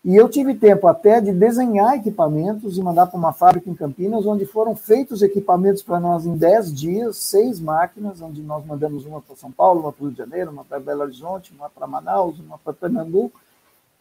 E 0.04 0.18
eu 0.18 0.28
tive 0.28 0.54
tempo 0.54 0.86
até 0.86 1.22
de 1.22 1.32
desenhar 1.32 1.96
equipamentos 1.96 2.78
e 2.78 2.82
mandar 2.82 3.08
para 3.08 3.18
uma 3.18 3.32
fábrica 3.32 3.70
em 3.70 3.74
Campinas, 3.74 4.26
onde 4.26 4.46
foram 4.46 4.76
feitos 4.76 5.22
equipamentos 5.22 5.82
para 5.82 5.98
nós 5.98 6.26
em 6.26 6.36
10 6.36 6.74
dias, 6.74 7.16
seis 7.16 7.58
máquinas, 7.58 8.22
onde 8.22 8.42
nós 8.42 8.66
mandamos 8.66 9.06
uma 9.06 9.22
para 9.22 9.38
São 9.38 9.50
Paulo, 9.50 9.80
uma 9.80 9.94
para 9.94 10.04
o 10.04 10.08
Rio 10.08 10.12
de 10.12 10.18
Janeiro, 10.18 10.52
uma 10.52 10.66
para 10.66 10.78
Belo 10.78 11.04
Horizonte, 11.04 11.54
uma 11.58 11.70
para 11.70 11.88
Manaus, 11.88 12.38
uma 12.38 12.58
para 12.58 12.74
Pernambuco, 12.74 13.40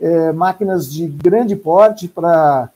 é, 0.01 0.33
máquinas 0.33 0.93
de 0.93 1.07
grande 1.07 1.55
porte 1.55 2.09
para 2.09 2.69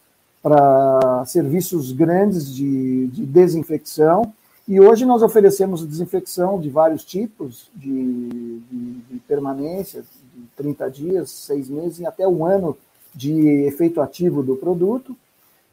serviços 1.27 1.91
grandes 1.91 2.55
de, 2.55 3.09
de 3.09 3.27
desinfecção. 3.27 4.33
E 4.69 4.81
hoje 4.81 5.05
nós 5.05 5.23
oferecemos 5.23 5.87
desinfecção 5.87 6.61
de 6.61 6.69
vários 6.69 7.05
tipos, 7.05 7.71
de, 7.75 8.59
de, 8.69 8.93
de 9.11 9.19
permanência, 9.21 10.03
de 10.03 10.43
30 10.57 10.91
dias, 10.91 11.31
seis 11.31 11.69
meses 11.69 12.01
e 12.01 12.07
até 12.07 12.27
um 12.27 12.45
ano 12.45 12.77
de 13.15 13.65
efeito 13.65 14.01
ativo 14.01 14.43
do 14.43 14.57
produto. 14.57 15.17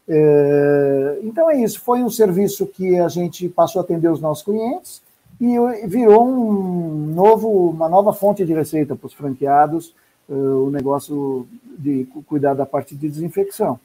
É, 0.07 1.19
então 1.23 1.49
é 1.49 1.61
isso, 1.61 1.81
foi 1.81 2.03
um 2.03 2.09
serviço 2.09 2.67
que 2.67 2.99
a 2.99 3.07
gente 3.07 3.49
passou 3.49 3.79
a 3.81 3.83
atender 3.83 4.09
os 4.09 4.21
nossos 4.21 4.43
clientes 4.43 5.01
e 5.41 5.87
virou 5.87 6.27
um 6.27 7.07
novo, 7.13 7.69
uma 7.69 7.89
nova 7.89 8.13
fonte 8.13 8.45
de 8.45 8.53
receita 8.53 8.95
para 8.95 9.07
os 9.07 9.13
franqueados, 9.13 9.93
é, 10.29 10.33
o 10.33 10.69
negócio 10.69 11.47
de 11.77 12.07
cuidar 12.27 12.53
da 12.53 12.65
parte 12.65 12.95
de 12.95 13.09
desinfecção. 13.09 13.79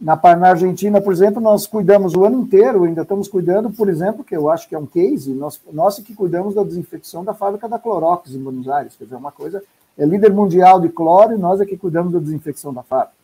Na, 0.00 0.16
na 0.36 0.50
Argentina, 0.50 1.00
por 1.00 1.12
exemplo, 1.12 1.40
nós 1.40 1.66
cuidamos 1.66 2.14
o 2.14 2.24
ano 2.24 2.40
inteiro, 2.40 2.84
ainda 2.84 3.02
estamos 3.02 3.26
cuidando, 3.26 3.70
por 3.70 3.88
exemplo, 3.88 4.22
que 4.22 4.36
eu 4.36 4.48
acho 4.48 4.68
que 4.68 4.74
é 4.74 4.78
um 4.78 4.86
case, 4.86 5.34
nós, 5.34 5.60
nós 5.72 5.98
que 5.98 6.14
cuidamos 6.14 6.54
da 6.54 6.62
desinfecção 6.62 7.24
da 7.24 7.34
fábrica 7.34 7.68
da 7.68 7.78
Clorox 7.78 8.32
em 8.32 8.42
Buenos 8.42 8.68
Aires, 8.68 8.94
quer 8.96 9.04
dizer, 9.04 9.16
uma 9.16 9.32
coisa 9.32 9.62
é 9.98 10.06
líder 10.06 10.32
mundial 10.32 10.80
de 10.80 10.88
cloro 10.88 11.34
e 11.34 11.38
nós 11.38 11.60
é 11.60 11.66
que 11.66 11.76
cuidamos 11.76 12.12
da 12.12 12.20
desinfecção 12.20 12.72
da 12.72 12.84
fábrica. 12.84 13.18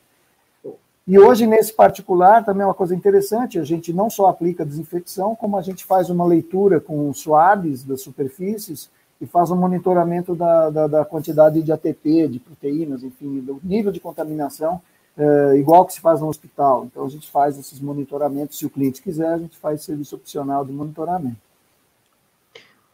E 1.06 1.18
hoje, 1.18 1.46
nesse 1.46 1.72
particular, 1.72 2.44
também 2.44 2.62
é 2.62 2.66
uma 2.66 2.74
coisa 2.74 2.94
interessante, 2.94 3.58
a 3.58 3.64
gente 3.64 3.92
não 3.92 4.10
só 4.10 4.26
aplica 4.28 4.64
desinfecção, 4.64 5.36
como 5.36 5.56
a 5.56 5.62
gente 5.62 5.84
faz 5.84 6.10
uma 6.10 6.24
leitura 6.24 6.80
com 6.80 7.12
suaves 7.12 7.84
das 7.84 8.00
superfícies 8.00 8.90
e 9.20 9.26
faz 9.26 9.50
um 9.50 9.56
monitoramento 9.56 10.34
da, 10.34 10.70
da, 10.70 10.86
da 10.86 11.04
quantidade 11.04 11.62
de 11.62 11.70
ATP, 11.70 12.26
de 12.26 12.40
proteínas, 12.40 13.04
enfim, 13.04 13.40
do 13.40 13.60
nível 13.62 13.92
de 13.92 14.00
contaminação, 14.00 14.80
é, 15.16 15.56
igual 15.56 15.86
que 15.86 15.94
se 15.94 16.00
faz 16.00 16.20
no 16.20 16.28
hospital. 16.28 16.86
Então, 16.86 17.04
a 17.04 17.08
gente 17.08 17.30
faz 17.30 17.58
esses 17.58 17.80
monitoramentos, 17.80 18.58
se 18.58 18.66
o 18.66 18.70
cliente 18.70 19.02
quiser, 19.02 19.28
a 19.28 19.38
gente 19.38 19.56
faz 19.56 19.82
serviço 19.82 20.16
opcional 20.16 20.64
de 20.64 20.72
monitoramento. 20.72 21.36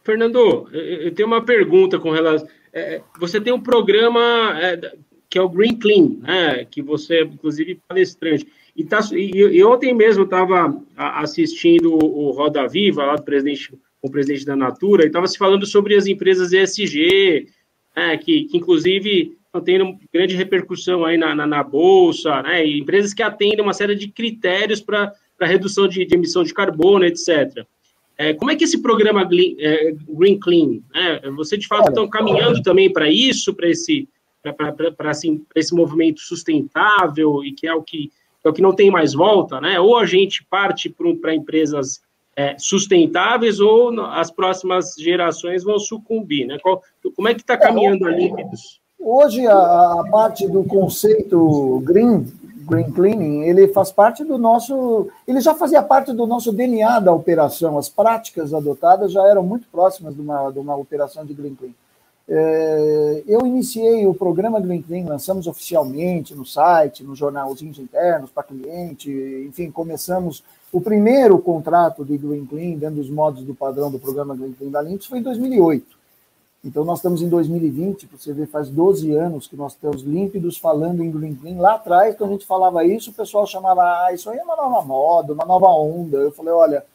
Fernando, 0.03 0.67
eu 0.73 1.13
tenho 1.13 1.27
uma 1.27 1.43
pergunta 1.45 1.99
com 1.99 2.09
relação 2.09 2.47
é, 2.73 3.01
você 3.19 3.39
tem 3.39 3.51
um 3.51 3.61
programa 3.61 4.19
é, 4.61 4.93
que 5.29 5.37
é 5.37 5.41
o 5.41 5.49
Green 5.49 5.77
Clean, 5.77 6.17
né, 6.21 6.65
que 6.65 6.81
você, 6.81 7.21
inclusive, 7.23 7.79
palestrante. 7.87 8.47
E, 8.75 8.83
tá, 8.83 8.99
e, 9.11 9.31
e 9.37 9.63
ontem 9.63 9.93
mesmo 9.93 10.23
estava 10.23 10.81
assistindo 10.95 11.93
o 11.93 12.31
Roda 12.31 12.67
Viva, 12.67 13.05
lá 13.05 13.15
do 13.15 13.23
presidente, 13.23 13.71
com 14.01 14.07
o 14.07 14.11
presidente 14.11 14.45
da 14.45 14.55
Natura, 14.55 15.03
e 15.03 15.07
estava 15.07 15.27
se 15.27 15.37
falando 15.37 15.65
sobre 15.65 15.95
as 15.95 16.07
empresas 16.07 16.53
ESG, 16.53 17.47
né, 17.95 18.17
que, 18.17 18.45
que, 18.45 18.57
inclusive 18.57 19.37
estão 19.51 19.61
tendo 19.61 19.97
grande 20.13 20.35
repercussão 20.35 21.03
aí 21.03 21.17
na, 21.17 21.35
na, 21.35 21.45
na 21.45 21.61
Bolsa, 21.61 22.41
né, 22.41 22.65
e 22.65 22.79
empresas 22.79 23.13
que 23.13 23.21
atendem 23.21 23.61
uma 23.61 23.73
série 23.73 23.95
de 23.95 24.07
critérios 24.07 24.79
para 24.79 25.13
redução 25.41 25.87
de, 25.87 26.05
de 26.05 26.15
emissão 26.15 26.43
de 26.43 26.53
carbono, 26.53 27.03
etc. 27.03 27.65
É, 28.17 28.33
como 28.33 28.49
é 28.49 28.55
que 28.55 28.63
esse 28.63 28.81
programa 28.81 29.25
Green, 29.25 29.57
é, 29.59 29.93
Green 30.07 30.39
Clean, 30.39 30.79
né, 30.93 31.19
você 31.35 31.57
de 31.57 31.67
fato 31.67 31.89
está 31.89 32.07
caminhando 32.07 32.61
também 32.61 32.91
para 32.91 33.09
isso, 33.09 33.53
para 33.53 33.67
esse, 33.67 34.07
assim, 34.99 35.43
esse 35.53 35.75
movimento 35.75 36.21
sustentável 36.21 37.43
e 37.43 37.51
que 37.51 37.67
é 37.67 37.73
o 37.73 37.83
que, 37.83 38.09
é 38.43 38.49
o 38.49 38.53
que 38.53 38.61
não 38.61 38.73
tem 38.73 38.89
mais 38.89 39.13
volta, 39.13 39.59
né? 39.59 39.79
Ou 39.79 39.97
a 39.97 40.05
gente 40.05 40.43
parte 40.45 40.89
para 40.89 41.35
empresas 41.35 42.01
é, 42.35 42.55
sustentáveis 42.57 43.59
ou 43.59 44.01
as 44.05 44.31
próximas 44.31 44.95
gerações 44.97 45.63
vão 45.63 45.77
sucumbir, 45.77 46.47
né? 46.47 46.57
Qual, 46.59 46.81
como 47.15 47.27
é 47.27 47.33
que 47.33 47.41
está 47.41 47.57
caminhando 47.57 48.07
ali? 48.07 48.31
Hoje 49.03 49.47
a, 49.47 49.53
a 49.53 50.03
parte 50.11 50.47
do 50.47 50.63
conceito 50.63 51.81
green 51.83 52.25
Green 52.71 52.89
Cleaning, 52.91 53.43
ele 53.43 53.67
faz 53.67 53.91
parte 53.91 54.23
do 54.23 54.37
nosso, 54.37 55.09
ele 55.27 55.41
já 55.41 55.53
fazia 55.53 55.81
parte 55.81 56.13
do 56.13 56.25
nosso 56.25 56.53
DNA 56.53 57.01
da 57.01 57.11
operação. 57.11 57.77
As 57.77 57.89
práticas 57.89 58.53
adotadas 58.53 59.11
já 59.11 59.27
eram 59.27 59.43
muito 59.43 59.67
próximas 59.69 60.15
de 60.15 60.21
uma, 60.21 60.49
de 60.51 60.59
uma 60.59 60.75
operação 60.75 61.25
de 61.25 61.33
Green 61.33 61.53
Clean. 61.53 61.71
É, 62.29 63.23
eu 63.27 63.45
iniciei 63.45 64.07
o 64.07 64.13
programa 64.13 64.61
Green 64.61 64.81
Clean, 64.81 65.05
lançamos 65.05 65.47
oficialmente 65.47 66.33
no 66.33 66.45
site, 66.45 67.03
nos 67.03 67.17
jornalzinhos 67.17 67.77
internos 67.77 68.29
para 68.29 68.43
cliente, 68.43 69.11
enfim, 69.45 69.69
começamos 69.69 70.41
o 70.71 70.79
primeiro 70.79 71.39
contrato 71.39 72.05
de 72.05 72.17
Green 72.17 72.45
Clean, 72.45 72.77
dentro 72.77 72.95
dos 72.97 73.09
modos 73.09 73.43
do 73.43 73.53
padrão 73.53 73.91
do 73.91 73.99
programa 73.99 74.33
Green 74.33 74.53
Clean 74.53 74.71
da 74.71 74.79
Lynx, 74.79 75.07
foi 75.07 75.19
em 75.19 75.23
2008. 75.23 76.00
Então, 76.63 76.85
nós 76.85 76.99
estamos 76.99 77.23
em 77.23 77.27
2020, 77.27 78.07
você 78.11 78.31
vê, 78.33 78.45
faz 78.45 78.69
12 78.69 79.11
anos 79.13 79.47
que 79.47 79.55
nós 79.55 79.73
estamos 79.73 80.03
límpidos 80.03 80.57
falando 80.57 81.03
em 81.03 81.09
Green 81.09 81.33
Clean. 81.33 81.59
Lá 81.59 81.73
atrás, 81.73 82.15
quando 82.15 82.29
a 82.29 82.33
gente 82.33 82.45
falava 82.45 82.85
isso, 82.85 83.09
o 83.09 83.13
pessoal 83.13 83.47
chamava, 83.47 83.81
ah, 83.81 84.13
isso 84.13 84.29
aí 84.29 84.37
é 84.37 84.43
uma 84.43 84.55
nova 84.55 84.85
moda, 84.85 85.33
uma 85.33 85.45
nova 85.45 85.67
onda. 85.69 86.17
Eu 86.17 86.31
falei, 86.31 86.53
olha, 86.53 86.85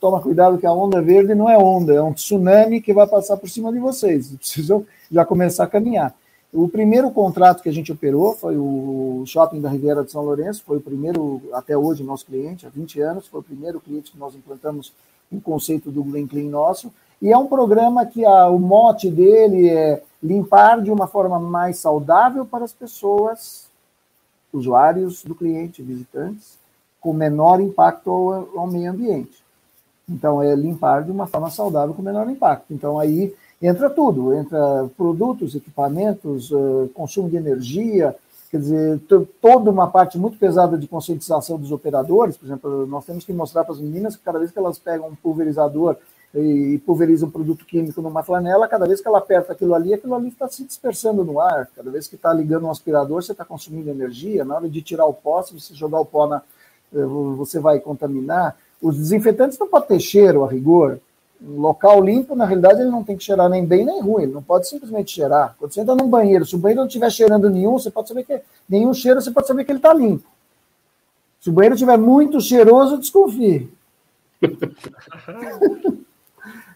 toma 0.00 0.22
cuidado 0.22 0.56
que 0.56 0.66
a 0.66 0.72
onda 0.72 1.02
verde 1.02 1.34
não 1.34 1.50
é 1.50 1.58
onda, 1.58 1.92
é 1.92 2.02
um 2.02 2.14
tsunami 2.14 2.80
que 2.80 2.94
vai 2.94 3.06
passar 3.06 3.36
por 3.36 3.48
cima 3.50 3.70
de 3.70 3.78
vocês. 3.78 4.30
Precisam 4.40 4.86
já 5.12 5.24
começar 5.26 5.64
a 5.64 5.68
caminhar. 5.68 6.14
O 6.52 6.66
primeiro 6.66 7.10
contrato 7.10 7.62
que 7.62 7.68
a 7.68 7.72
gente 7.72 7.92
operou 7.92 8.34
foi 8.34 8.56
o 8.56 9.22
Shopping 9.26 9.60
da 9.60 9.68
Riviera 9.68 10.02
de 10.02 10.10
São 10.10 10.24
Lourenço, 10.24 10.64
foi 10.66 10.78
o 10.78 10.80
primeiro, 10.80 11.40
até 11.52 11.76
hoje, 11.76 12.02
nosso 12.02 12.26
cliente, 12.26 12.66
há 12.66 12.70
20 12.70 13.00
anos, 13.00 13.26
foi 13.28 13.38
o 13.38 13.42
primeiro 13.42 13.78
cliente 13.78 14.10
que 14.10 14.18
nós 14.18 14.34
implantamos 14.34 14.92
o 15.30 15.40
conceito 15.40 15.92
do 15.92 16.02
Green 16.02 16.26
Clean 16.26 16.48
nosso. 16.48 16.90
E 17.20 17.30
é 17.30 17.36
um 17.36 17.46
programa 17.46 18.06
que 18.06 18.24
a, 18.24 18.48
o 18.48 18.58
mote 18.58 19.10
dele 19.10 19.68
é 19.68 20.02
limpar 20.22 20.80
de 20.80 20.90
uma 20.90 21.06
forma 21.06 21.38
mais 21.38 21.78
saudável 21.78 22.46
para 22.46 22.64
as 22.64 22.72
pessoas, 22.72 23.66
usuários 24.52 25.22
do 25.22 25.34
cliente, 25.34 25.82
visitantes, 25.82 26.58
com 27.00 27.12
menor 27.12 27.60
impacto 27.60 28.10
ao, 28.10 28.58
ao 28.60 28.66
meio 28.66 28.90
ambiente. 28.90 29.42
Então, 30.08 30.42
é 30.42 30.54
limpar 30.54 31.04
de 31.04 31.10
uma 31.10 31.26
forma 31.26 31.50
saudável 31.50 31.94
com 31.94 32.02
menor 32.02 32.28
impacto. 32.28 32.72
Então, 32.72 32.98
aí 32.98 33.34
entra 33.62 33.88
tudo, 33.88 34.34
entra 34.34 34.88
produtos, 34.96 35.54
equipamentos, 35.54 36.50
uh, 36.50 36.90
consumo 36.94 37.28
de 37.28 37.36
energia, 37.36 38.16
quer 38.50 38.58
dizer, 38.58 39.00
toda 39.40 39.70
uma 39.70 39.88
parte 39.88 40.18
muito 40.18 40.36
pesada 40.36 40.76
de 40.76 40.88
conscientização 40.88 41.58
dos 41.58 41.70
operadores, 41.70 42.36
por 42.36 42.46
exemplo, 42.46 42.86
nós 42.86 43.04
temos 43.04 43.24
que 43.24 43.32
mostrar 43.32 43.62
para 43.62 43.74
as 43.74 43.80
meninas 43.80 44.16
que 44.16 44.24
cada 44.24 44.38
vez 44.38 44.50
que 44.50 44.58
elas 44.58 44.78
pegam 44.78 45.08
um 45.08 45.14
pulverizador 45.14 45.96
e 46.34 46.80
pulveriza 46.86 47.26
um 47.26 47.30
produto 47.30 47.64
químico 47.64 48.00
numa 48.00 48.22
flanela, 48.22 48.68
cada 48.68 48.86
vez 48.86 49.00
que 49.00 49.08
ela 49.08 49.18
aperta 49.18 49.52
aquilo 49.52 49.74
ali, 49.74 49.92
aquilo 49.92 50.14
ali 50.14 50.28
está 50.28 50.48
se 50.48 50.64
dispersando 50.64 51.24
no 51.24 51.40
ar. 51.40 51.68
Cada 51.74 51.90
vez 51.90 52.06
que 52.06 52.14
está 52.14 52.32
ligando 52.32 52.66
um 52.66 52.70
aspirador, 52.70 53.22
você 53.22 53.32
está 53.32 53.44
consumindo 53.44 53.90
energia. 53.90 54.44
Na 54.44 54.56
hora 54.56 54.68
de 54.68 54.80
tirar 54.80 55.06
o 55.06 55.12
pó, 55.12 55.42
se 55.42 55.52
você 55.58 55.74
jogar 55.74 55.98
o 55.98 56.04
pó 56.04 56.28
na. 56.28 56.42
Eh, 56.94 57.04
você 57.36 57.58
vai 57.58 57.80
contaminar. 57.80 58.56
Os 58.80 58.96
desinfetantes 58.96 59.58
não 59.58 59.68
podem 59.68 59.88
ter 59.88 60.00
cheiro 60.00 60.44
a 60.44 60.48
rigor. 60.48 61.00
Um 61.42 61.60
local 61.60 62.00
limpo, 62.02 62.36
na 62.36 62.44
realidade, 62.44 62.80
ele 62.80 62.90
não 62.90 63.02
tem 63.02 63.16
que 63.16 63.24
cheirar 63.24 63.48
nem 63.48 63.64
bem 63.64 63.84
nem 63.84 64.00
ruim, 64.00 64.24
ele 64.24 64.32
não 64.32 64.42
pode 64.42 64.68
simplesmente 64.68 65.12
cheirar. 65.12 65.56
Quando 65.58 65.72
você 65.72 65.80
entra 65.80 65.94
num 65.94 66.08
banheiro, 66.08 66.44
se 66.44 66.54
o 66.54 66.58
banheiro 66.58 66.82
não 66.82 66.86
estiver 66.86 67.10
cheirando 67.10 67.48
nenhum, 67.48 67.72
você 67.72 67.90
pode 67.90 68.08
saber 68.08 68.24
que 68.24 68.40
nenhum 68.68 68.92
cheiro, 68.92 69.22
você 69.22 69.30
pode 69.30 69.46
saber 69.46 69.64
que 69.64 69.72
ele 69.72 69.78
está 69.78 69.92
limpo. 69.94 70.28
Se 71.40 71.48
o 71.48 71.52
banheiro 71.52 71.74
estiver 71.74 71.96
muito 71.96 72.40
cheiroso, 72.40 72.98
desconfie. 72.98 73.72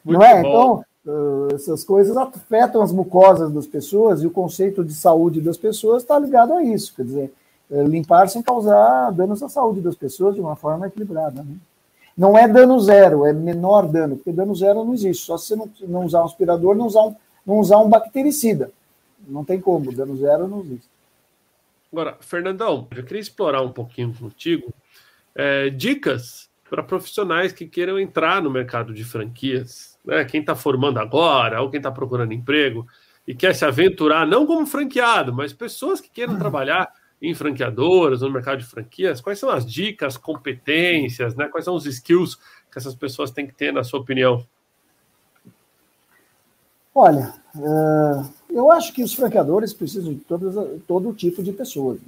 não 0.05 0.22
é? 0.22 0.42
Bom. 0.42 0.82
Então, 1.02 1.48
essas 1.55 1.84
coisas 1.84 2.16
afetam 2.16 2.82
as 2.82 2.92
mucosas 2.92 3.52
das 3.52 3.66
pessoas 3.66 4.22
e 4.22 4.26
o 4.26 4.30
conceito 4.30 4.82
de 4.82 4.94
saúde 4.94 5.40
das 5.40 5.57
pessoas 5.57 6.02
está 6.02 6.18
ligado 6.18 6.55
a 6.55 6.62
isso. 6.62 6.94
Quer 6.94 7.05
dizer, 7.05 7.32
limpar 7.70 8.28
sem 8.28 8.42
causar 8.42 9.11
danos 9.12 9.42
à 9.42 9.48
saúde 9.48 9.80
das 9.80 9.94
pessoas 9.94 10.34
de 10.34 10.40
uma 10.40 10.57
forma 10.57 10.86
equilibrada. 10.86 11.42
Né? 11.42 11.57
Não 12.16 12.38
é 12.38 12.46
dano 12.46 12.78
zero, 12.80 13.26
é 13.26 13.32
menor 13.32 13.86
dano, 13.86 14.16
porque 14.16 14.32
dano 14.32 14.55
zero 14.55 14.84
não 14.84 14.94
existe. 14.94 15.26
Só 15.26 15.36
se 15.36 15.48
você 15.48 15.57
não, 15.57 15.70
não 15.88 16.05
usar 16.05 16.22
um 16.22 16.26
aspirador, 16.26 16.74
não 16.74 16.86
usar 16.86 17.02
um, 17.02 17.16
não 17.44 17.59
usar 17.59 17.78
um 17.78 17.88
bactericida. 17.88 18.70
Não 19.26 19.44
tem 19.44 19.61
como, 19.61 19.92
dano 19.92 20.16
zero 20.16 20.46
não 20.46 20.61
existe. 20.61 20.88
Agora, 21.92 22.16
Fernandão, 22.20 22.86
eu 22.94 23.05
queria 23.05 23.20
explorar 23.20 23.62
um 23.62 23.72
pouquinho 23.72 24.12
contigo 24.14 24.72
é, 25.34 25.70
dicas 25.70 26.48
para 26.68 26.82
profissionais 26.82 27.52
que 27.52 27.66
queiram 27.66 27.98
entrar 27.98 28.42
no 28.42 28.50
mercado 28.50 28.92
de 28.92 29.05
franquias, 29.05 29.93
né? 30.05 30.24
Quem 30.24 30.40
está 30.40 30.55
formando 30.55 30.98
agora 30.98 31.62
ou 31.62 31.70
quem 31.70 31.78
está 31.78 31.90
procurando 31.90 32.32
emprego 32.32 32.86
e 33.26 33.34
quer 33.34 33.55
se 33.55 33.64
aventurar, 33.64 34.26
não 34.26 34.46
como 34.46 34.66
franqueado, 34.66 35.32
mas 35.32 35.52
pessoas 35.52 36.00
que 36.00 36.11
queiram 36.11 36.38
trabalhar 36.38 36.92
em 37.22 37.34
franqueadoras, 37.34 38.20
no 38.20 38.30
mercado 38.30 38.59
de 38.59 38.66
franquias, 38.66 39.20
quais 39.20 39.38
são 39.38 39.48
as 39.48 39.64
dicas, 39.64 40.16
competências, 40.16 41.34
né? 41.34 41.48
Quais 41.48 41.64
são 41.64 41.74
os 41.74 41.86
skills 41.86 42.36
que 42.70 42.78
essas 42.78 42.94
pessoas 42.94 43.30
têm 43.30 43.46
que 43.46 43.55
ter, 43.55 43.72
na 43.72 43.82
sua 43.82 44.00
opinião? 44.00 44.44
Olha, 46.94 47.34
uh, 47.57 48.30
eu 48.50 48.70
acho 48.70 48.92
que 48.92 49.02
os 49.02 49.14
franqueadores 49.14 49.72
precisam 49.72 50.12
de 50.12 50.20
todas, 50.20 50.55
todo 50.86 51.12
tipo 51.12 51.42
de 51.42 51.52
pessoas, 51.52 51.98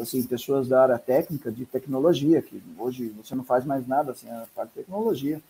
assim, 0.00 0.22
pessoas 0.24 0.66
da 0.66 0.82
área 0.82 0.98
técnica, 0.98 1.52
de 1.52 1.64
tecnologia, 1.64 2.42
que 2.42 2.60
hoje 2.76 3.08
você 3.10 3.34
não 3.34 3.44
faz 3.44 3.64
mais 3.64 3.86
nada 3.86 4.14
sem 4.14 4.28
a 4.30 4.44
parte 4.54 4.70
de 4.70 4.76
tecnologia. 4.76 5.40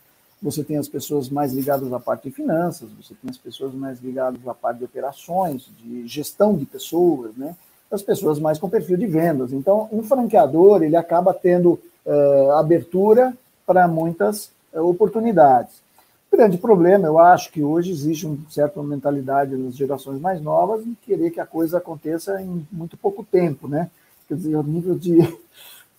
Você 0.43 0.65
tem 0.65 0.77
as 0.77 0.89
pessoas 0.89 1.29
mais 1.31 1.53
ligadas 1.53 1.93
à 1.93 2.01
parte 2.01 2.29
de 2.29 2.35
finanças, 2.35 2.89
você 3.01 3.15
tem 3.15 3.31
as 3.31 3.39
pessoas 3.39 3.73
mais 3.73 4.01
ligadas 4.01 4.41
à 4.47 4.53
parte 4.53 4.79
de 4.79 4.85
operações, 4.85 5.71
de 5.79 6.07
gestão 6.09 6.57
de 6.57 6.67
pessoas, 6.67 7.37
né? 7.37 7.55
As 7.91 8.03
pessoas 8.03 8.41
mais 8.41 8.59
com 8.59 8.69
perfil 8.69 8.97
de 8.97 9.07
vendas. 9.07 9.53
Então, 9.53 9.89
um 9.93 10.03
franqueador, 10.03 10.83
ele 10.83 10.97
acaba 10.97 11.33
tendo 11.33 11.79
uh, 12.05 12.53
abertura 12.53 13.33
para 13.67 13.87
muitas 13.87 14.51
uh, 14.73 14.81
oportunidades. 14.81 15.75
O 16.33 16.37
grande 16.37 16.57
problema, 16.57 17.07
eu 17.07 17.19
acho 17.19 17.53
que 17.53 17.63
hoje 17.63 17.93
existe 17.93 18.27
uma 18.27 18.39
certa 18.49 18.83
mentalidade 18.83 19.55
nas 19.55 19.77
gerações 19.77 20.19
mais 20.19 20.41
novas 20.41 20.85
em 20.85 20.97
querer 21.05 21.31
que 21.31 21.39
a 21.39 21.47
coisa 21.47 21.79
aconteça 21.79 22.41
em 22.41 22.67
muito 22.73 22.97
pouco 22.97 23.23
tempo, 23.23 23.69
né? 23.69 23.91
Quer 24.27 24.37
dizer, 24.37 24.57
o 24.57 24.63
nível 24.63 24.95
de, 24.95 25.19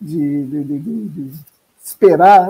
de, 0.01 0.43
de, 0.45 0.63
de, 0.63 0.79
de 0.79 1.31
esperar 1.83 2.49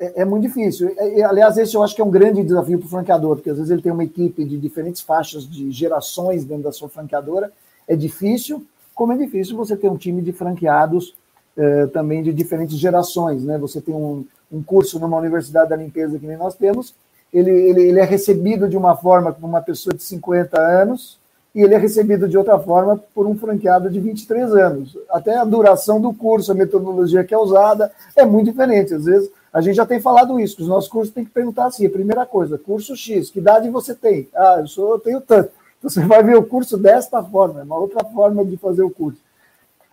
é, 0.00 0.22
é, 0.22 0.24
muito 0.24 0.42
difícil. 0.48 0.92
Aliás, 1.28 1.56
esse 1.58 1.74
eu 1.74 1.82
acho 1.82 1.94
que 1.94 2.00
é 2.00 2.04
um 2.04 2.10
grande 2.10 2.42
desafio 2.42 2.78
para 2.78 2.86
o 2.86 2.90
franqueador, 2.90 3.36
porque 3.36 3.50
às 3.50 3.56
vezes 3.56 3.70
ele 3.70 3.82
tem 3.82 3.92
uma 3.92 4.04
equipe 4.04 4.44
de 4.44 4.58
diferentes 4.58 5.02
faixas 5.02 5.48
de 5.48 5.70
gerações 5.70 6.44
dentro 6.44 6.64
da 6.64 6.72
sua 6.72 6.88
franqueadora. 6.88 7.52
É 7.86 7.94
difícil, 7.94 8.64
como 8.94 9.12
é 9.12 9.16
difícil 9.16 9.56
você 9.56 9.76
ter 9.76 9.88
um 9.88 9.96
time 9.96 10.22
de 10.22 10.32
franqueados 10.32 11.14
eh, 11.56 11.86
também 11.88 12.22
de 12.22 12.32
diferentes 12.32 12.78
gerações. 12.78 13.44
Né? 13.44 13.58
Você 13.58 13.80
tem 13.80 13.94
um, 13.94 14.24
um 14.50 14.62
curso 14.62 14.98
numa 14.98 15.18
universidade 15.18 15.68
da 15.68 15.76
limpeza 15.76 16.18
que 16.18 16.26
nem 16.26 16.36
nós 16.36 16.54
temos, 16.54 16.94
ele, 17.32 17.50
ele, 17.50 17.82
ele 17.82 18.00
é 18.00 18.04
recebido 18.04 18.68
de 18.68 18.76
uma 18.76 18.96
forma 18.96 19.32
por 19.32 19.44
uma 19.44 19.60
pessoa 19.60 19.94
de 19.94 20.02
50 20.02 20.58
anos 20.58 21.18
e 21.54 21.60
ele 21.60 21.74
é 21.74 21.78
recebido 21.78 22.28
de 22.28 22.38
outra 22.38 22.58
forma 22.58 23.02
por 23.14 23.26
um 23.26 23.36
franqueado 23.36 23.90
de 23.90 24.00
23 24.00 24.52
anos. 24.54 24.96
Até 25.10 25.36
a 25.36 25.44
duração 25.44 26.00
do 26.00 26.14
curso, 26.14 26.52
a 26.52 26.54
metodologia 26.54 27.24
que 27.24 27.34
é 27.34 27.38
usada 27.38 27.92
é 28.16 28.24
muito 28.24 28.50
diferente. 28.50 28.94
Às 28.94 29.04
vezes, 29.04 29.30
a 29.52 29.60
gente 29.60 29.76
já 29.76 29.84
tem 29.84 30.00
falado 30.00 30.38
isso, 30.38 30.56
que 30.56 30.62
os 30.62 30.68
nossos 30.68 30.88
cursos 30.88 31.12
têm 31.12 31.24
que 31.24 31.30
perguntar 31.30 31.66
assim, 31.66 31.86
a 31.86 31.90
primeira 31.90 32.24
coisa, 32.24 32.56
curso 32.56 32.94
X, 32.96 33.30
que 33.30 33.40
idade 33.40 33.68
você 33.68 33.94
tem? 33.94 34.28
Ah, 34.34 34.56
eu, 34.60 34.66
sou, 34.66 34.92
eu 34.92 34.98
tenho 34.98 35.20
tanto. 35.20 35.50
Então, 35.78 35.90
você 35.90 36.04
vai 36.04 36.22
ver 36.22 36.36
o 36.36 36.44
curso 36.44 36.76
desta 36.76 37.22
forma, 37.22 37.60
é 37.60 37.62
uma 37.64 37.78
outra 37.78 38.04
forma 38.04 38.44
de 38.44 38.56
fazer 38.56 38.82
o 38.82 38.90
curso. 38.90 39.18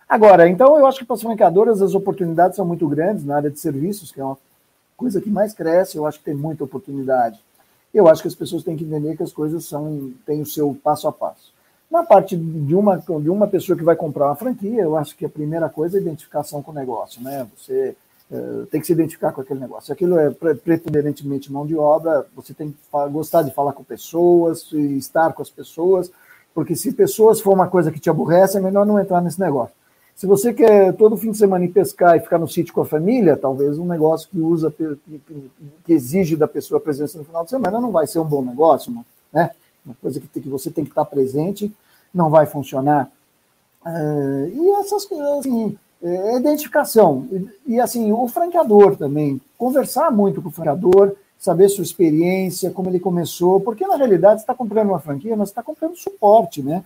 Agora, 0.08 0.48
então 0.48 0.78
eu 0.78 0.86
acho 0.86 1.00
que 1.00 1.04
para 1.04 1.16
as 1.16 1.22
franqueadoras 1.22 1.82
as 1.82 1.94
oportunidades 1.94 2.56
são 2.56 2.64
muito 2.64 2.86
grandes 2.88 3.24
na 3.24 3.36
área 3.36 3.50
de 3.50 3.58
serviços, 3.58 4.10
que 4.10 4.20
é 4.20 4.24
uma 4.24 4.38
coisa 4.96 5.20
que 5.20 5.28
mais 5.28 5.52
cresce, 5.52 5.96
eu 5.96 6.06
acho 6.06 6.18
que 6.18 6.24
tem 6.24 6.34
muita 6.34 6.64
oportunidade. 6.64 7.38
Eu 7.92 8.08
acho 8.08 8.22
que 8.22 8.28
as 8.28 8.34
pessoas 8.34 8.62
têm 8.62 8.76
que 8.76 8.84
entender 8.84 9.16
que 9.16 9.22
as 9.22 9.32
coisas 9.32 9.64
são 9.64 10.12
têm 10.24 10.40
o 10.40 10.46
seu 10.46 10.78
passo 10.82 11.08
a 11.08 11.12
passo. 11.12 11.52
Na 11.90 12.02
parte 12.02 12.36
de 12.36 12.74
uma, 12.74 12.98
de 12.98 13.30
uma 13.30 13.46
pessoa 13.46 13.76
que 13.76 13.84
vai 13.84 13.96
comprar 13.96 14.26
uma 14.26 14.36
franquia, 14.36 14.82
eu 14.82 14.96
acho 14.96 15.16
que 15.16 15.24
a 15.24 15.28
primeira 15.28 15.68
coisa 15.68 15.96
é 15.96 15.98
a 15.98 16.02
identificação 16.02 16.62
com 16.62 16.70
o 16.70 16.74
negócio, 16.74 17.22
né? 17.22 17.46
Você 17.56 17.96
tem 18.70 18.80
que 18.80 18.86
se 18.86 18.92
identificar 18.92 19.32
com 19.32 19.40
aquele 19.40 19.60
negócio. 19.60 19.92
Aquilo 19.92 20.18
é 20.18 20.30
preponderantemente 20.30 21.52
mão 21.52 21.66
de 21.66 21.76
obra, 21.76 22.26
você 22.36 22.52
tem 22.52 22.70
que 22.70 22.76
gostar 23.10 23.42
de 23.42 23.54
falar 23.54 23.72
com 23.72 23.82
pessoas, 23.82 24.70
estar 24.72 25.32
com 25.32 25.42
as 25.42 25.50
pessoas, 25.50 26.10
porque 26.54 26.76
se 26.76 26.92
pessoas 26.92 27.40
for 27.40 27.52
uma 27.52 27.68
coisa 27.68 27.90
que 27.90 28.00
te 28.00 28.10
aborrece, 28.10 28.58
é 28.58 28.60
melhor 28.60 28.84
não 28.84 29.00
entrar 29.00 29.20
nesse 29.22 29.40
negócio. 29.40 29.74
Se 30.14 30.26
você 30.26 30.52
quer 30.52 30.92
todo 30.94 31.16
fim 31.16 31.30
de 31.30 31.38
semana 31.38 31.64
ir 31.64 31.68
pescar 31.68 32.16
e 32.16 32.20
ficar 32.20 32.38
no 32.38 32.48
sítio 32.48 32.74
com 32.74 32.80
a 32.80 32.84
família, 32.84 33.36
talvez 33.36 33.78
um 33.78 33.86
negócio 33.86 34.28
que 34.28 34.40
usa, 34.40 34.68
que 34.70 35.92
exige 35.92 36.36
da 36.36 36.48
pessoa 36.48 36.78
a 36.78 36.82
presença 36.82 37.16
no 37.16 37.24
final 37.24 37.44
de 37.44 37.50
semana 37.50 37.80
não 37.80 37.92
vai 37.92 38.06
ser 38.06 38.18
um 38.18 38.24
bom 38.24 38.42
negócio, 38.42 38.92
né? 39.32 39.52
Uma 39.86 39.94
coisa 40.02 40.20
que, 40.20 40.40
que 40.40 40.48
você 40.48 40.70
tem 40.70 40.84
que 40.84 40.90
estar 40.90 41.04
presente 41.04 41.72
não 42.12 42.30
vai 42.30 42.46
funcionar. 42.46 43.08
É, 43.86 44.50
e 44.52 44.70
essas 44.80 45.04
coisas, 45.04 45.38
assim, 45.38 45.78
é, 46.02 46.36
identificação. 46.36 47.26
E, 47.30 47.74
e, 47.74 47.80
assim, 47.80 48.12
o 48.12 48.26
franqueador 48.28 48.96
também, 48.96 49.40
conversar 49.56 50.10
muito 50.10 50.40
com 50.40 50.48
o 50.48 50.52
franqueador, 50.52 51.14
saber 51.38 51.68
sua 51.68 51.84
experiência, 51.84 52.70
como 52.70 52.88
ele 52.88 52.98
começou, 52.98 53.60
porque 53.60 53.86
na 53.86 53.96
realidade 53.96 54.40
você 54.40 54.44
está 54.44 54.54
comprando 54.54 54.88
uma 54.88 54.98
franquia, 54.98 55.36
mas 55.36 55.48
você 55.48 55.52
está 55.52 55.62
comprando 55.62 55.96
suporte, 55.96 56.62
né? 56.62 56.84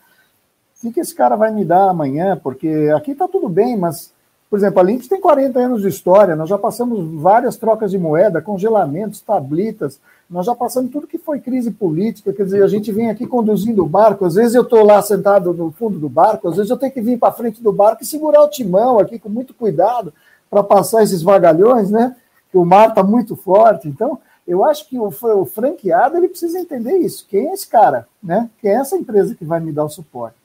o 0.82 0.92
que 0.92 1.00
esse 1.00 1.14
cara 1.14 1.36
vai 1.36 1.52
me 1.52 1.64
dar 1.64 1.88
amanhã? 1.88 2.36
Porque 2.36 2.90
aqui 2.96 3.12
está 3.12 3.28
tudo 3.28 3.48
bem, 3.48 3.76
mas, 3.76 4.12
por 4.52 4.58
exemplo, 4.58 4.80
a 4.80 4.82
Lynx 4.82 5.08
tem 5.08 5.18
40 5.18 5.58
anos 5.58 5.80
de 5.80 5.88
história, 5.88 6.36
nós 6.36 6.46
já 6.46 6.58
passamos 6.58 7.18
várias 7.22 7.56
trocas 7.56 7.90
de 7.90 7.96
moeda, 7.96 8.42
congelamentos, 8.42 9.22
tablitas, 9.22 9.98
nós 10.28 10.44
já 10.44 10.54
passamos 10.54 10.92
tudo 10.92 11.06
que 11.06 11.16
foi 11.16 11.40
crise 11.40 11.70
política, 11.70 12.34
quer 12.34 12.44
dizer, 12.44 12.62
a 12.62 12.68
gente 12.68 12.92
vem 12.92 13.08
aqui 13.08 13.26
conduzindo 13.26 13.82
o 13.82 13.88
barco, 13.88 14.26
às 14.26 14.34
vezes 14.34 14.54
eu 14.54 14.60
estou 14.60 14.84
lá 14.84 15.00
sentado 15.00 15.54
no 15.54 15.70
fundo 15.70 15.98
do 15.98 16.06
barco, 16.06 16.48
às 16.48 16.56
vezes 16.56 16.70
eu 16.70 16.76
tenho 16.76 16.92
que 16.92 17.00
vir 17.00 17.18
para 17.18 17.32
frente 17.32 17.62
do 17.62 17.72
barco 17.72 18.02
e 18.02 18.06
segurar 18.06 18.42
o 18.42 18.50
timão 18.50 18.98
aqui 18.98 19.18
com 19.18 19.30
muito 19.30 19.54
cuidado 19.54 20.12
para 20.50 20.62
passar 20.62 21.02
esses 21.02 21.22
vagalhões, 21.22 21.90
né? 21.90 22.14
Que 22.50 22.58
o 22.58 22.64
mar 22.66 22.90
está 22.90 23.02
muito 23.02 23.34
forte. 23.34 23.88
Então, 23.88 24.18
eu 24.46 24.62
acho 24.66 24.86
que 24.86 24.98
o, 24.98 25.06
o 25.08 25.46
franqueado 25.46 26.18
ele 26.18 26.28
precisa 26.28 26.58
entender 26.58 26.98
isso. 26.98 27.26
Quem 27.26 27.48
é 27.48 27.54
esse 27.54 27.66
cara? 27.66 28.06
Né? 28.22 28.50
Quem 28.60 28.70
é 28.70 28.74
essa 28.74 28.98
empresa 28.98 29.34
que 29.34 29.46
vai 29.46 29.60
me 29.60 29.72
dar 29.72 29.86
o 29.86 29.88
suporte? 29.88 30.36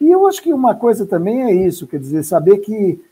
E 0.00 0.10
eu 0.10 0.26
acho 0.26 0.42
que 0.42 0.50
uma 0.50 0.74
coisa 0.74 1.04
também 1.04 1.42
é 1.42 1.52
isso, 1.52 1.86
quer 1.86 2.00
dizer, 2.00 2.24
saber 2.24 2.56
que 2.60 3.04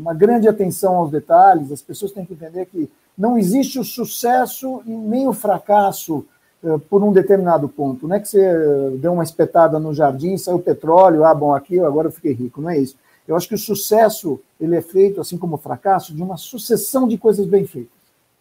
uma 0.00 0.14
grande 0.14 0.48
atenção 0.48 0.96
aos 0.96 1.10
detalhes, 1.10 1.70
as 1.70 1.82
pessoas 1.82 2.12
têm 2.12 2.24
que 2.24 2.32
entender 2.32 2.66
que 2.66 2.90
não 3.16 3.38
existe 3.38 3.78
o 3.78 3.84
sucesso 3.84 4.82
e 4.86 4.90
nem 4.90 5.26
o 5.26 5.32
fracasso 5.32 6.24
é, 6.62 6.78
por 6.90 7.02
um 7.02 7.12
determinado 7.12 7.68
ponto. 7.68 8.06
Não 8.06 8.16
é 8.16 8.20
que 8.20 8.28
você 8.28 8.90
deu 8.98 9.12
uma 9.12 9.24
espetada 9.24 9.78
no 9.78 9.94
jardim, 9.94 10.36
saiu 10.36 10.58
petróleo, 10.58 11.24
ah, 11.24 11.34
bom, 11.34 11.54
aqui 11.54 11.78
agora 11.80 12.08
eu 12.08 12.12
fiquei 12.12 12.32
rico, 12.32 12.60
não 12.60 12.70
é 12.70 12.78
isso. 12.78 12.96
Eu 13.26 13.34
acho 13.36 13.48
que 13.48 13.54
o 13.54 13.58
sucesso 13.58 14.40
ele 14.60 14.76
é 14.76 14.82
feito, 14.82 15.20
assim 15.20 15.36
como 15.36 15.56
o 15.56 15.58
fracasso, 15.58 16.14
de 16.14 16.22
uma 16.22 16.36
sucessão 16.36 17.08
de 17.08 17.18
coisas 17.18 17.46
bem 17.46 17.66
feitas 17.66 17.96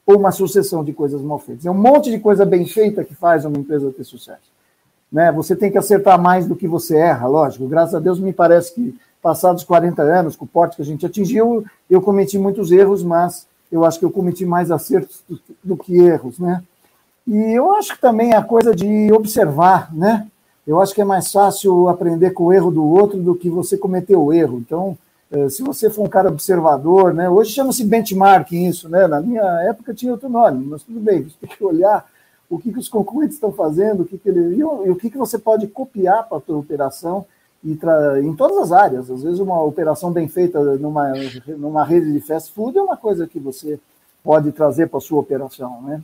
ou 0.05 0.17
uma 0.17 0.31
sucessão 0.31 0.83
de 0.83 0.93
coisas 0.93 1.21
mal 1.21 1.39
feitas. 1.39 1.65
É 1.65 1.71
um 1.71 1.73
monte 1.73 2.11
de 2.11 2.19
coisa 2.19 2.45
bem 2.45 2.65
feita 2.65 3.03
que 3.03 3.15
faz 3.15 3.43
uma 3.43 3.57
empresa 3.57 3.91
ter 3.91 4.03
sucesso. 4.03 4.53
Né? 5.11 5.31
Você 5.31 5.55
tem 5.55 5.71
que 5.71 5.77
acertar 5.77 6.21
mais 6.21 6.45
do 6.45 6.55
que 6.55 6.67
você 6.67 6.95
erra, 6.95 7.27
lógico. 7.27 7.67
Graças 7.67 7.95
a 7.95 7.99
Deus, 7.99 8.19
me 8.19 8.31
parece 8.31 8.73
que 8.75 8.95
passados 9.25 9.63
40 9.63 10.03
anos, 10.03 10.35
com 10.35 10.45
o 10.45 10.47
porte 10.47 10.75
que 10.75 10.83
a 10.83 10.85
gente 10.85 11.03
atingiu, 11.03 11.65
eu 11.89 11.99
cometi 11.99 12.37
muitos 12.37 12.71
erros, 12.71 13.01
mas 13.01 13.47
eu 13.71 13.83
acho 13.83 13.97
que 13.97 14.05
eu 14.05 14.11
cometi 14.11 14.45
mais 14.45 14.69
acertos 14.69 15.23
do, 15.27 15.39
do 15.63 15.75
que 15.75 15.97
erros, 15.97 16.37
né? 16.37 16.61
E 17.25 17.35
eu 17.35 17.73
acho 17.73 17.95
que 17.95 17.99
também 17.99 18.35
a 18.35 18.43
coisa 18.43 18.75
de 18.75 19.11
observar, 19.11 19.91
né? 19.91 20.27
Eu 20.67 20.79
acho 20.79 20.93
que 20.93 21.01
é 21.01 21.03
mais 21.03 21.31
fácil 21.31 21.89
aprender 21.89 22.33
com 22.33 22.43
o 22.43 22.53
erro 22.53 22.69
do 22.69 22.85
outro 22.85 23.19
do 23.19 23.33
que 23.33 23.49
você 23.49 23.75
cometer 23.79 24.15
o 24.15 24.31
erro. 24.31 24.59
Então, 24.59 24.95
eh, 25.31 25.49
se 25.49 25.63
você 25.63 25.89
for 25.89 26.03
um 26.03 26.09
cara 26.09 26.29
observador, 26.29 27.11
né? 27.11 27.27
Hoje 27.27 27.49
chama-se 27.49 27.83
benchmarking 27.83 28.67
isso, 28.67 28.87
né? 28.87 29.07
Na 29.07 29.21
minha 29.21 29.41
época 29.63 29.91
tinha 29.91 30.11
outro 30.11 30.29
nome, 30.29 30.63
mas 30.67 30.83
tudo 30.83 30.99
bem, 30.99 31.23
você 31.23 31.35
tem 31.41 31.49
que 31.49 31.63
olhar 31.63 32.05
o 32.47 32.59
que, 32.59 32.71
que 32.71 32.77
os 32.77 32.87
concorrentes 32.87 33.37
estão 33.37 33.51
fazendo, 33.51 34.03
o 34.03 34.05
que, 34.05 34.19
que 34.19 34.29
ele, 34.29 34.57
e 34.57 34.63
o 34.63 34.95
que, 34.95 35.09
que 35.09 35.17
você 35.17 35.39
pode 35.39 35.65
copiar 35.65 36.29
para 36.29 36.37
a 36.37 36.41
sua 36.41 36.59
operação 36.59 37.25
e 37.65 37.79
em 38.23 38.35
todas 38.35 38.57
as 38.57 38.71
áreas. 38.71 39.09
Às 39.09 39.23
vezes, 39.23 39.39
uma 39.39 39.61
operação 39.63 40.11
bem 40.11 40.27
feita 40.27 40.61
numa, 40.77 41.11
numa 41.57 41.83
rede 41.83 42.13
de 42.13 42.19
fast 42.21 42.53
food 42.53 42.77
é 42.77 42.81
uma 42.81 42.95
coisa 42.95 43.25
que 43.25 43.39
você 43.39 43.79
pode 44.23 44.51
trazer 44.51 44.87
para 44.87 44.99
a 44.99 45.01
sua 45.01 45.19
operação, 45.19 45.81
né? 45.81 46.01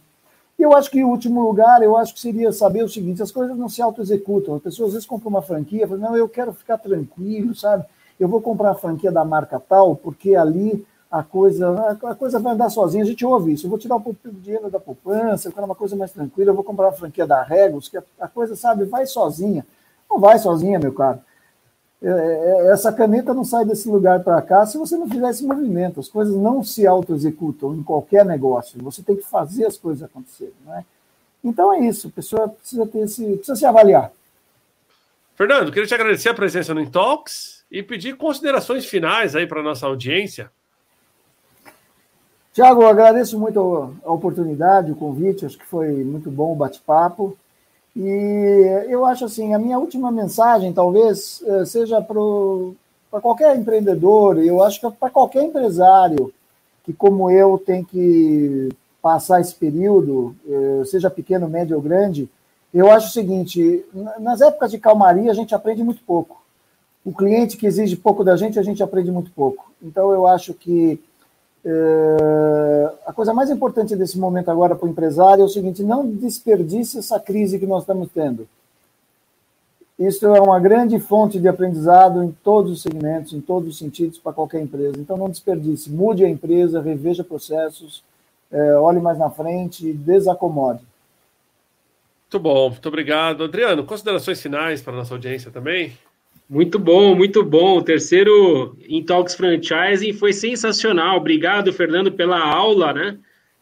E 0.57 0.64
eu 0.64 0.76
acho 0.76 0.89
que, 0.89 0.99
em 0.99 1.03
último 1.03 1.41
lugar, 1.41 1.82
eu 1.84 1.95
acho 1.95 2.16
que 2.16 2.20
seria 2.20 2.51
saber 2.51 2.84
o 2.84 2.89
seguinte: 2.89 3.22
as 3.22 3.32
coisas 3.32 3.55
não 3.55 3.70
se 3.70 3.82
auto-executam. 3.82 4.55
As 4.55 4.62
pessoas 4.62 4.88
às 4.88 4.93
vezes 4.93 5.07
compram 5.07 5.30
uma 5.30 5.41
franquia, 5.41 5.88
falam, 5.88 6.09
não, 6.09 6.18
eu 6.18 6.28
quero 6.28 6.51
ficar 6.51 6.80
tranquilo, 6.80 7.53
sabe? 7.53 7.86
Eu 8.20 8.28
vou 8.28 8.41
comprar 8.41 8.72
a 8.72 8.76
franquia 8.76 9.12
da 9.12 9.24
marca 9.24 9.59
tal, 9.59 9.95
porque 9.95 10.36
ali 10.36 10.86
a 11.12 11.22
coisa, 11.22 11.97
a 12.03 12.16
coisa 12.16 12.39
vai 12.39 12.53
andar 12.53 12.70
sozinha. 12.70 13.03
A 13.03 13.07
gente 13.07 13.26
ouve 13.26 13.53
isso. 13.53 13.66
Eu 13.66 13.70
vou 13.70 13.78
tirar 13.80 13.97
o 13.97 14.16
dinheiro 14.24 14.70
da 14.70 14.80
poupança, 14.80 15.47
eu 15.47 15.51
quero 15.51 15.66
uma 15.66 15.76
coisa 15.76 15.95
mais 15.95 16.12
tranquila, 16.12 16.51
eu 16.51 16.55
vou 16.55 16.64
comprar 16.64 16.89
a 16.89 16.93
franquia 16.93 17.28
da 17.28 17.43
Regos, 17.43 17.88
que 17.89 17.97
a 17.97 18.28
coisa, 18.28 18.55
sabe, 18.55 18.86
vai 18.86 19.05
sozinha. 19.05 19.66
Não 20.09 20.20
vai 20.20 20.39
sozinha, 20.39 20.80
meu 20.80 20.93
caro. 20.93 21.20
É, 22.04 22.08
é, 22.08 22.72
essa 22.72 22.91
caneta 22.91 23.34
não 23.34 23.43
sai 23.43 23.64
desse 23.64 23.88
lugar 23.88 24.24
para 24.24 24.41
cá 24.41 24.66
se 24.66 24.78
você 24.78 24.97
não 24.97 25.08
fizer 25.08 25.30
esse 25.30 25.45
movimento. 25.45 25.99
As 25.99 26.08
coisas 26.08 26.36
não 26.36 26.64
se 26.64 26.88
auto-executam 26.88 27.76
em 27.76 27.84
qualquer 27.84 28.26
negócio. 28.26 28.82
Você 28.84 29.04
tem 29.04 29.16
que 29.16 29.24
fazer 29.24 29.66
as 29.66 29.78
coisas 29.78 30.04
acontecerem. 30.04 30.54
Né? 30.66 30.84
Então 31.43 31.72
é 31.74 31.80
isso. 31.80 32.08
A 32.08 32.12
pessoa 32.12 32.49
precisa, 32.49 32.88
ter 32.88 32.99
esse, 32.99 33.24
precisa 33.38 33.56
se 33.56 33.66
avaliar. 33.66 34.12
Fernando, 35.36 35.72
queria 35.72 35.88
te 35.88 35.93
agradecer 35.93 36.30
a 36.30 36.34
presença 36.34 36.74
no 36.74 36.82
Intox 36.82 37.64
e 37.72 37.84
pedir 37.84 38.18
considerações 38.18 38.86
finais 38.86 39.36
aí 39.36 39.45
para 39.45 39.60
a 39.60 39.64
nossa 39.64 39.86
audiência. 39.86 40.52
Tiago, 42.54 42.86
agradeço 42.86 43.39
muito 43.39 43.95
a 44.04 44.12
oportunidade, 44.12 44.91
o 44.91 44.95
convite. 44.95 45.45
Acho 45.45 45.58
que 45.58 45.66
foi 45.66 46.04
muito 46.04 46.30
bom 46.30 46.52
o 46.52 46.56
bate-papo. 46.56 47.38
E 47.96 48.86
eu 48.89 49.06
acho 49.06 49.26
assim, 49.26 49.54
a 49.54 49.60
minha 49.60 49.78
última 49.78 50.12
mensagem 50.12 50.72
talvez 50.72 51.44
eh, 51.46 51.66
seja 51.66 52.02
para 52.02 53.22
qualquer 53.22 53.56
empreendedor, 53.58 54.38
eu 54.39 54.64
acho 54.64 54.80
que 54.80 54.89
para 54.92 55.10
qualquer 55.10 55.44
empresário 55.44 56.34
que, 56.86 56.94
como 56.94 57.30
eu, 57.30 57.58
tem 57.58 57.84
que 57.84 58.70
passar 59.02 59.42
esse 59.42 59.54
período, 59.54 60.36
eh, 60.48 60.84
seja 60.86 61.10
pequeno, 61.10 61.50
médio 61.50 61.76
ou 61.76 61.82
grande, 61.82 62.30
eu 62.74 62.89
acho 62.89 63.08
o 63.08 63.12
seguinte: 63.12 63.86
nas 64.20 64.39
épocas 64.39 64.72
de 64.72 64.80
calmaria 64.80 65.30
a 65.30 65.36
gente 65.36 65.54
aprende 65.54 65.84
muito 65.84 66.02
pouco. 66.04 66.42
O 67.04 67.12
cliente 67.12 67.58
que 67.58 67.66
exige 67.66 67.96
pouco 67.98 68.24
da 68.24 68.38
gente, 68.38 68.60
a 68.60 68.64
gente 68.64 68.82
aprende 68.82 69.12
muito 69.12 69.32
pouco. 69.32 69.72
Então 69.82 70.12
eu 70.12 70.28
acho 70.28 70.54
que 70.54 71.02
é, 71.64 72.93
a 73.05 73.14
coisa 73.14 73.34
mais 73.34 73.49
importante 73.49 73.95
desse 73.95 74.18
momento 74.18 74.49
agora 74.49 74.76
para 74.76 74.88
o 74.88 74.89
empresário 74.89 75.43
é 75.43 75.45
o 75.45 75.49
seguinte: 75.49 75.84
não 75.84 76.07
desperdice 76.07 76.97
essa 76.97 77.20
crise 77.20 77.59
que 77.59 77.68
nós 77.68 77.84
estamos 77.84 78.09
tendo. 78.14 78.47
Isso 79.99 80.26
é 80.26 80.41
uma 80.41 80.59
grande 80.59 80.99
fonte 80.99 81.39
de 81.39 81.47
aprendizado 81.47 82.24
em 82.24 82.32
todos 82.43 82.72
os 82.72 82.82
segmentos, 82.82 83.34
em 83.34 83.41
todos 83.41 83.70
os 83.70 83.78
sentidos, 83.78 84.18
para 84.18 84.34
qualquer 84.34 84.59
empresa. 84.59 84.97
Então, 84.97 85.16
não 85.16 85.30
desperdice, 85.30 85.91
mude 85.91 86.26
a 86.26 86.30
empresa, 86.30 86.82
reveja 86.82 87.24
processos, 87.24 88.03
é, 88.51 88.76
olhe 88.78 88.99
mais 88.99 89.20
na 89.20 89.30
frente 89.30 89.88
e 89.88 89.93
desacomode. 89.93 90.82
Muito 92.24 92.39
bom, 92.39 92.70
muito 92.70 92.88
obrigado. 92.88 93.43
Adriano, 93.43 93.84
considerações 93.84 94.41
finais 94.41 94.82
para 94.82 94.93
a 94.93 94.95
nossa 94.95 95.14
audiência 95.14 95.51
também? 95.51 95.93
Muito 96.52 96.78
bom, 96.78 97.16
muito 97.16 97.45
bom. 97.45 97.78
O 97.78 97.82
terceiro 97.82 98.76
em 98.86 99.02
Talks 99.02 99.36
Franchising 99.36 100.12
foi 100.12 100.34
sensacional. 100.34 101.16
Obrigado, 101.16 101.72
Fernando, 101.72 102.12
pela 102.12 102.41
aula, 102.41 102.91
né? 102.91 103.18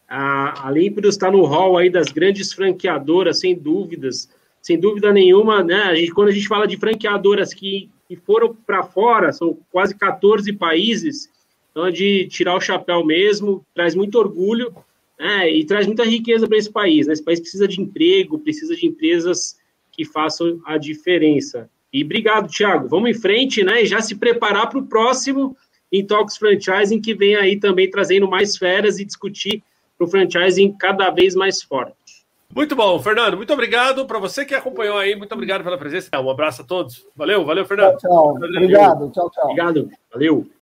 A, 0.07 0.67
a 0.67 0.71
Límpidos 0.71 1.13
está 1.13 1.29
no 1.29 1.45
hall 1.45 1.77
aí 1.77 1.87
das 1.87 2.11
grandes 2.11 2.51
franqueadoras, 2.51 3.41
sem 3.41 3.55
dúvidas. 3.55 4.27
Sem 4.59 4.79
dúvida 4.79 5.13
nenhuma, 5.13 5.63
né? 5.63 5.83
A 5.83 5.93
gente, 5.93 6.11
quando 6.11 6.29
a 6.29 6.31
gente 6.31 6.47
fala 6.47 6.65
de 6.65 6.77
franqueadoras 6.77 7.53
que, 7.53 7.91
que 8.07 8.15
foram 8.15 8.55
para 8.65 8.81
fora, 8.81 9.31
são 9.31 9.55
quase 9.71 9.95
14 9.95 10.51
países, 10.53 11.29
então 11.69 11.85
é 11.85 11.91
de 11.91 12.25
tirar 12.25 12.55
o 12.55 12.61
chapéu 12.61 13.05
mesmo, 13.05 13.63
traz 13.75 13.93
muito 13.93 14.17
orgulho 14.17 14.73
né? 15.19 15.47
e 15.47 15.63
traz 15.63 15.85
muita 15.85 16.03
riqueza 16.03 16.47
para 16.47 16.57
esse 16.57 16.71
país. 16.71 17.05
Né? 17.05 17.13
Esse 17.13 17.23
país 17.23 17.39
precisa 17.39 17.67
de 17.67 17.79
emprego, 17.79 18.39
precisa 18.39 18.75
de 18.75 18.87
empresas 18.87 19.59
que 19.91 20.03
façam 20.03 20.59
a 20.65 20.75
diferença. 20.75 21.69
E 21.91 22.03
obrigado, 22.03 22.47
Thiago. 22.47 22.87
Vamos 22.87 23.09
em 23.09 23.13
frente, 23.13 23.63
né? 23.63 23.83
E 23.83 23.85
já 23.85 24.01
se 24.01 24.15
preparar 24.15 24.69
para 24.69 24.79
o 24.79 24.85
próximo 24.85 25.55
em 25.91 26.05
Talks 26.05 26.37
Franchising, 26.37 27.01
que 27.01 27.13
vem 27.13 27.35
aí 27.35 27.59
também 27.59 27.89
trazendo 27.89 28.27
mais 28.27 28.57
férias 28.57 28.99
e 28.99 29.05
discutir 29.05 29.63
para 29.97 30.05
o 30.05 30.09
franchising 30.09 30.71
cada 30.77 31.09
vez 31.09 31.35
mais 31.35 31.61
forte. 31.61 31.95
Muito 32.53 32.75
bom, 32.75 32.97
Fernando. 32.99 33.37
Muito 33.37 33.53
obrigado 33.53 34.05
para 34.05 34.17
você 34.17 34.43
que 34.43 34.55
acompanhou 34.55 34.97
aí. 34.97 35.15
Muito 35.15 35.33
obrigado 35.33 35.63
pela 35.63 35.77
presença. 35.77 36.09
Um 36.19 36.29
abraço 36.29 36.63
a 36.63 36.65
todos. 36.65 37.05
Valeu, 37.15 37.45
valeu, 37.45 37.65
Fernando. 37.65 37.97
Tchau, 37.97 38.09
tchau. 38.09 38.35
Obrigado. 38.35 39.11
Tchau, 39.11 39.29
tchau. 39.29 39.43
Obrigado. 39.43 39.89
Valeu. 40.11 40.58